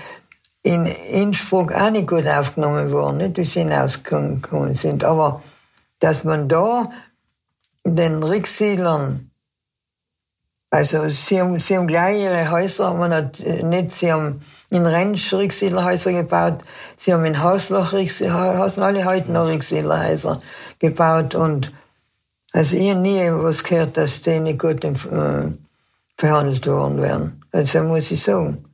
in 0.61 0.85
Innsbruck 0.85 1.73
auch 1.73 1.89
nicht 1.89 2.07
gut 2.07 2.27
aufgenommen 2.27 2.91
worden, 2.91 3.17
nicht? 3.17 3.37
die 3.37 3.45
sind 3.45 3.73
ausgekommen 3.73 4.75
sind. 4.75 5.03
Aber 5.03 5.41
dass 5.99 6.23
man 6.23 6.47
da 6.47 6.89
den 7.85 8.23
Rücksiedlern 8.23 9.31
also 10.73 11.07
sie 11.07 11.39
haben, 11.39 11.59
sie 11.59 11.77
haben 11.77 11.85
gleich 11.85 12.19
ihre 12.19 12.49
Häuser, 12.49 12.97
hat 12.97 13.39
äh, 13.41 13.61
nicht, 13.61 13.93
sie 13.93 14.11
haben 14.11 14.41
in 14.71 14.87
Rentsch 14.87 15.31
Rücksiedlerhäuser 15.31 16.11
gebaut, 16.11 16.61
sie 16.97 17.13
haben 17.13 17.25
in 17.25 17.43
Hausloch, 17.43 17.93
Hausloch 17.93 18.83
alle 18.83 19.05
heute 19.05 19.31
noch 19.31 19.45
Rücksiedlerhäuser 19.45 20.41
gebaut 20.79 21.35
und 21.35 21.71
also 22.53 22.75
ich 22.75 22.89
habe 22.89 23.01
nie 23.01 23.21
was 23.29 23.63
gehört, 23.63 23.97
dass 23.97 24.23
die 24.23 24.39
nicht 24.39 24.57
gut 24.57 24.83
äh, 24.83 24.93
verhandelt 26.17 26.65
worden 26.65 27.01
wären. 27.03 27.43
Also 27.51 27.83
muss 27.83 28.09
ich 28.09 28.23
sagen. 28.23 28.65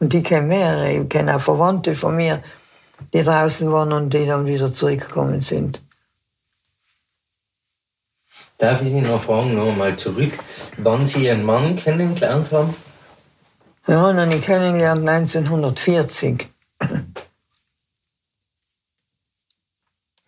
Und 0.00 0.14
die 0.14 0.22
kennen 0.22 0.48
mehrere, 0.48 0.90
ich 0.90 1.08
kenne 1.10 1.36
auch 1.36 1.40
Verwandte 1.40 1.94
von 1.94 2.16
mir, 2.16 2.42
die 3.12 3.22
draußen 3.22 3.70
waren 3.70 3.92
und 3.92 4.14
die 4.14 4.24
dann 4.24 4.46
wieder 4.46 4.72
zurückgekommen 4.72 5.42
sind. 5.42 5.82
Darf 8.58 8.80
ich 8.80 8.88
Sie 8.88 9.00
noch 9.02 9.20
fragen, 9.20 9.54
noch 9.54 9.76
mal 9.76 9.96
zurück, 9.96 10.32
wann 10.78 11.04
Sie 11.04 11.26
Ihren 11.26 11.44
Mann 11.44 11.76
kennengelernt 11.76 12.52
haben? 12.52 12.74
Ja, 13.86 14.12
dann 14.12 14.32
ich 14.32 14.42
kennengelernt 14.42 15.06
1940. 15.06 16.48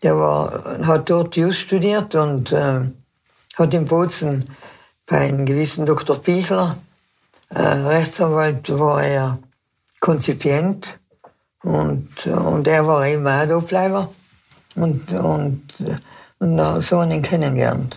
Der 0.03 0.16
war, 0.16 0.87
hat 0.87 1.11
dort 1.11 1.37
Just 1.37 1.59
studiert 1.59 2.14
und 2.14 2.53
äh, 2.53 2.81
hat 3.57 3.74
in 3.74 3.87
Bozen 3.87 4.45
bei 5.07 5.20
einem 5.20 5.47
gewissen 5.47 5.87
Dr. 5.87 6.20
Pichler, 6.20 6.76
äh, 7.49 7.61
Rechtsanwalt, 7.61 8.79
war 8.79 9.03
er 9.03 9.39
Konzipient 10.01 11.01
und, 11.62 12.26
und 12.26 12.68
er 12.68 12.87
war 12.87 13.07
eben 13.07 13.26
auch 13.26 13.31
Adolfleiber 13.31 14.12
und, 14.76 15.12
und 15.12 15.62
und 16.39 16.82
so 16.82 16.99
einen 16.99 17.22
kennengelernt. 17.22 17.97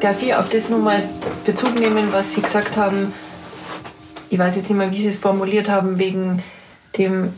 Darf 0.00 0.22
ich 0.22 0.34
auf 0.34 0.48
das 0.48 0.68
nochmal 0.68 1.08
Bezug 1.44 1.74
nehmen, 1.74 2.12
was 2.12 2.32
Sie 2.32 2.40
gesagt 2.40 2.76
haben? 2.76 3.12
Ich 4.30 4.38
weiß 4.38 4.54
jetzt 4.54 4.68
nicht 4.68 4.78
mehr, 4.78 4.92
wie 4.92 5.00
Sie 5.00 5.08
es 5.08 5.18
formuliert 5.18 5.68
haben, 5.68 5.98
wegen 5.98 6.44
dem, 6.96 7.32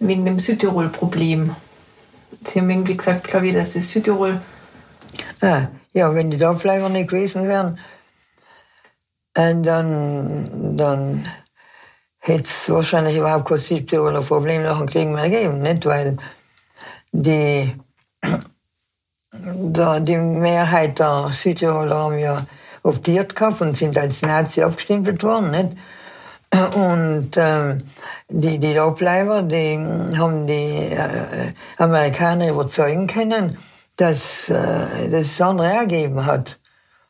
wegen 0.00 0.26
dem 0.26 0.38
Südtirol-Problem. 0.38 1.56
Sie 2.44 2.60
haben 2.60 2.68
irgendwie 2.68 2.96
gesagt, 2.96 3.28
glaube 3.28 3.48
ich, 3.48 3.54
dass 3.54 3.72
das 3.72 3.90
Südtirol 3.90 4.40
Ah, 5.42 5.68
ja, 5.92 6.14
wenn 6.14 6.30
die 6.30 6.38
Dorfleiber 6.38 6.88
nicht 6.88 7.08
gewesen 7.08 7.48
wären, 7.48 7.78
und 9.36 9.62
dann, 9.62 10.76
dann 10.76 11.22
hätte 12.18 12.44
es 12.44 12.68
wahrscheinlich 12.68 13.16
überhaupt 13.16 13.48
kein 13.48 13.58
Südtiroler 13.58 14.22
Problem 14.22 14.62
nach 14.64 14.78
dem 14.78 14.88
Krieg 14.88 15.08
mehr 15.08 15.30
gegeben, 15.30 15.62
nicht? 15.62 15.86
Weil 15.86 16.16
die, 17.12 17.74
da, 19.32 20.00
die 20.00 20.16
Mehrheit 20.16 20.98
der 20.98 21.30
Südtiroler 21.32 21.96
haben 21.96 22.18
ja 22.18 22.44
optiert 22.82 23.36
gehabt 23.36 23.60
und 23.60 23.76
sind 23.76 23.96
als 23.96 24.22
Nazi 24.22 24.62
abgestempelt 24.62 25.22
worden, 25.22 25.50
nicht? 25.50 25.76
Und 26.74 27.30
ähm, 27.36 27.78
die, 28.28 28.58
die 28.58 28.74
Dorfleiber, 28.74 29.42
die 29.42 29.78
haben 30.18 30.48
die 30.48 30.88
äh, 30.90 31.52
Amerikaner 31.78 32.48
überzeugen 32.48 33.06
können, 33.06 33.56
dass 34.00 34.48
äh, 34.48 35.08
das 35.10 35.40
andere 35.40 35.68
ergeben 35.68 36.24
hat 36.24 36.58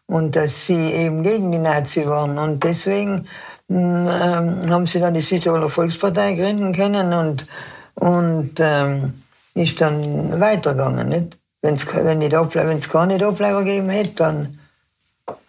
und 0.07 0.35
dass 0.35 0.67
sie 0.67 0.93
eben 0.93 1.23
gegen 1.23 1.53
die 1.53 1.59
Nazi 1.59 2.05
waren. 2.07 2.37
Und 2.39 2.65
deswegen 2.65 3.29
äh, 3.69 3.75
haben 3.75 4.87
sie 4.87 4.99
dann 4.99 5.15
die 5.15 5.21
Südtiroler 5.21 5.69
Volkspartei 5.69 6.35
gründen 6.35 6.73
können 6.73 7.13
und, 7.13 7.47
und 7.95 8.55
ähm, 8.59 9.23
ist 9.55 9.81
dann 9.81 10.41
weitergegangen. 10.41 11.09
Nicht? 11.09 11.39
Wenn's, 11.63 11.87
wenn 11.95 12.23
es 12.23 12.89
keine 12.89 13.19
Doppleiber 13.19 13.63
gegeben 13.63 13.91
hätte, 13.91 14.15
dann 14.17 14.59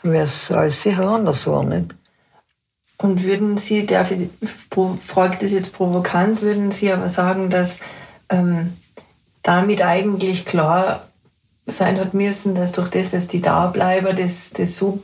wäre 0.04 0.26
es 0.26 0.52
alles 0.52 0.84
sicher 0.84 1.08
anders 1.08 1.46
geworden. 1.46 1.70
Nicht? 1.70 1.96
Und 2.98 3.24
würden 3.24 3.58
Sie, 3.58 3.80
ich, 3.80 4.30
frage 5.08 5.38
das 5.40 5.52
jetzt 5.52 5.74
provokant, 5.74 6.44
würden 6.44 6.70
Sie 6.70 6.92
aber 6.92 7.10
sagen, 7.10 7.50
dass 7.50 7.80
ähm, 8.30 8.78
damit 9.42 9.84
eigentlich 9.84 10.46
klar 10.46 11.08
sein 11.66 12.00
hat 12.00 12.14
müssen, 12.14 12.56
dass 12.56 12.72
durch 12.72 12.90
das, 12.90 13.12
dass 13.12 13.28
die 13.28 13.42
Dableiber 13.42 14.14
das, 14.14 14.52
das 14.52 14.76
so 14.76 15.02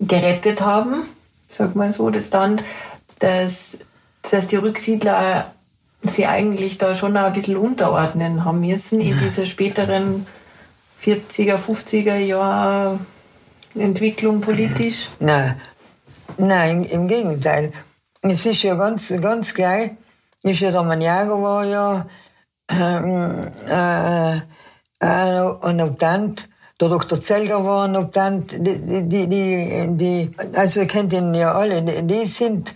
gerettet 0.00 0.60
haben, 0.60 1.02
sag 1.48 1.74
mal 1.74 1.90
so, 1.90 2.10
das 2.10 2.30
Land, 2.30 2.62
dass, 3.18 3.78
dass 4.30 4.46
die 4.46 4.56
Rücksiedler 4.56 5.52
sie 6.02 6.26
eigentlich 6.26 6.78
da 6.78 6.94
schon 6.94 7.16
ein 7.16 7.32
bisschen 7.32 7.56
unterordnen 7.56 8.44
haben 8.44 8.60
müssen 8.60 9.00
in 9.00 9.18
dieser 9.18 9.46
späteren 9.46 10.26
40er, 11.02 11.56
50er 11.56 12.16
Jahr 12.16 12.98
Entwicklung 13.74 14.40
politisch? 14.40 15.08
Nein, 15.18 15.60
nein, 16.36 16.84
im 16.84 17.08
Gegenteil. 17.08 17.72
Es 18.22 18.46
ist 18.46 18.62
ja 18.62 18.74
ganz, 18.74 19.12
ganz 19.20 19.52
gleich, 19.54 19.92
ist 20.42 20.60
ja 20.60 20.70
der 20.70 20.82
Maniago 20.82 21.42
war 21.42 21.64
ja 21.64 22.06
äh, 22.68 24.40
äh, 25.04 25.66
ein 25.66 25.80
Obdant, 25.80 26.48
der 26.80 26.88
Dr. 26.88 27.20
Zelger 27.20 27.64
war 27.64 27.84
ein 27.84 27.96
Obdant, 27.96 28.52
die, 28.52 29.08
die, 29.08 29.26
die, 29.28 29.86
die, 29.96 30.30
also 30.54 30.80
ihr 30.80 30.86
kennt 30.86 31.12
ihn 31.12 31.34
ja 31.34 31.52
alle, 31.52 31.82
die 31.82 32.26
sind 32.26 32.74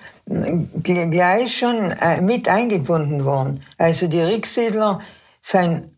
gleich 0.83 1.59
schon 1.59 1.91
äh, 1.91 2.21
mit 2.21 2.49
eingebunden 2.49 3.25
worden. 3.25 3.61
Also 3.77 4.07
die 4.07 4.21
Rücksiedler 4.21 5.01
sind 5.41 5.91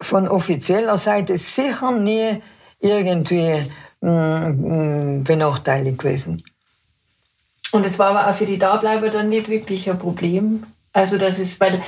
von 0.00 0.28
offizieller 0.28 0.98
Seite 0.98 1.38
sicher 1.38 1.92
nie 1.92 2.42
irgendwie 2.80 3.62
mm, 4.00 4.08
mm, 4.08 5.24
benachteiligt 5.24 5.98
gewesen. 5.98 6.42
Und 7.72 7.84
es 7.84 7.98
war 7.98 8.10
aber 8.10 8.30
auch 8.30 8.34
für 8.34 8.46
die 8.46 8.58
Dableiber 8.58 9.10
dann 9.10 9.28
nicht 9.28 9.48
wirklich 9.48 9.88
ein 9.90 9.98
Problem. 9.98 10.64
Also 10.92 11.18
das 11.18 11.38
ist, 11.38 11.60
weil 11.60 11.82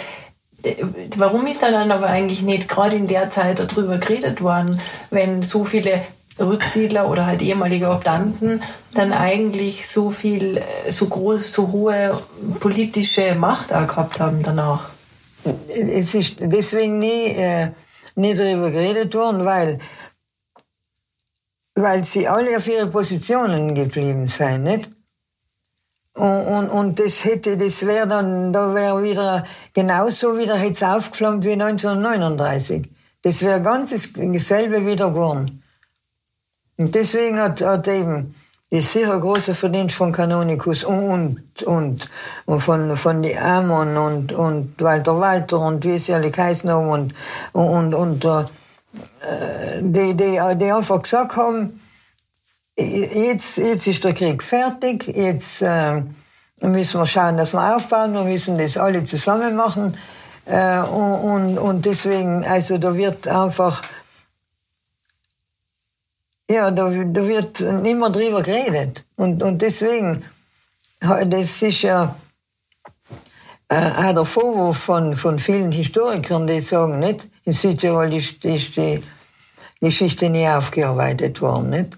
warum 1.17 1.47
ist 1.47 1.63
da 1.63 1.71
dann 1.71 1.91
aber 1.91 2.07
eigentlich 2.07 2.43
nicht 2.43 2.69
gerade 2.69 2.97
in 2.97 3.07
der 3.07 3.31
Zeit 3.31 3.61
darüber 3.61 3.99
geredet 3.99 4.43
worden, 4.43 4.81
wenn 5.11 5.43
so 5.43 5.65
viele 5.65 6.03
Rücksiedler 6.39 7.11
oder 7.11 7.27
halt 7.27 7.43
ehemalige 7.43 7.91
Optanten 7.91 8.63
dann 8.95 9.13
eigentlich 9.13 9.89
so 9.89 10.11
viel, 10.11 10.63
so 10.89 11.07
groß, 11.07 11.53
so 11.53 11.73
hohe 11.73 12.17
politische 12.61 13.35
Macht 13.35 13.73
auch 13.73 13.89
gehabt 13.89 14.21
haben 14.21 14.43
danach? 14.43 14.91
Es 15.69 16.15
ist 16.15 16.37
deswegen 16.41 16.99
nie, 16.99 17.27
äh, 17.29 17.71
nie 18.15 18.35
darüber 18.35 18.71
geredet 18.71 19.15
worden, 19.15 19.45
weil, 19.45 19.79
weil 21.75 22.05
sie 22.05 22.29
alle 22.29 22.57
auf 22.57 22.67
ihre 22.67 22.87
Positionen 22.87 23.75
geblieben 23.75 24.29
sind, 24.29 24.65
nicht? 24.65 24.91
Und, 26.19 26.47
und, 26.47 26.69
und 26.69 26.99
das 26.99 27.25
hätte, 27.25 27.57
das 27.57 27.87
wäre 27.87 28.09
dann, 28.09 28.53
da 28.53 28.75
wäre 28.75 29.05
wieder 29.05 29.45
genauso 29.73 30.37
wieder 30.37 30.57
hätte 30.57 30.89
aufgeflammt 30.89 31.45
wie 31.45 31.53
1939. 31.53 32.91
Das 33.23 33.41
wäre 33.43 33.63
ganz 33.63 33.91
dasselbe 34.17 34.85
wieder 34.85 35.11
geworden. 35.11 35.63
Und 36.77 36.93
deswegen 36.93 37.39
hat, 37.39 37.61
hat 37.61 37.87
eben, 37.87 38.35
ist 38.69 38.93
sicher 38.93 39.15
ein 39.15 39.21
großer 39.21 39.55
Verdienst 39.55 39.95
von 39.95 40.11
Canonikus 40.11 40.83
und, 40.83 41.41
und, 41.65 42.11
und 42.47 42.61
von, 42.61 42.97
von 42.97 43.23
die 43.23 43.39
Amon 43.39 43.97
und, 43.97 44.33
und 44.33 44.81
Walter 44.81 45.21
Walter 45.21 45.61
und 45.61 45.85
wie 45.85 45.99
sie 45.99 46.15
alle 46.15 46.33
geheißen 46.33 46.69
haben 46.69 46.89
und, 46.89 47.15
und, 47.53 47.95
und, 47.95 48.25
äh, 48.25 48.45
die, 49.81 50.17
die, 50.17 50.41
die 50.57 50.73
einfach 50.73 51.01
gesagt 51.01 51.37
haben, 51.37 51.81
jetzt, 52.79 53.59
jetzt 53.59 53.87
ist 53.87 54.05
der 54.05 54.15
Krieg 54.15 54.43
fertig, 54.43 55.07
jetzt 55.09 55.63
äh, 55.63 56.03
müssen 56.61 57.01
wir 57.01 57.07
schauen, 57.07 57.37
dass 57.37 57.53
wir 57.53 57.77
aufbauen, 57.77 58.15
wir 58.15 58.25
müssen 58.25 58.59
das 58.59 58.77
alle 58.77 59.05
zusammen 59.05 59.57
machen. 59.57 59.97
Äh, 60.47 60.81
und, 60.81 61.19
und, 61.19 61.59
und 61.59 61.87
deswegen, 61.87 62.45
also 62.45 62.79
da 62.79 62.97
wird 62.97 63.29
einfach, 63.29 63.83
ja, 66.51 66.71
da, 66.71 66.89
da 66.89 67.27
wird 67.27 67.61
nicht 67.61 68.17
drüber 68.17 68.43
geredet. 68.43 69.05
Und, 69.17 69.43
und 69.43 69.61
deswegen, 69.61 70.25
das 71.01 71.63
ist 71.63 71.83
ja 71.83 72.17
äh, 73.69 73.91
auch 73.91 74.15
der 74.15 74.25
Vorwurf 74.25 74.79
von, 74.79 75.17
von 75.17 75.39
vielen 75.39 75.73
Historikern, 75.73 76.47
die 76.47 76.61
sagen, 76.61 76.99
nicht, 77.01 77.29
in 77.45 77.53
Südtirol 77.53 78.15
ist, 78.15 78.45
ist 78.45 78.77
die 78.77 79.01
Geschichte 79.81 80.31
nie 80.31 80.49
aufgearbeitet 80.49 81.41
worden, 81.43 81.71
nicht? 81.71 81.98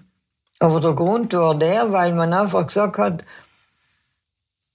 Aber 0.61 0.79
der 0.79 0.93
Grund 0.93 1.33
war 1.33 1.55
der, 1.55 1.91
weil 1.91 2.13
man 2.13 2.33
einfach 2.33 2.67
gesagt 2.67 2.99
hat, 2.99 3.23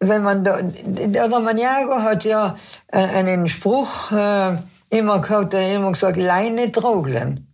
wenn 0.01 0.25
man 0.25 0.45
da, 0.45 0.61
der 0.61 1.29
Maniago 1.29 2.03
hat 2.03 2.25
ja 2.25 2.57
äh, 2.89 2.99
einen 2.99 3.49
Spruch 3.49 4.11
äh, 4.11 4.57
immer 4.91 5.21
gehabt, 5.21 5.53
der 5.53 5.77
immer 5.77 5.93
gesagt, 5.93 6.17
Leine 6.17 6.73
trogeln. 6.73 7.47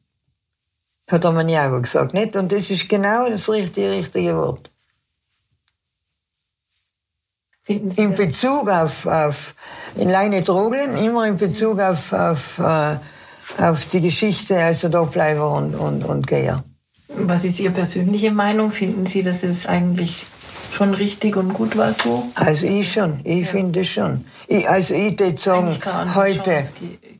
Hat 1.11 1.25
der 1.25 1.33
Maniago 1.33 1.83
gesagt, 1.83 2.15
nicht? 2.15 2.35
Und 2.35 2.51
das 2.53 2.71
ist 2.71 2.89
genau 2.89 3.29
das 3.29 3.51
richtige, 3.51 3.91
richtige 3.91 4.35
Wort. 4.35 4.71
in 7.67 8.15
Bezug 8.15 8.71
auf, 8.71 9.07
auf 9.07 9.55
in 9.95 10.09
Leine 10.09 10.43
trogeln, 10.43 10.97
immer 10.97 11.27
in 11.27 11.37
Bezug 11.37 11.81
auf, 11.81 12.15
auf, 12.15 12.59
äh, 12.59 12.97
auf 13.59 13.85
die 13.93 14.01
Geschichte, 14.01 14.59
also 14.59 14.89
Dorfleiber 14.89 15.53
und, 15.53 15.75
und, 15.75 16.03
und 16.07 16.27
Geher. 16.27 16.65
Was 17.17 17.45
ist 17.45 17.61
Ihre 17.61 17.73
persönliche 17.73 18.31
Meinung? 18.31 18.73
Finden 18.73 19.07
Sie, 19.07 19.23
dass 19.23 19.41
das 19.41 19.67
eigentlich 19.67 20.27
schon 20.73 20.95
richtig 20.95 21.37
und 21.37 21.53
gut 21.53 21.77
war 21.77 21.93
so? 21.93 22.25
Also 22.35 22.67
ich 22.67 22.93
schon, 22.93 23.21
ich 23.25 23.41
ja. 23.41 23.47
finde 23.47 23.85
schon. 23.85 24.25
Ich, 24.47 24.69
also 24.69 24.95
ich 24.95 25.19
würde 25.19 25.39
sagen, 25.39 25.79
heute... 26.15 26.65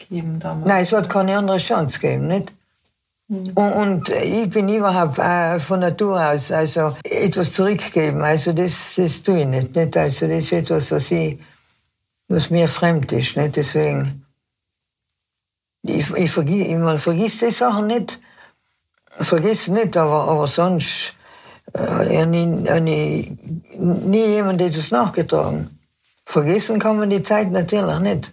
Geben 0.09 0.41
damals. 0.41 0.67
Nein, 0.67 0.83
es 0.83 0.93
hat 0.93 1.09
keine 1.09 1.37
andere 1.37 1.59
Chance 1.59 1.99
gegeben, 1.99 2.27
nicht? 2.27 2.53
Mhm. 3.29 3.51
Und, 3.55 3.73
und, 3.73 4.09
ich 4.11 4.51
bin 4.51 4.69
überhaupt 4.69 5.19
äh, 5.19 5.59
von 5.59 5.81
Natur 5.81 6.23
aus 6.23 6.53
also 6.53 6.97
etwas 7.05 7.53
zurückgeben. 7.53 8.23
Also 8.23 8.53
das, 8.53 8.95
das 8.97 9.23
tue 9.23 9.41
ich 9.41 9.47
nicht, 9.47 9.75
nicht. 9.75 9.97
Also 9.97 10.27
das 10.27 10.45
ist 10.45 10.53
etwas, 10.53 10.91
was, 10.91 11.11
ich, 11.11 11.39
was 12.29 12.51
mir 12.51 12.69
fremd 12.69 13.11
ist. 13.13 13.37
Nicht? 13.37 13.57
Deswegen, 13.57 14.27
ich, 15.83 16.11
ich, 16.15 16.31
vergi 16.31 16.75
man 16.75 16.99
vergisst 16.99 17.41
die 17.41 17.51
Sachen 17.51 17.87
nicht 17.87 18.21
vergiss 19.13 19.69
nicht, 19.69 19.97
aber, 19.97 20.29
aber 20.29 20.47
sonst 20.47 21.15
äh, 21.75 22.15
ja, 22.15 22.27
nie, 22.27 22.47
nie, 22.47 23.39
nie 23.79 24.27
jemand 24.27 24.61
hat 24.61 24.77
das 24.77 24.91
nachgetragen. 24.91 25.79
Vergessen 26.25 26.79
kann 26.79 26.99
man 26.99 27.11
die 27.11 27.23
Zeit 27.23 27.51
natürlich 27.51 27.99
nicht. 28.01 28.33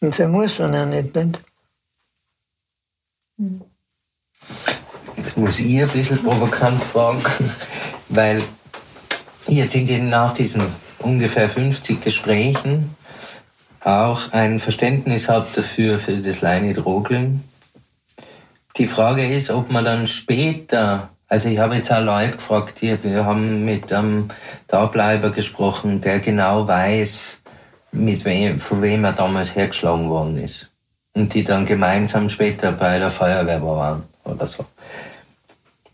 Und 0.00 0.14
so 0.14 0.28
muss 0.28 0.58
man 0.58 0.72
ja 0.72 0.86
nicht, 0.86 1.14
nicht? 1.14 1.40
Jetzt 5.16 5.36
muss 5.36 5.58
ich 5.58 5.80
ein 5.82 5.88
bisschen 5.88 6.22
provokant 6.22 6.82
fragen, 6.82 7.22
weil 8.08 8.42
jetzt 9.46 9.74
in 9.74 10.08
nach 10.08 10.34
diesen 10.34 10.62
ungefähr 10.98 11.48
50 11.48 12.00
Gesprächen 12.00 12.96
auch 13.80 14.32
ein 14.32 14.60
Verständnis 14.60 15.28
habt 15.28 15.56
dafür, 15.56 15.98
für 15.98 16.16
das 16.16 16.40
Leine-Drogeln 16.40 17.47
die 18.78 18.86
Frage 18.86 19.26
ist, 19.26 19.50
ob 19.50 19.70
man 19.70 19.84
dann 19.84 20.06
später, 20.06 21.10
also 21.26 21.48
ich 21.48 21.58
habe 21.58 21.76
jetzt 21.76 21.92
auch 21.92 22.02
Leute 22.02 22.32
gefragt, 22.32 22.80
die, 22.80 23.02
wir 23.02 23.24
haben 23.24 23.64
mit 23.64 23.92
einem 23.92 24.28
Dableiber 24.68 25.30
gesprochen, 25.30 26.00
der 26.00 26.20
genau 26.20 26.66
weiß, 26.66 27.42
mit 27.92 28.24
wem, 28.24 28.60
von 28.60 28.80
wem 28.82 29.04
er 29.04 29.12
damals 29.12 29.56
hergeschlagen 29.56 30.08
worden 30.08 30.36
ist. 30.36 30.70
Und 31.14 31.34
die 31.34 31.42
dann 31.42 31.66
gemeinsam 31.66 32.28
später 32.28 32.72
bei 32.72 32.98
der 32.98 33.10
Feuerwehr 33.10 33.62
waren 33.62 34.04
oder 34.24 34.46
so. 34.46 34.64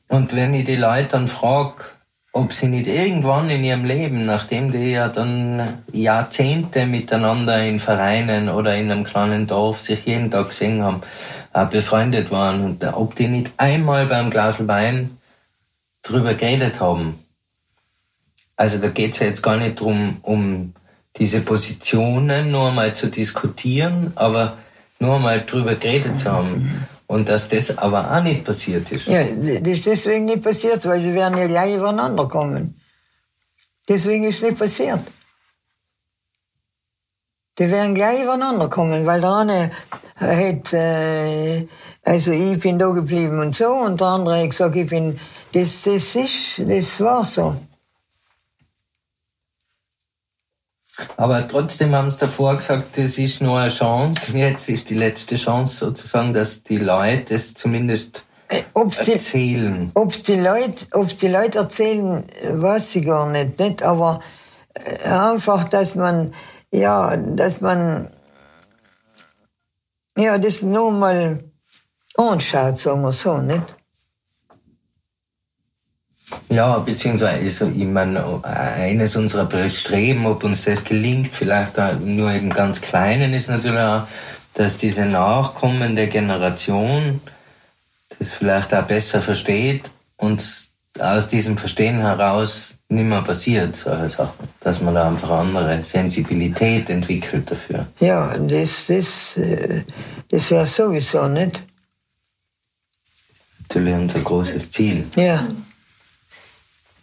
Und 0.09 0.35
wenn 0.37 0.53
ich 0.55 0.66
die 0.66 0.76
Leute 0.76 1.09
dann 1.09 1.28
frage, 1.28 1.85
ob 2.32 2.53
sie 2.53 2.66
nicht 2.66 2.89
irgendwann 2.89 3.49
in 3.49 3.62
ihrem 3.62 3.85
Leben, 3.85 4.26
nachdem 4.26 4.72
die 4.72 4.91
ja 4.91 5.09
dann 5.09 5.78
Jahrzehnte 5.93 6.85
miteinander 6.85 7.62
in 7.62 7.78
Vereinen 7.78 8.49
oder 8.49 8.74
in 8.74 8.91
einem 8.91 9.05
kleinen 9.05 9.47
Dorf 9.47 9.80
sich 9.80 10.05
jeden 10.05 10.32
Tag 10.32 10.49
gesehen 10.49 10.82
haben, 10.82 11.01
äh, 11.55 11.66
befreundet 11.66 12.30
waren 12.30 12.62
und 12.64 12.84
ob 12.84 13.14
die 13.14 13.28
nicht 13.28 13.52
einmal 13.57 14.07
beim 14.07 14.30
Glas 14.30 14.66
Wein 14.66 15.18
drüber 16.02 16.34
geredet 16.34 16.80
haben. 16.80 17.18
Also 18.57 18.78
da 18.78 18.88
geht's 18.88 19.20
ja 19.20 19.26
jetzt 19.26 19.42
gar 19.42 19.57
nicht 19.57 19.80
drum, 19.80 20.18
um 20.22 20.74
diese 21.16 21.40
Positionen 21.40 22.50
nur 22.50 22.68
einmal 22.68 22.94
zu 22.94 23.07
diskutieren, 23.07 24.12
aber 24.16 24.59
nur 24.98 25.16
einmal 25.16 25.44
drüber 25.44 25.74
geredet 25.74 26.20
zu 26.20 26.30
haben. 26.30 26.86
Und 27.07 27.28
dass 27.28 27.48
das 27.48 27.76
aber 27.78 28.11
auch 28.11 28.22
nicht 28.22 28.44
passiert 28.44 28.90
ist. 28.90 29.07
Ja, 29.07 29.22
das 29.24 29.78
ist 29.78 29.86
deswegen 29.86 30.24
nicht 30.24 30.42
passiert, 30.42 30.84
weil 30.86 31.02
sie 31.02 31.14
werden 31.14 31.38
ja 31.38 31.46
gleich 31.46 31.76
übereinander 31.76 32.26
kommen. 32.26 32.80
Deswegen 33.88 34.24
ist 34.24 34.36
es 34.36 34.42
nicht 34.42 34.59
passiert. 34.59 35.00
Die 37.59 37.70
werden 37.70 37.94
gleich 37.94 38.22
übereinander 38.22 38.68
kommen, 38.68 39.07
weil 39.07 39.20
der 39.20 39.34
eine 39.36 39.70
hat, 40.16 40.72
äh, 40.72 41.66
also 42.02 42.32
ich 42.32 42.59
bin 42.59 42.78
da 42.78 42.88
geblieben 42.88 43.38
und 43.38 43.55
so, 43.55 43.68
und 43.68 44.00
der 44.00 44.09
andere 44.09 44.42
hat 44.42 44.50
gesagt, 44.50 44.76
ich 44.76 44.88
bin, 44.88 45.20
das, 45.52 45.82
das 45.82 46.16
ist, 46.16 46.59
das 46.59 47.00
war 47.00 47.24
so. 47.24 47.57
Aber 51.16 51.46
trotzdem 51.46 51.94
haben 51.94 52.11
sie 52.11 52.18
davor 52.18 52.57
gesagt, 52.57 52.96
das 52.96 53.18
ist 53.18 53.40
nur 53.40 53.59
eine 53.59 53.70
Chance. 53.70 54.36
Jetzt 54.36 54.68
ist 54.68 54.90
die 54.90 54.94
letzte 54.94 55.36
Chance 55.36 55.76
sozusagen, 55.76 56.32
dass 56.32 56.62
die 56.62 56.78
Leute 56.78 57.34
es 57.34 57.55
zumindest 57.55 58.24
äh, 58.48 58.62
ob's 58.74 59.09
erzählen. 59.09 59.90
Ob 59.94 60.12
die 60.24 60.36
Leute, 60.36 60.86
ob's 60.92 61.16
die 61.16 61.28
Leute 61.28 61.59
erzählen, 61.59 62.24
weiß 62.48 62.96
ich 62.96 63.07
gar 63.07 63.28
nicht, 63.28 63.59
nicht. 63.59 63.82
Aber 63.82 64.20
äh, 64.74 65.09
einfach, 65.09 65.64
dass 65.64 65.96
man, 65.96 66.32
ja, 66.75 67.16
dass 67.16 67.61
man, 67.61 68.09
ja, 70.16 70.39
das 70.39 70.62
nur 70.62 70.91
mal 70.91 71.39
anschaut, 72.16 72.81
sagen 72.81 73.03
wir 73.03 73.12
so, 73.12 73.39
nicht? 73.39 73.75
Ja, 76.49 76.79
beziehungsweise, 76.79 77.68
ich 77.68 77.85
meine, 77.85 78.43
eines 78.45 79.14
unserer 79.14 79.45
Bestreben, 79.45 80.27
ob 80.27 80.43
uns 80.43 80.64
das 80.64 80.83
gelingt, 80.83 81.29
vielleicht 81.29 81.79
nur 82.01 82.33
im 82.33 82.51
ganz 82.51 82.81
Kleinen, 82.81 83.35
ist 83.35 83.49
natürlich 83.49 83.81
auch, 83.81 84.09
dass 84.55 84.77
diese 84.77 85.05
nachkommende 85.05 86.09
Generation 86.09 87.20
das 88.18 88.33
vielleicht 88.33 88.75
auch 88.75 88.85
besser 88.85 89.22
versteht 89.22 89.91
und 90.16 90.45
aus 90.99 91.29
diesem 91.29 91.57
Verstehen 91.57 92.01
heraus 92.01 92.74
nicht 92.89 93.05
mehr 93.05 93.22
passiert, 93.22 93.76
solche 93.76 94.09
Sachen. 94.09 94.49
Dass 94.61 94.80
man 94.80 94.95
da 94.95 95.09
einfach 95.09 95.30
andere 95.30 95.82
Sensibilität 95.82 96.91
entwickelt 96.91 97.51
dafür. 97.51 97.87
Ja, 98.01 98.37
das, 98.39 98.87
das, 98.87 99.37
äh, 99.37 99.82
das 100.28 100.51
wäre 100.51 100.66
sowieso 100.66 101.26
nicht. 101.28 101.62
Natürlich 103.61 103.95
unser 103.95 104.20
großes 104.20 104.70
Ziel. 104.70 105.07
Ja. 105.16 105.47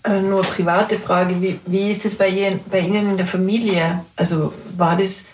Äh, 0.04 0.22
nur 0.22 0.42
private 0.42 0.98
Frage, 0.98 1.42
wie, 1.42 1.60
wie 1.66 1.90
ist 1.90 2.06
es 2.06 2.16
bei, 2.16 2.60
bei 2.70 2.80
Ihnen 2.80 3.12
in 3.12 3.18
der 3.18 3.28
Familie? 3.28 4.06
Also 4.16 4.54
war 4.78 4.96
das 4.96 5.26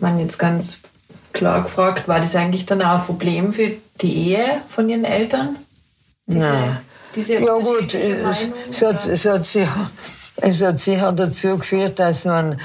man 0.00 0.18
jetzt 0.18 0.38
ganz 0.38 0.80
klar 1.32 1.62
gefragt, 1.62 2.08
war 2.08 2.20
das 2.20 2.34
eigentlich 2.36 2.66
dann 2.66 2.82
auch 2.82 3.00
ein 3.00 3.06
Problem 3.06 3.52
für 3.52 3.72
die 4.00 4.28
Ehe 4.28 4.62
von 4.68 4.88
ihren 4.88 5.04
Eltern? 5.04 5.56
Diese, 6.26 6.40
Nein. 6.40 6.78
Diese 7.14 7.34
ja 7.34 7.54
gut, 7.54 7.94
es, 7.94 8.82
hat, 8.82 9.06
es, 9.06 9.24
hat 9.24 9.44
sicher, 9.46 9.90
es 10.36 10.62
hat 10.62 10.78
sicher 10.78 11.12
dazu 11.12 11.58
geführt, 11.58 11.98
dass 11.98 12.24
man 12.24 12.58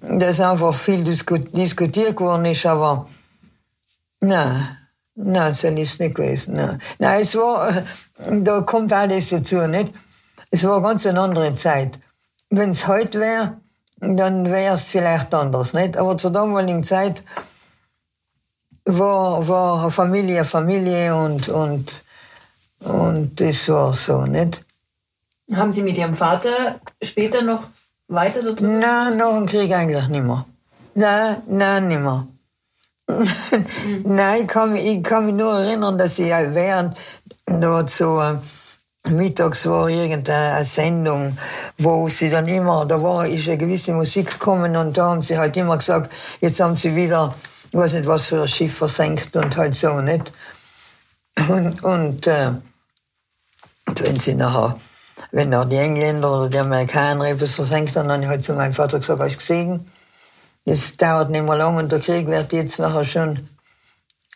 dass 0.00 0.40
einfach 0.40 0.74
viel 0.74 1.04
diskutiert 1.04 2.20
worden 2.20 2.44
ist, 2.46 2.66
aber 2.66 3.08
nein, 4.20 4.76
nein, 5.14 5.48
das 5.50 5.64
ist 5.64 6.00
nicht 6.00 6.14
gewesen. 6.14 6.54
Nein. 6.54 6.80
nein, 6.98 7.22
es 7.22 7.34
war, 7.36 7.82
da 8.30 8.60
kommt 8.60 8.92
alles 8.92 9.30
dazu, 9.30 9.66
nicht? 9.66 9.92
Es 10.50 10.64
war 10.64 10.82
ganz 10.82 11.06
eine 11.06 11.20
andere 11.20 11.54
Zeit. 11.56 11.98
Wenn 12.50 12.70
es 12.70 12.86
heute 12.86 13.20
wäre, 13.20 13.58
dann 14.00 14.50
wäre 14.50 14.76
es 14.76 14.88
vielleicht 14.88 15.34
anders, 15.34 15.72
nicht? 15.72 15.96
Aber 15.96 16.16
zur 16.16 16.30
damaligen 16.30 16.84
Zeit 16.84 17.22
war, 18.84 19.46
war 19.46 19.90
Familie 19.90 20.44
Familie 20.44 21.14
und, 21.14 21.48
und, 21.48 22.04
und 22.80 23.40
das 23.40 23.68
war 23.68 23.92
so, 23.92 24.22
nicht? 24.22 24.64
Haben 25.52 25.72
Sie 25.72 25.82
mit 25.82 25.96
Ihrem 25.96 26.14
Vater 26.14 26.80
später 27.02 27.42
noch 27.42 27.64
weiter 28.08 28.42
so 28.42 28.54
drüber? 28.54 28.70
Nein, 28.70 29.16
nach 29.16 29.36
dem 29.36 29.46
Krieg 29.46 29.72
eigentlich 29.72 30.08
nicht 30.08 30.24
mehr. 30.24 30.44
Nein, 30.94 31.42
nein, 31.46 31.88
nicht 31.88 32.00
mehr. 32.00 32.26
mhm. 33.08 34.02
Nein, 34.04 34.42
ich 34.42 34.48
kann, 34.48 34.76
ich 34.76 35.02
kann 35.02 35.26
mich 35.26 35.34
nur 35.34 35.58
erinnern, 35.58 35.96
dass 35.96 36.18
ich 36.18 36.28
während 36.28 36.96
dort 37.46 37.88
so 37.90 38.20
mittags 39.08 39.66
war 39.66 39.88
irgendeine 39.88 40.64
Sendung, 40.64 41.38
wo 41.78 42.08
sie 42.08 42.30
dann 42.30 42.48
immer, 42.48 42.84
da 42.84 43.02
war 43.02 43.26
ist 43.26 43.48
eine 43.48 43.58
gewisse 43.58 43.92
Musik 43.92 44.32
gekommen 44.32 44.76
und 44.76 44.96
da 44.96 45.10
haben 45.10 45.22
sie 45.22 45.38
halt 45.38 45.56
immer 45.56 45.78
gesagt, 45.78 46.12
jetzt 46.40 46.60
haben 46.60 46.74
sie 46.74 46.94
wieder, 46.94 47.34
ich 47.70 47.78
weiß 47.78 47.94
nicht 47.94 48.06
was 48.06 48.26
für 48.26 48.42
ein 48.42 48.48
Schiff 48.48 48.76
versenkt 48.76 49.34
und 49.36 49.56
halt 49.56 49.74
so, 49.74 50.00
nicht? 50.00 50.32
Und, 51.48 51.84
und 51.84 52.26
äh, 52.26 52.50
wenn 53.96 54.18
sie 54.18 54.34
nachher 54.34 54.78
wenn 55.30 55.54
auch 55.54 55.64
die 55.64 55.76
Engländer 55.76 56.32
oder 56.32 56.48
die 56.48 56.58
Amerikaner 56.58 57.26
etwas 57.26 57.54
versenkt 57.54 57.96
haben, 57.96 58.08
dann 58.08 58.16
habe 58.16 58.24
ich 58.24 58.28
halt 58.28 58.44
zu 58.44 58.54
meinem 58.54 58.72
Vater 58.72 58.98
gesagt, 58.98 59.20
hast 59.20 59.34
du 59.34 59.38
gesehen? 59.38 59.90
Es 60.64 60.96
dauert 60.96 61.30
nicht 61.30 61.44
mehr 61.44 61.56
lang 61.56 61.76
und 61.76 61.90
der 61.92 62.00
Krieg 62.00 62.26
wird 62.26 62.52
jetzt 62.52 62.78
nachher 62.78 63.04
schon, 63.04 63.48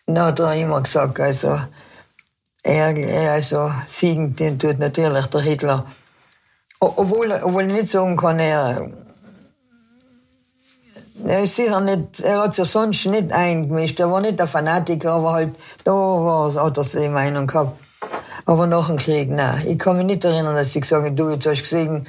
na, 0.07 0.27
hat 0.27 0.41
er 0.41 0.55
immer 0.55 0.83
gesagt, 0.83 1.21
also, 1.21 1.59
er, 2.63 2.97
er 2.97 3.33
also, 3.33 3.73
siegen, 3.87 4.37
den 4.37 4.59
tut 4.59 4.79
natürlich 4.79 5.27
der 5.27 5.41
Hitler. 5.41 5.87
Obwohl, 6.81 7.33
obwohl 7.43 7.67
ich 7.67 7.73
nicht 7.73 7.89
sagen 7.89 8.17
kann, 8.17 8.39
er, 8.39 8.91
er 11.25 11.43
ist 11.43 11.57
sicher 11.57 11.81
nicht, 11.81 12.21
er 12.21 12.43
hat 12.43 12.55
sich 12.55 12.69
sonst 12.69 13.07
nicht 13.07 13.31
eingemischt. 13.31 14.01
Er 14.01 14.11
war 14.11 14.21
nicht 14.21 14.39
der 14.39 14.49
Fanatiker, 14.49 15.13
aber 15.13 15.33
halt, 15.33 15.55
da 15.85 15.93
war 15.93 16.47
es, 16.49 16.57
er 16.57 16.71
die 16.71 17.09
Meinung 17.09 17.47
gehabt. 17.47 17.79
Aber 18.45 18.67
nach 18.67 18.89
dem 18.89 18.97
Krieg, 18.97 19.31
nein. 19.31 19.67
Ich 19.67 19.79
kann 19.79 19.97
mich 19.99 20.07
nicht 20.07 20.25
erinnern, 20.25 20.55
dass 20.55 20.75
ich 20.75 20.83
gesagt 20.83 21.05
habe, 21.05 21.15
du, 21.15 21.31
jetzt 21.31 21.47
hast 21.47 21.59
du 21.59 21.63
gesehen, 21.63 22.09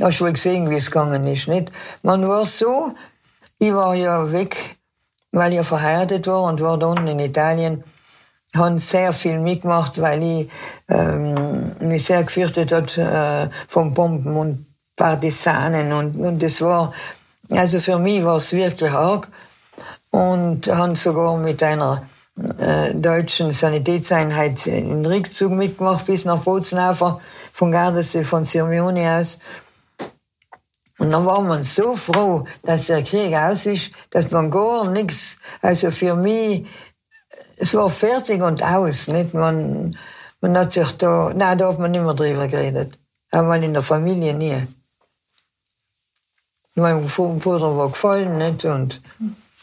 hast 0.00 0.20
wohl 0.20 0.32
gesehen, 0.32 0.70
wie 0.70 0.76
es 0.76 0.90
gegangen 0.90 1.26
ist, 1.26 1.48
nicht? 1.48 1.72
Man 2.02 2.28
war 2.28 2.44
so, 2.44 2.92
ich 3.58 3.72
war 3.72 3.94
ja 3.94 4.32
weg, 4.32 4.76
weil 5.30 5.54
ich 5.54 5.66
verheiratet 5.66 6.26
war 6.26 6.42
und 6.42 6.60
war 6.60 6.78
da 6.78 6.86
unten 6.86 7.08
in 7.08 7.20
Italien, 7.20 7.84
habe 8.54 8.78
sehr 8.78 9.12
viel 9.12 9.38
mitgemacht, 9.38 10.00
weil 10.00 10.22
ich 10.22 10.50
ähm, 10.88 11.72
mich 11.80 12.04
sehr 12.04 12.22
gefürchtet 12.22 12.70
hat 12.72 12.98
äh, 12.98 13.48
von 13.66 13.94
Bomben 13.94 14.36
und 14.36 14.66
Partisanen 14.94 15.92
und, 15.92 16.16
und 16.16 16.42
das 16.42 16.60
war, 16.60 16.92
also 17.50 17.80
für 17.80 17.98
mich 17.98 18.22
war 18.24 18.36
es 18.36 18.52
wirklich 18.52 18.92
arg 18.92 19.28
und 20.10 20.68
habe 20.68 20.96
sogar 20.96 21.38
mit 21.38 21.62
einer 21.62 22.02
äh, 22.58 22.94
deutschen 22.94 23.52
Sanitätseinheit 23.52 24.66
in 24.66 25.04
Rückzug 25.04 25.52
mitgemacht 25.52 26.06
bis 26.06 26.24
nach 26.24 26.42
Bozenhafer 26.42 27.20
von 27.52 27.70
Gardasee, 27.70 28.24
von 28.24 28.46
Sirmione 28.46 29.18
aus. 29.18 29.38
Und 30.98 31.10
dann 31.10 31.26
war 31.26 31.40
man 31.40 31.62
so 31.62 31.94
froh, 31.94 32.46
dass 32.62 32.86
der 32.86 33.02
Krieg 33.02 33.34
aus 33.34 33.66
ist, 33.66 33.90
dass 34.10 34.30
man 34.30 34.50
gar 34.50 34.90
nichts, 34.90 35.36
also 35.60 35.90
für 35.90 36.14
mich, 36.14 36.66
es 37.56 37.74
war 37.74 37.90
fertig 37.90 38.40
und 38.42 38.62
aus, 38.62 39.08
nicht? 39.08 39.34
Man, 39.34 39.96
man 40.40 40.56
hat 40.56 40.72
sich 40.72 40.92
da, 40.92 41.32
nein, 41.34 41.58
da 41.58 41.68
hat 41.68 41.78
man 41.78 41.90
nicht 41.90 42.04
mehr 42.04 42.14
drüber 42.14 42.48
geredet. 42.48 42.98
Einmal 43.30 43.62
in 43.62 43.72
der 43.72 43.82
Familie 43.82 44.34
nie. 44.34 44.66
Mein 46.74 47.06
Bruder 47.06 47.76
war 47.76 47.88
gefallen, 47.88 48.38
nicht? 48.38 48.64
Und 48.64 49.02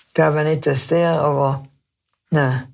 ich 0.08 0.14
glaube 0.14 0.44
nicht, 0.44 0.68
dass 0.68 0.88
der, 0.88 1.22
aber 1.22 1.64
Nein. 2.32 2.74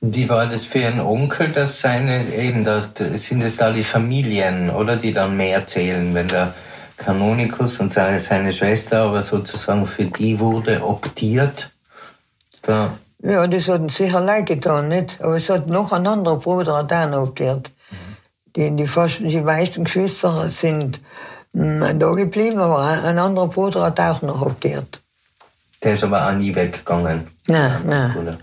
Wie 0.00 0.28
war 0.28 0.46
das 0.46 0.64
für 0.64 0.78
Ihren 0.78 1.00
Onkel, 1.00 1.48
dass 1.48 1.80
seine, 1.80 2.32
eben, 2.32 2.62
da, 2.62 2.88
sind 3.14 3.42
es 3.42 3.56
da 3.56 3.72
die 3.72 3.82
Familien, 3.82 4.70
oder, 4.70 4.96
die 4.96 5.12
dann 5.12 5.36
mehr 5.36 5.66
zählen, 5.66 6.14
wenn 6.14 6.28
der 6.28 6.54
Kanonikus 6.96 7.80
und 7.80 7.92
seine 7.92 8.52
Schwester 8.52 9.02
aber 9.02 9.22
sozusagen 9.22 9.86
für 9.86 10.04
die 10.04 10.38
wurde 10.38 10.84
optiert? 10.84 11.72
Da 12.62 12.92
ja, 13.20 13.44
das 13.48 13.68
hat 13.68 13.90
sicher 13.90 14.20
leid 14.20 14.46
getan, 14.46 14.88
nicht? 14.88 15.20
Aber 15.20 15.36
es 15.36 15.50
hat 15.50 15.66
noch 15.66 15.90
ein 15.92 16.06
anderer 16.06 16.36
Bruder 16.36 16.74
auch 16.74 17.18
optiert. 17.18 17.72
Mhm. 17.90 17.96
Die, 18.54 18.76
die, 18.76 18.86
fast, 18.86 19.18
die 19.18 19.40
meisten 19.40 19.84
Geschwister 19.84 20.50
sind 20.50 21.00
mh, 21.52 21.88
hm, 21.88 21.98
da 21.98 22.12
geblieben, 22.12 22.58
aber 22.60 22.78
ein 22.78 23.18
anderer 23.18 23.48
Bruder 23.48 23.82
hat 23.82 23.98
auch 23.98 24.22
noch 24.22 24.42
optiert. 24.42 25.02
Der 25.82 25.94
ist 25.94 26.04
aber 26.04 26.26
auch 26.26 26.32
nie 26.32 26.54
weggegangen. 26.54 27.28
Nein, 27.46 27.82
nein. 27.86 28.38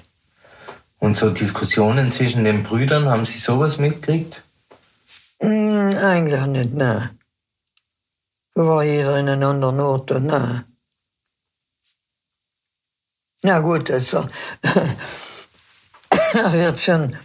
Und 0.99 1.17
so 1.17 1.29
Diskussionen 1.29 2.11
zwischen 2.11 2.43
den 2.45 2.63
Brüdern, 2.63 3.09
haben 3.09 3.25
Sie 3.25 3.39
sowas 3.39 3.77
mitgekriegt? 3.77 4.41
Mm, 5.41 5.91
eigentlich 5.97 6.45
nicht, 6.45 6.73
nein. 6.73 7.09
Da 8.53 8.65
war 8.65 8.83
jeder 8.83 9.19
in 9.19 9.27
einem 9.27 9.49
anderen 9.49 9.79
Ort 9.81 10.11
und 10.11 10.27
nein. 10.27 10.63
Na 13.43 13.59
gut, 13.59 13.91
also, 13.91 14.25
er 16.33 16.53
wird 16.53 16.79
schon, 16.79 17.15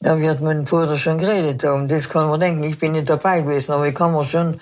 er 0.00 0.18
wird 0.18 0.40
mit 0.40 0.56
dem 0.56 0.64
Bruder 0.64 0.96
schon 0.96 1.18
geredet 1.18 1.64
haben, 1.64 1.88
das 1.88 2.08
kann 2.08 2.30
man 2.30 2.40
denken. 2.40 2.62
Ich 2.62 2.78
bin 2.78 2.92
nicht 2.92 3.10
dabei 3.10 3.42
gewesen, 3.42 3.72
aber 3.72 3.88
ich 3.88 3.94
kann 3.94 4.12
man 4.12 4.26
schon, 4.26 4.60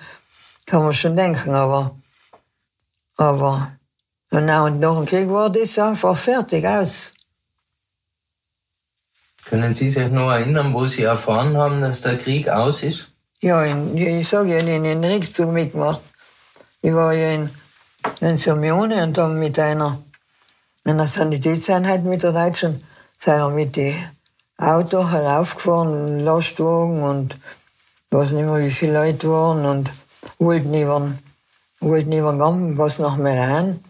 kann 0.65 0.83
man 0.83 0.93
schon 0.93 1.15
denken, 1.15 1.53
aber, 1.53 1.95
aber, 3.15 3.78
und 4.31 4.45
nach 4.45 4.65
und 4.65 4.79
nach 4.79 4.95
dem 4.95 5.05
Krieg 5.05 5.29
war 5.29 5.49
das 5.49 5.77
einfach 5.79 6.15
fertig 6.15 6.65
aus. 6.67 7.11
Können 9.45 9.73
Sie 9.73 9.89
sich 9.89 10.11
noch 10.11 10.29
erinnern, 10.29 10.73
wo 10.73 10.85
Sie 10.85 11.03
erfahren 11.03 11.57
haben, 11.57 11.81
dass 11.81 12.01
der 12.01 12.17
Krieg 12.17 12.47
aus 12.49 12.83
ist? 12.83 13.09
Ja, 13.41 13.63
in, 13.63 13.97
ich 13.97 14.29
sage 14.29 14.51
ja, 14.51 14.59
in 14.59 14.83
den 14.83 15.01
Kriegszug 15.01 15.51
mitgemacht. 15.51 16.01
Ich 16.81 16.93
war 16.93 17.13
ja 17.13 17.31
in, 17.31 17.49
in 18.19 18.37
Sirmione 18.37 19.03
und 19.03 19.17
dann 19.17 19.39
mit 19.39 19.57
einer, 19.57 20.03
einer 20.85 21.07
Sanitätseinheit 21.07 22.03
mit 22.03 22.21
der 22.21 22.31
Deutschen, 22.31 22.83
sind 23.17 23.37
wir 23.37 23.49
mit 23.49 23.75
den 23.75 23.95
Auto 24.57 25.09
heraufgefahren, 25.09 26.19
Lastwagen 26.19 27.01
und 27.01 27.33
ich 27.33 28.17
weiß 28.17 28.31
nicht 28.31 28.45
mehr, 28.45 28.59
wie 28.59 28.69
viele 28.69 28.93
Leute 28.93 29.29
waren 29.29 29.65
und 29.65 29.91
wollten 30.37 30.73
über, 30.73 31.11
wollten 31.79 32.11
über 32.11 32.37
Gamm, 32.37 32.77
was 32.77 32.99
nach 32.99 33.17
Meran. 33.17 33.83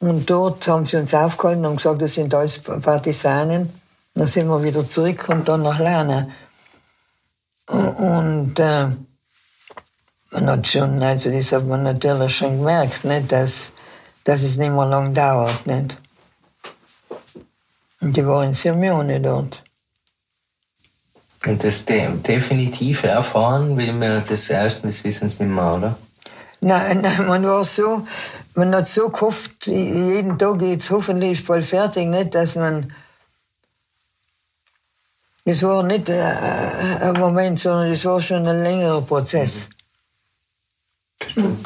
Und 0.00 0.30
dort 0.30 0.66
haben 0.68 0.84
sie 0.84 0.96
uns 0.96 1.12
aufgehalten 1.12 1.66
und 1.66 1.76
gesagt, 1.76 2.00
das 2.02 2.14
sind 2.14 2.32
alles 2.32 2.60
Partisanen. 2.60 3.72
Dann 4.14 4.26
sind 4.26 4.48
wir 4.48 4.62
wieder 4.62 4.88
zurück 4.88 5.28
und 5.28 5.48
dann 5.48 5.62
nach 5.62 5.78
Lernen. 5.78 6.32
Und 7.66 8.58
äh, 8.58 8.88
man 10.30 10.46
hat 10.46 10.66
schon, 10.66 11.02
also 11.02 11.30
das 11.30 11.52
hat 11.52 11.66
man 11.66 11.82
natürlich 11.82 12.36
schon 12.36 12.58
gemerkt, 12.58 13.04
nicht, 13.04 13.32
dass, 13.32 13.72
dass 14.24 14.42
es 14.42 14.56
nicht 14.56 14.72
mehr 14.72 14.86
lang 14.86 15.14
dauert. 15.14 15.66
Nicht? 15.66 15.98
Und 18.00 18.16
die 18.16 18.26
waren 18.26 18.48
in 18.48 18.54
Sirmione 18.54 19.20
dort. 19.20 19.62
Und 21.46 21.62
das 21.62 21.84
de 21.84 22.16
definitive 22.16 23.06
Erfahren, 23.06 23.76
wie 23.78 23.92
wir 23.92 24.20
das 24.20 24.48
erste, 24.50 24.86
das 24.86 25.02
wissen 25.04 25.28
Sie 25.28 25.44
nicht 25.44 25.54
mehr, 25.54 25.74
oder? 25.74 25.96
Nein, 26.60 27.00
nein, 27.02 27.26
man 27.26 27.46
war 27.46 27.64
so, 27.64 28.04
man 28.58 28.74
hat 28.74 28.88
so 28.88 29.08
gehofft, 29.08 29.66
jeden 29.66 30.36
Tag 30.36 30.58
geht's 30.58 30.90
hoffentlich 30.90 31.40
voll 31.42 31.62
fertig, 31.62 32.08
nicht, 32.08 32.34
dass 32.34 32.56
man, 32.56 32.92
es 35.44 35.62
war 35.62 35.82
nicht 35.84 36.08
äh, 36.08 36.20
ein 37.00 37.14
Moment, 37.14 37.60
sondern 37.60 37.92
es 37.92 38.04
war 38.04 38.20
schon 38.20 38.46
ein 38.46 38.58
längerer 38.58 39.00
Prozess. 39.00 39.70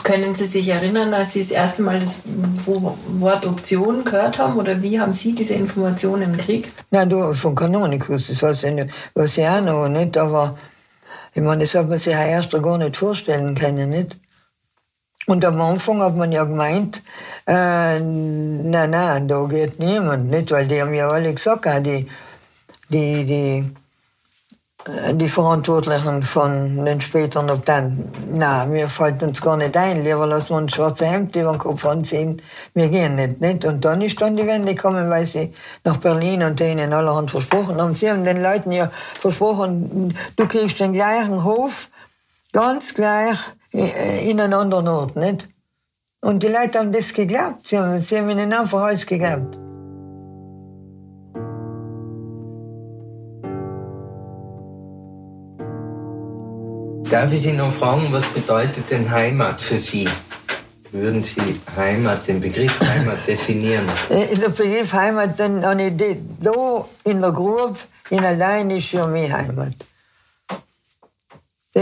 Können 0.03 0.34
Sie 0.34 0.47
sich 0.47 0.68
erinnern, 0.68 1.12
als 1.14 1.32
Sie 1.32 1.40
das 1.40 1.51
erste 1.51 1.82
Mal 1.82 2.01
das 2.01 2.20
Wort 2.64 3.47
Option 3.47 4.05
gehört 4.05 4.38
haben 4.38 4.59
oder 4.59 4.82
wie 4.82 5.01
haben 5.01 5.14
Sie 5.14 5.34
diese 5.34 5.55
Informationen 5.55 6.36
gekriegt? 6.36 6.72
Nein, 6.90 7.09
du, 7.09 7.32
von 7.34 7.55
Kanonikus, 7.55 8.28
das 8.28 8.43
weiß 8.43 8.64
ich, 8.64 8.86
weiß 9.14 9.38
ich 9.38 9.47
auch 9.47 9.61
noch 9.62 9.88
nicht, 9.88 10.16
aber 10.16 10.59
ich 11.34 11.43
meine, 11.43 11.64
das 11.64 11.74
hat 11.74 11.88
man 11.88 11.99
sich 11.99 12.12
ja 12.12 12.24
erst 12.24 12.51
gar 12.51 12.78
nicht 12.78 12.97
vorstellen 12.97 13.55
können, 13.55 13.90
nicht? 13.90 14.16
Und 15.26 15.44
am 15.44 15.60
Anfang 15.60 16.02
hat 16.02 16.16
man 16.16 16.32
ja 16.32 16.44
gemeint, 16.44 17.02
äh, 17.46 18.00
nein, 18.00 18.90
nein, 18.90 19.28
da 19.28 19.44
geht 19.44 19.78
niemand, 19.78 20.30
nicht, 20.30 20.50
weil 20.50 20.66
die 20.66 20.80
haben 20.80 20.94
ja 20.94 21.08
alle 21.08 21.32
gesagt, 21.32 21.64
die, 21.86 22.08
die, 22.88 23.24
die, 23.24 23.64
äh, 24.84 25.14
die 25.14 25.28
Verantwortlichen 25.28 26.24
von 26.24 26.84
den 26.84 27.00
späteren 27.00 27.62
dann, 27.64 28.10
na, 28.32 28.66
mir 28.66 28.88
fällt 28.88 29.22
uns 29.22 29.40
gar 29.40 29.56
nicht 29.56 29.76
ein, 29.76 30.02
lieber 30.02 30.26
lassen 30.26 30.50
wir 30.50 30.56
uns 30.56 30.74
schwarze 30.74 31.06
Hemd 31.06 31.36
über 31.36 31.52
den 31.52 31.58
Kopf 31.58 31.86
anziehen, 31.86 32.42
wir 32.74 32.88
gehen 32.88 33.14
nicht, 33.14 33.40
nicht. 33.40 33.64
Und 33.64 33.84
dann 33.84 34.02
ist 34.02 34.20
dann 34.20 34.36
die 34.36 34.46
Wende 34.46 34.74
gekommen, 34.74 35.08
weil 35.08 35.24
sie 35.26 35.52
nach 35.84 35.98
Berlin 35.98 36.42
und 36.42 36.58
denen 36.58 36.92
allerhand 36.92 37.30
versprochen 37.30 37.80
haben. 37.80 37.94
Sie 37.94 38.10
haben 38.10 38.24
den 38.24 38.42
Leuten 38.42 38.72
ja 38.72 38.90
versprochen, 39.20 40.16
du 40.34 40.48
kriegst 40.48 40.80
den 40.80 40.92
gleichen 40.92 41.44
Hof, 41.44 41.90
ganz 42.52 42.92
gleich, 42.92 43.38
äh, 43.72 44.30
in 44.30 44.40
einen 44.40 44.54
anderen 44.54 44.88
Ort, 44.88 45.16
nicht? 45.16 45.48
Und 46.20 46.42
die 46.42 46.48
Leute 46.48 46.78
haben 46.78 46.92
das 46.92 47.12
geglaubt, 47.12 47.68
sie 47.68 47.78
haben, 47.78 48.00
sie 48.00 48.18
haben 48.18 48.30
ihnen 48.30 48.52
einfach 48.52 48.82
alles 48.82 49.06
geglaubt. 49.06 49.58
Darf 57.10 57.30
ich 57.30 57.42
Sie 57.42 57.52
noch 57.52 57.70
fragen, 57.70 58.06
was 58.10 58.24
bedeutet 58.28 58.90
denn 58.90 59.10
Heimat 59.10 59.60
für 59.60 59.76
Sie? 59.76 60.08
Würden 60.92 61.22
Sie 61.22 61.60
Heimat, 61.76 62.26
den 62.26 62.40
Begriff 62.40 62.80
Heimat 62.80 63.18
definieren? 63.26 63.84
Äh, 64.08 64.34
der 64.34 64.48
Begriff 64.48 64.92
Heimat, 64.94 65.38
dann 65.38 65.62
habe 65.62 65.82
ich 65.82 65.96
da 66.40 66.86
in 67.04 67.20
der 67.20 67.32
Grube, 67.32 67.76
in 68.08 68.24
allein 68.24 68.70
ist 68.70 68.88
für 68.88 69.06
mich 69.08 69.30
Heimat. 69.30 69.74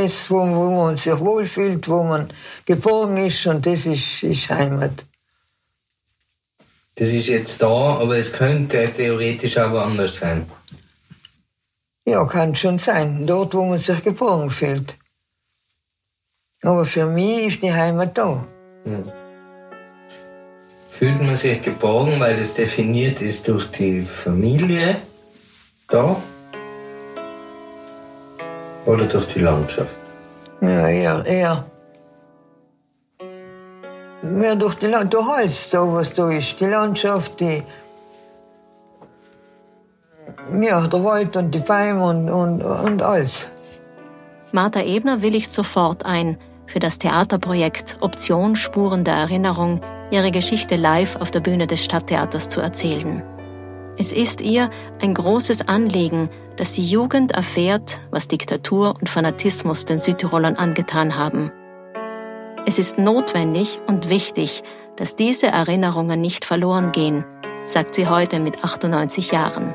Das, 0.03 0.31
wo, 0.31 0.39
wo 0.39 0.71
man 0.71 0.97
sich 0.97 1.19
wohlfühlt, 1.19 1.87
wo 1.89 2.03
man 2.03 2.29
geborgen 2.65 3.19
ist 3.19 3.47
und 3.47 3.67
das 3.67 3.85
ist, 3.85 4.23
ist 4.23 4.49
Heimat. 4.49 5.05
Das 6.95 7.09
ist 7.09 7.29
jetzt 7.29 7.61
da, 7.61 7.99
aber 8.01 8.17
es 8.17 8.33
könnte 8.33 8.91
theoretisch 8.95 9.59
auch 9.59 9.73
woanders 9.73 10.17
sein. 10.17 10.47
Ja, 12.07 12.25
kann 12.25 12.57
schon 12.57 12.79
sein. 12.79 13.27
Dort, 13.27 13.53
wo 13.55 13.65
man 13.65 13.79
sich 13.79 14.03
geborgen 14.03 14.51
fühlt. 14.51 14.95
Aber 16.63 16.85
für 16.87 17.07
mich 17.07 17.49
ist 17.49 17.63
die 17.63 17.73
Heimat 17.73 18.17
da. 18.17 18.45
Hm. 18.85 19.13
Fühlt 20.91 21.21
man 21.21 21.37
sich 21.37 21.61
geborgen, 21.63 22.21
weil 22.21 22.39
es 22.39 22.55
definiert 22.55 23.21
ist 23.21 23.49
durch 23.49 23.67
die 23.71 24.03
Familie 24.03 24.97
da? 25.89 26.17
Oder 28.87 29.05
durch 29.07 29.27
die 29.33 29.41
Landschaft? 29.41 29.91
Ja, 30.61 30.89
eher, 30.89 31.25
eher. 31.27 31.65
Mehr 34.23 34.57
durch 34.57 34.75
die 34.75 34.87
Landschaft, 34.87 35.15
durch 35.15 35.29
alles, 35.29 35.71
da, 35.71 35.93
was 35.93 36.15
da 36.15 36.31
ist. 36.31 36.61
Die 36.61 36.67
Landschaft, 36.67 37.41
die. 37.41 37.63
Ja, 40.61 40.87
der 40.87 41.05
Wald 41.05 41.37
und 41.37 41.55
die 41.55 41.59
Bäume 41.59 42.05
und, 42.05 42.31
und, 42.31 42.63
und 42.63 43.03
alles. 43.03 43.47
Martha 44.53 44.81
Ebner 44.81 45.23
willigt 45.23 45.51
sofort 45.51 46.05
ein 46.05 46.37
für 46.67 46.79
das 46.81 46.99
Theaterprojekt 46.99 47.99
Option 48.01 48.57
Spuren 48.57 49.05
der 49.05 49.15
Erinnerung 49.15 49.81
ihre 50.11 50.31
Geschichte 50.31 50.77
live 50.77 51.17
auf 51.17 51.31
der 51.31 51.41
Bühne 51.41 51.67
des 51.67 51.85
Stadttheaters 51.85 52.49
zu 52.49 52.61
erzählen. 52.61 53.23
Es 53.97 54.13
ist 54.13 54.41
ihr 54.41 54.71
ein 55.01 55.15
großes 55.15 55.69
Anliegen, 55.69 56.31
dass 56.61 56.75
die 56.75 56.85
Jugend 56.85 57.33
erfährt, 57.33 58.01
was 58.11 58.29
Diktatur 58.29 58.95
und 59.01 59.09
Fanatismus 59.09 59.87
den 59.87 59.99
Südtirolern 59.99 60.57
angetan 60.57 61.17
haben. 61.17 61.51
Es 62.67 62.79
ist 62.79 62.99
notwendig 62.99 63.81
und 63.87 64.11
wichtig, 64.11 64.63
dass 64.97 65.17
diese 65.17 65.47
Erinnerungen 65.47 66.21
nicht 66.21 66.45
verloren 66.45 66.93
gehen, 66.93 67.25
sagt 67.65 67.95
sie 67.95 68.09
heute 68.09 68.41
mit 68.41 68.63
98 68.63 69.31
Jahren. 69.31 69.75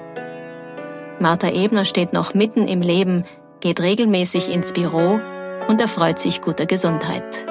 Martha 1.20 1.50
Ebner 1.50 1.86
steht 1.86 2.14
noch 2.14 2.36
mitten 2.36 2.68
im 2.68 2.82
Leben, 2.82 3.26
geht 3.62 3.80
regelmäßig 3.80 4.50
ins 4.50 4.72
Büro 4.72 5.20
und 5.68 5.82
erfreut 5.82 6.20
sich 6.20 6.42
guter 6.42 6.68
Gesundheit. 6.68 7.48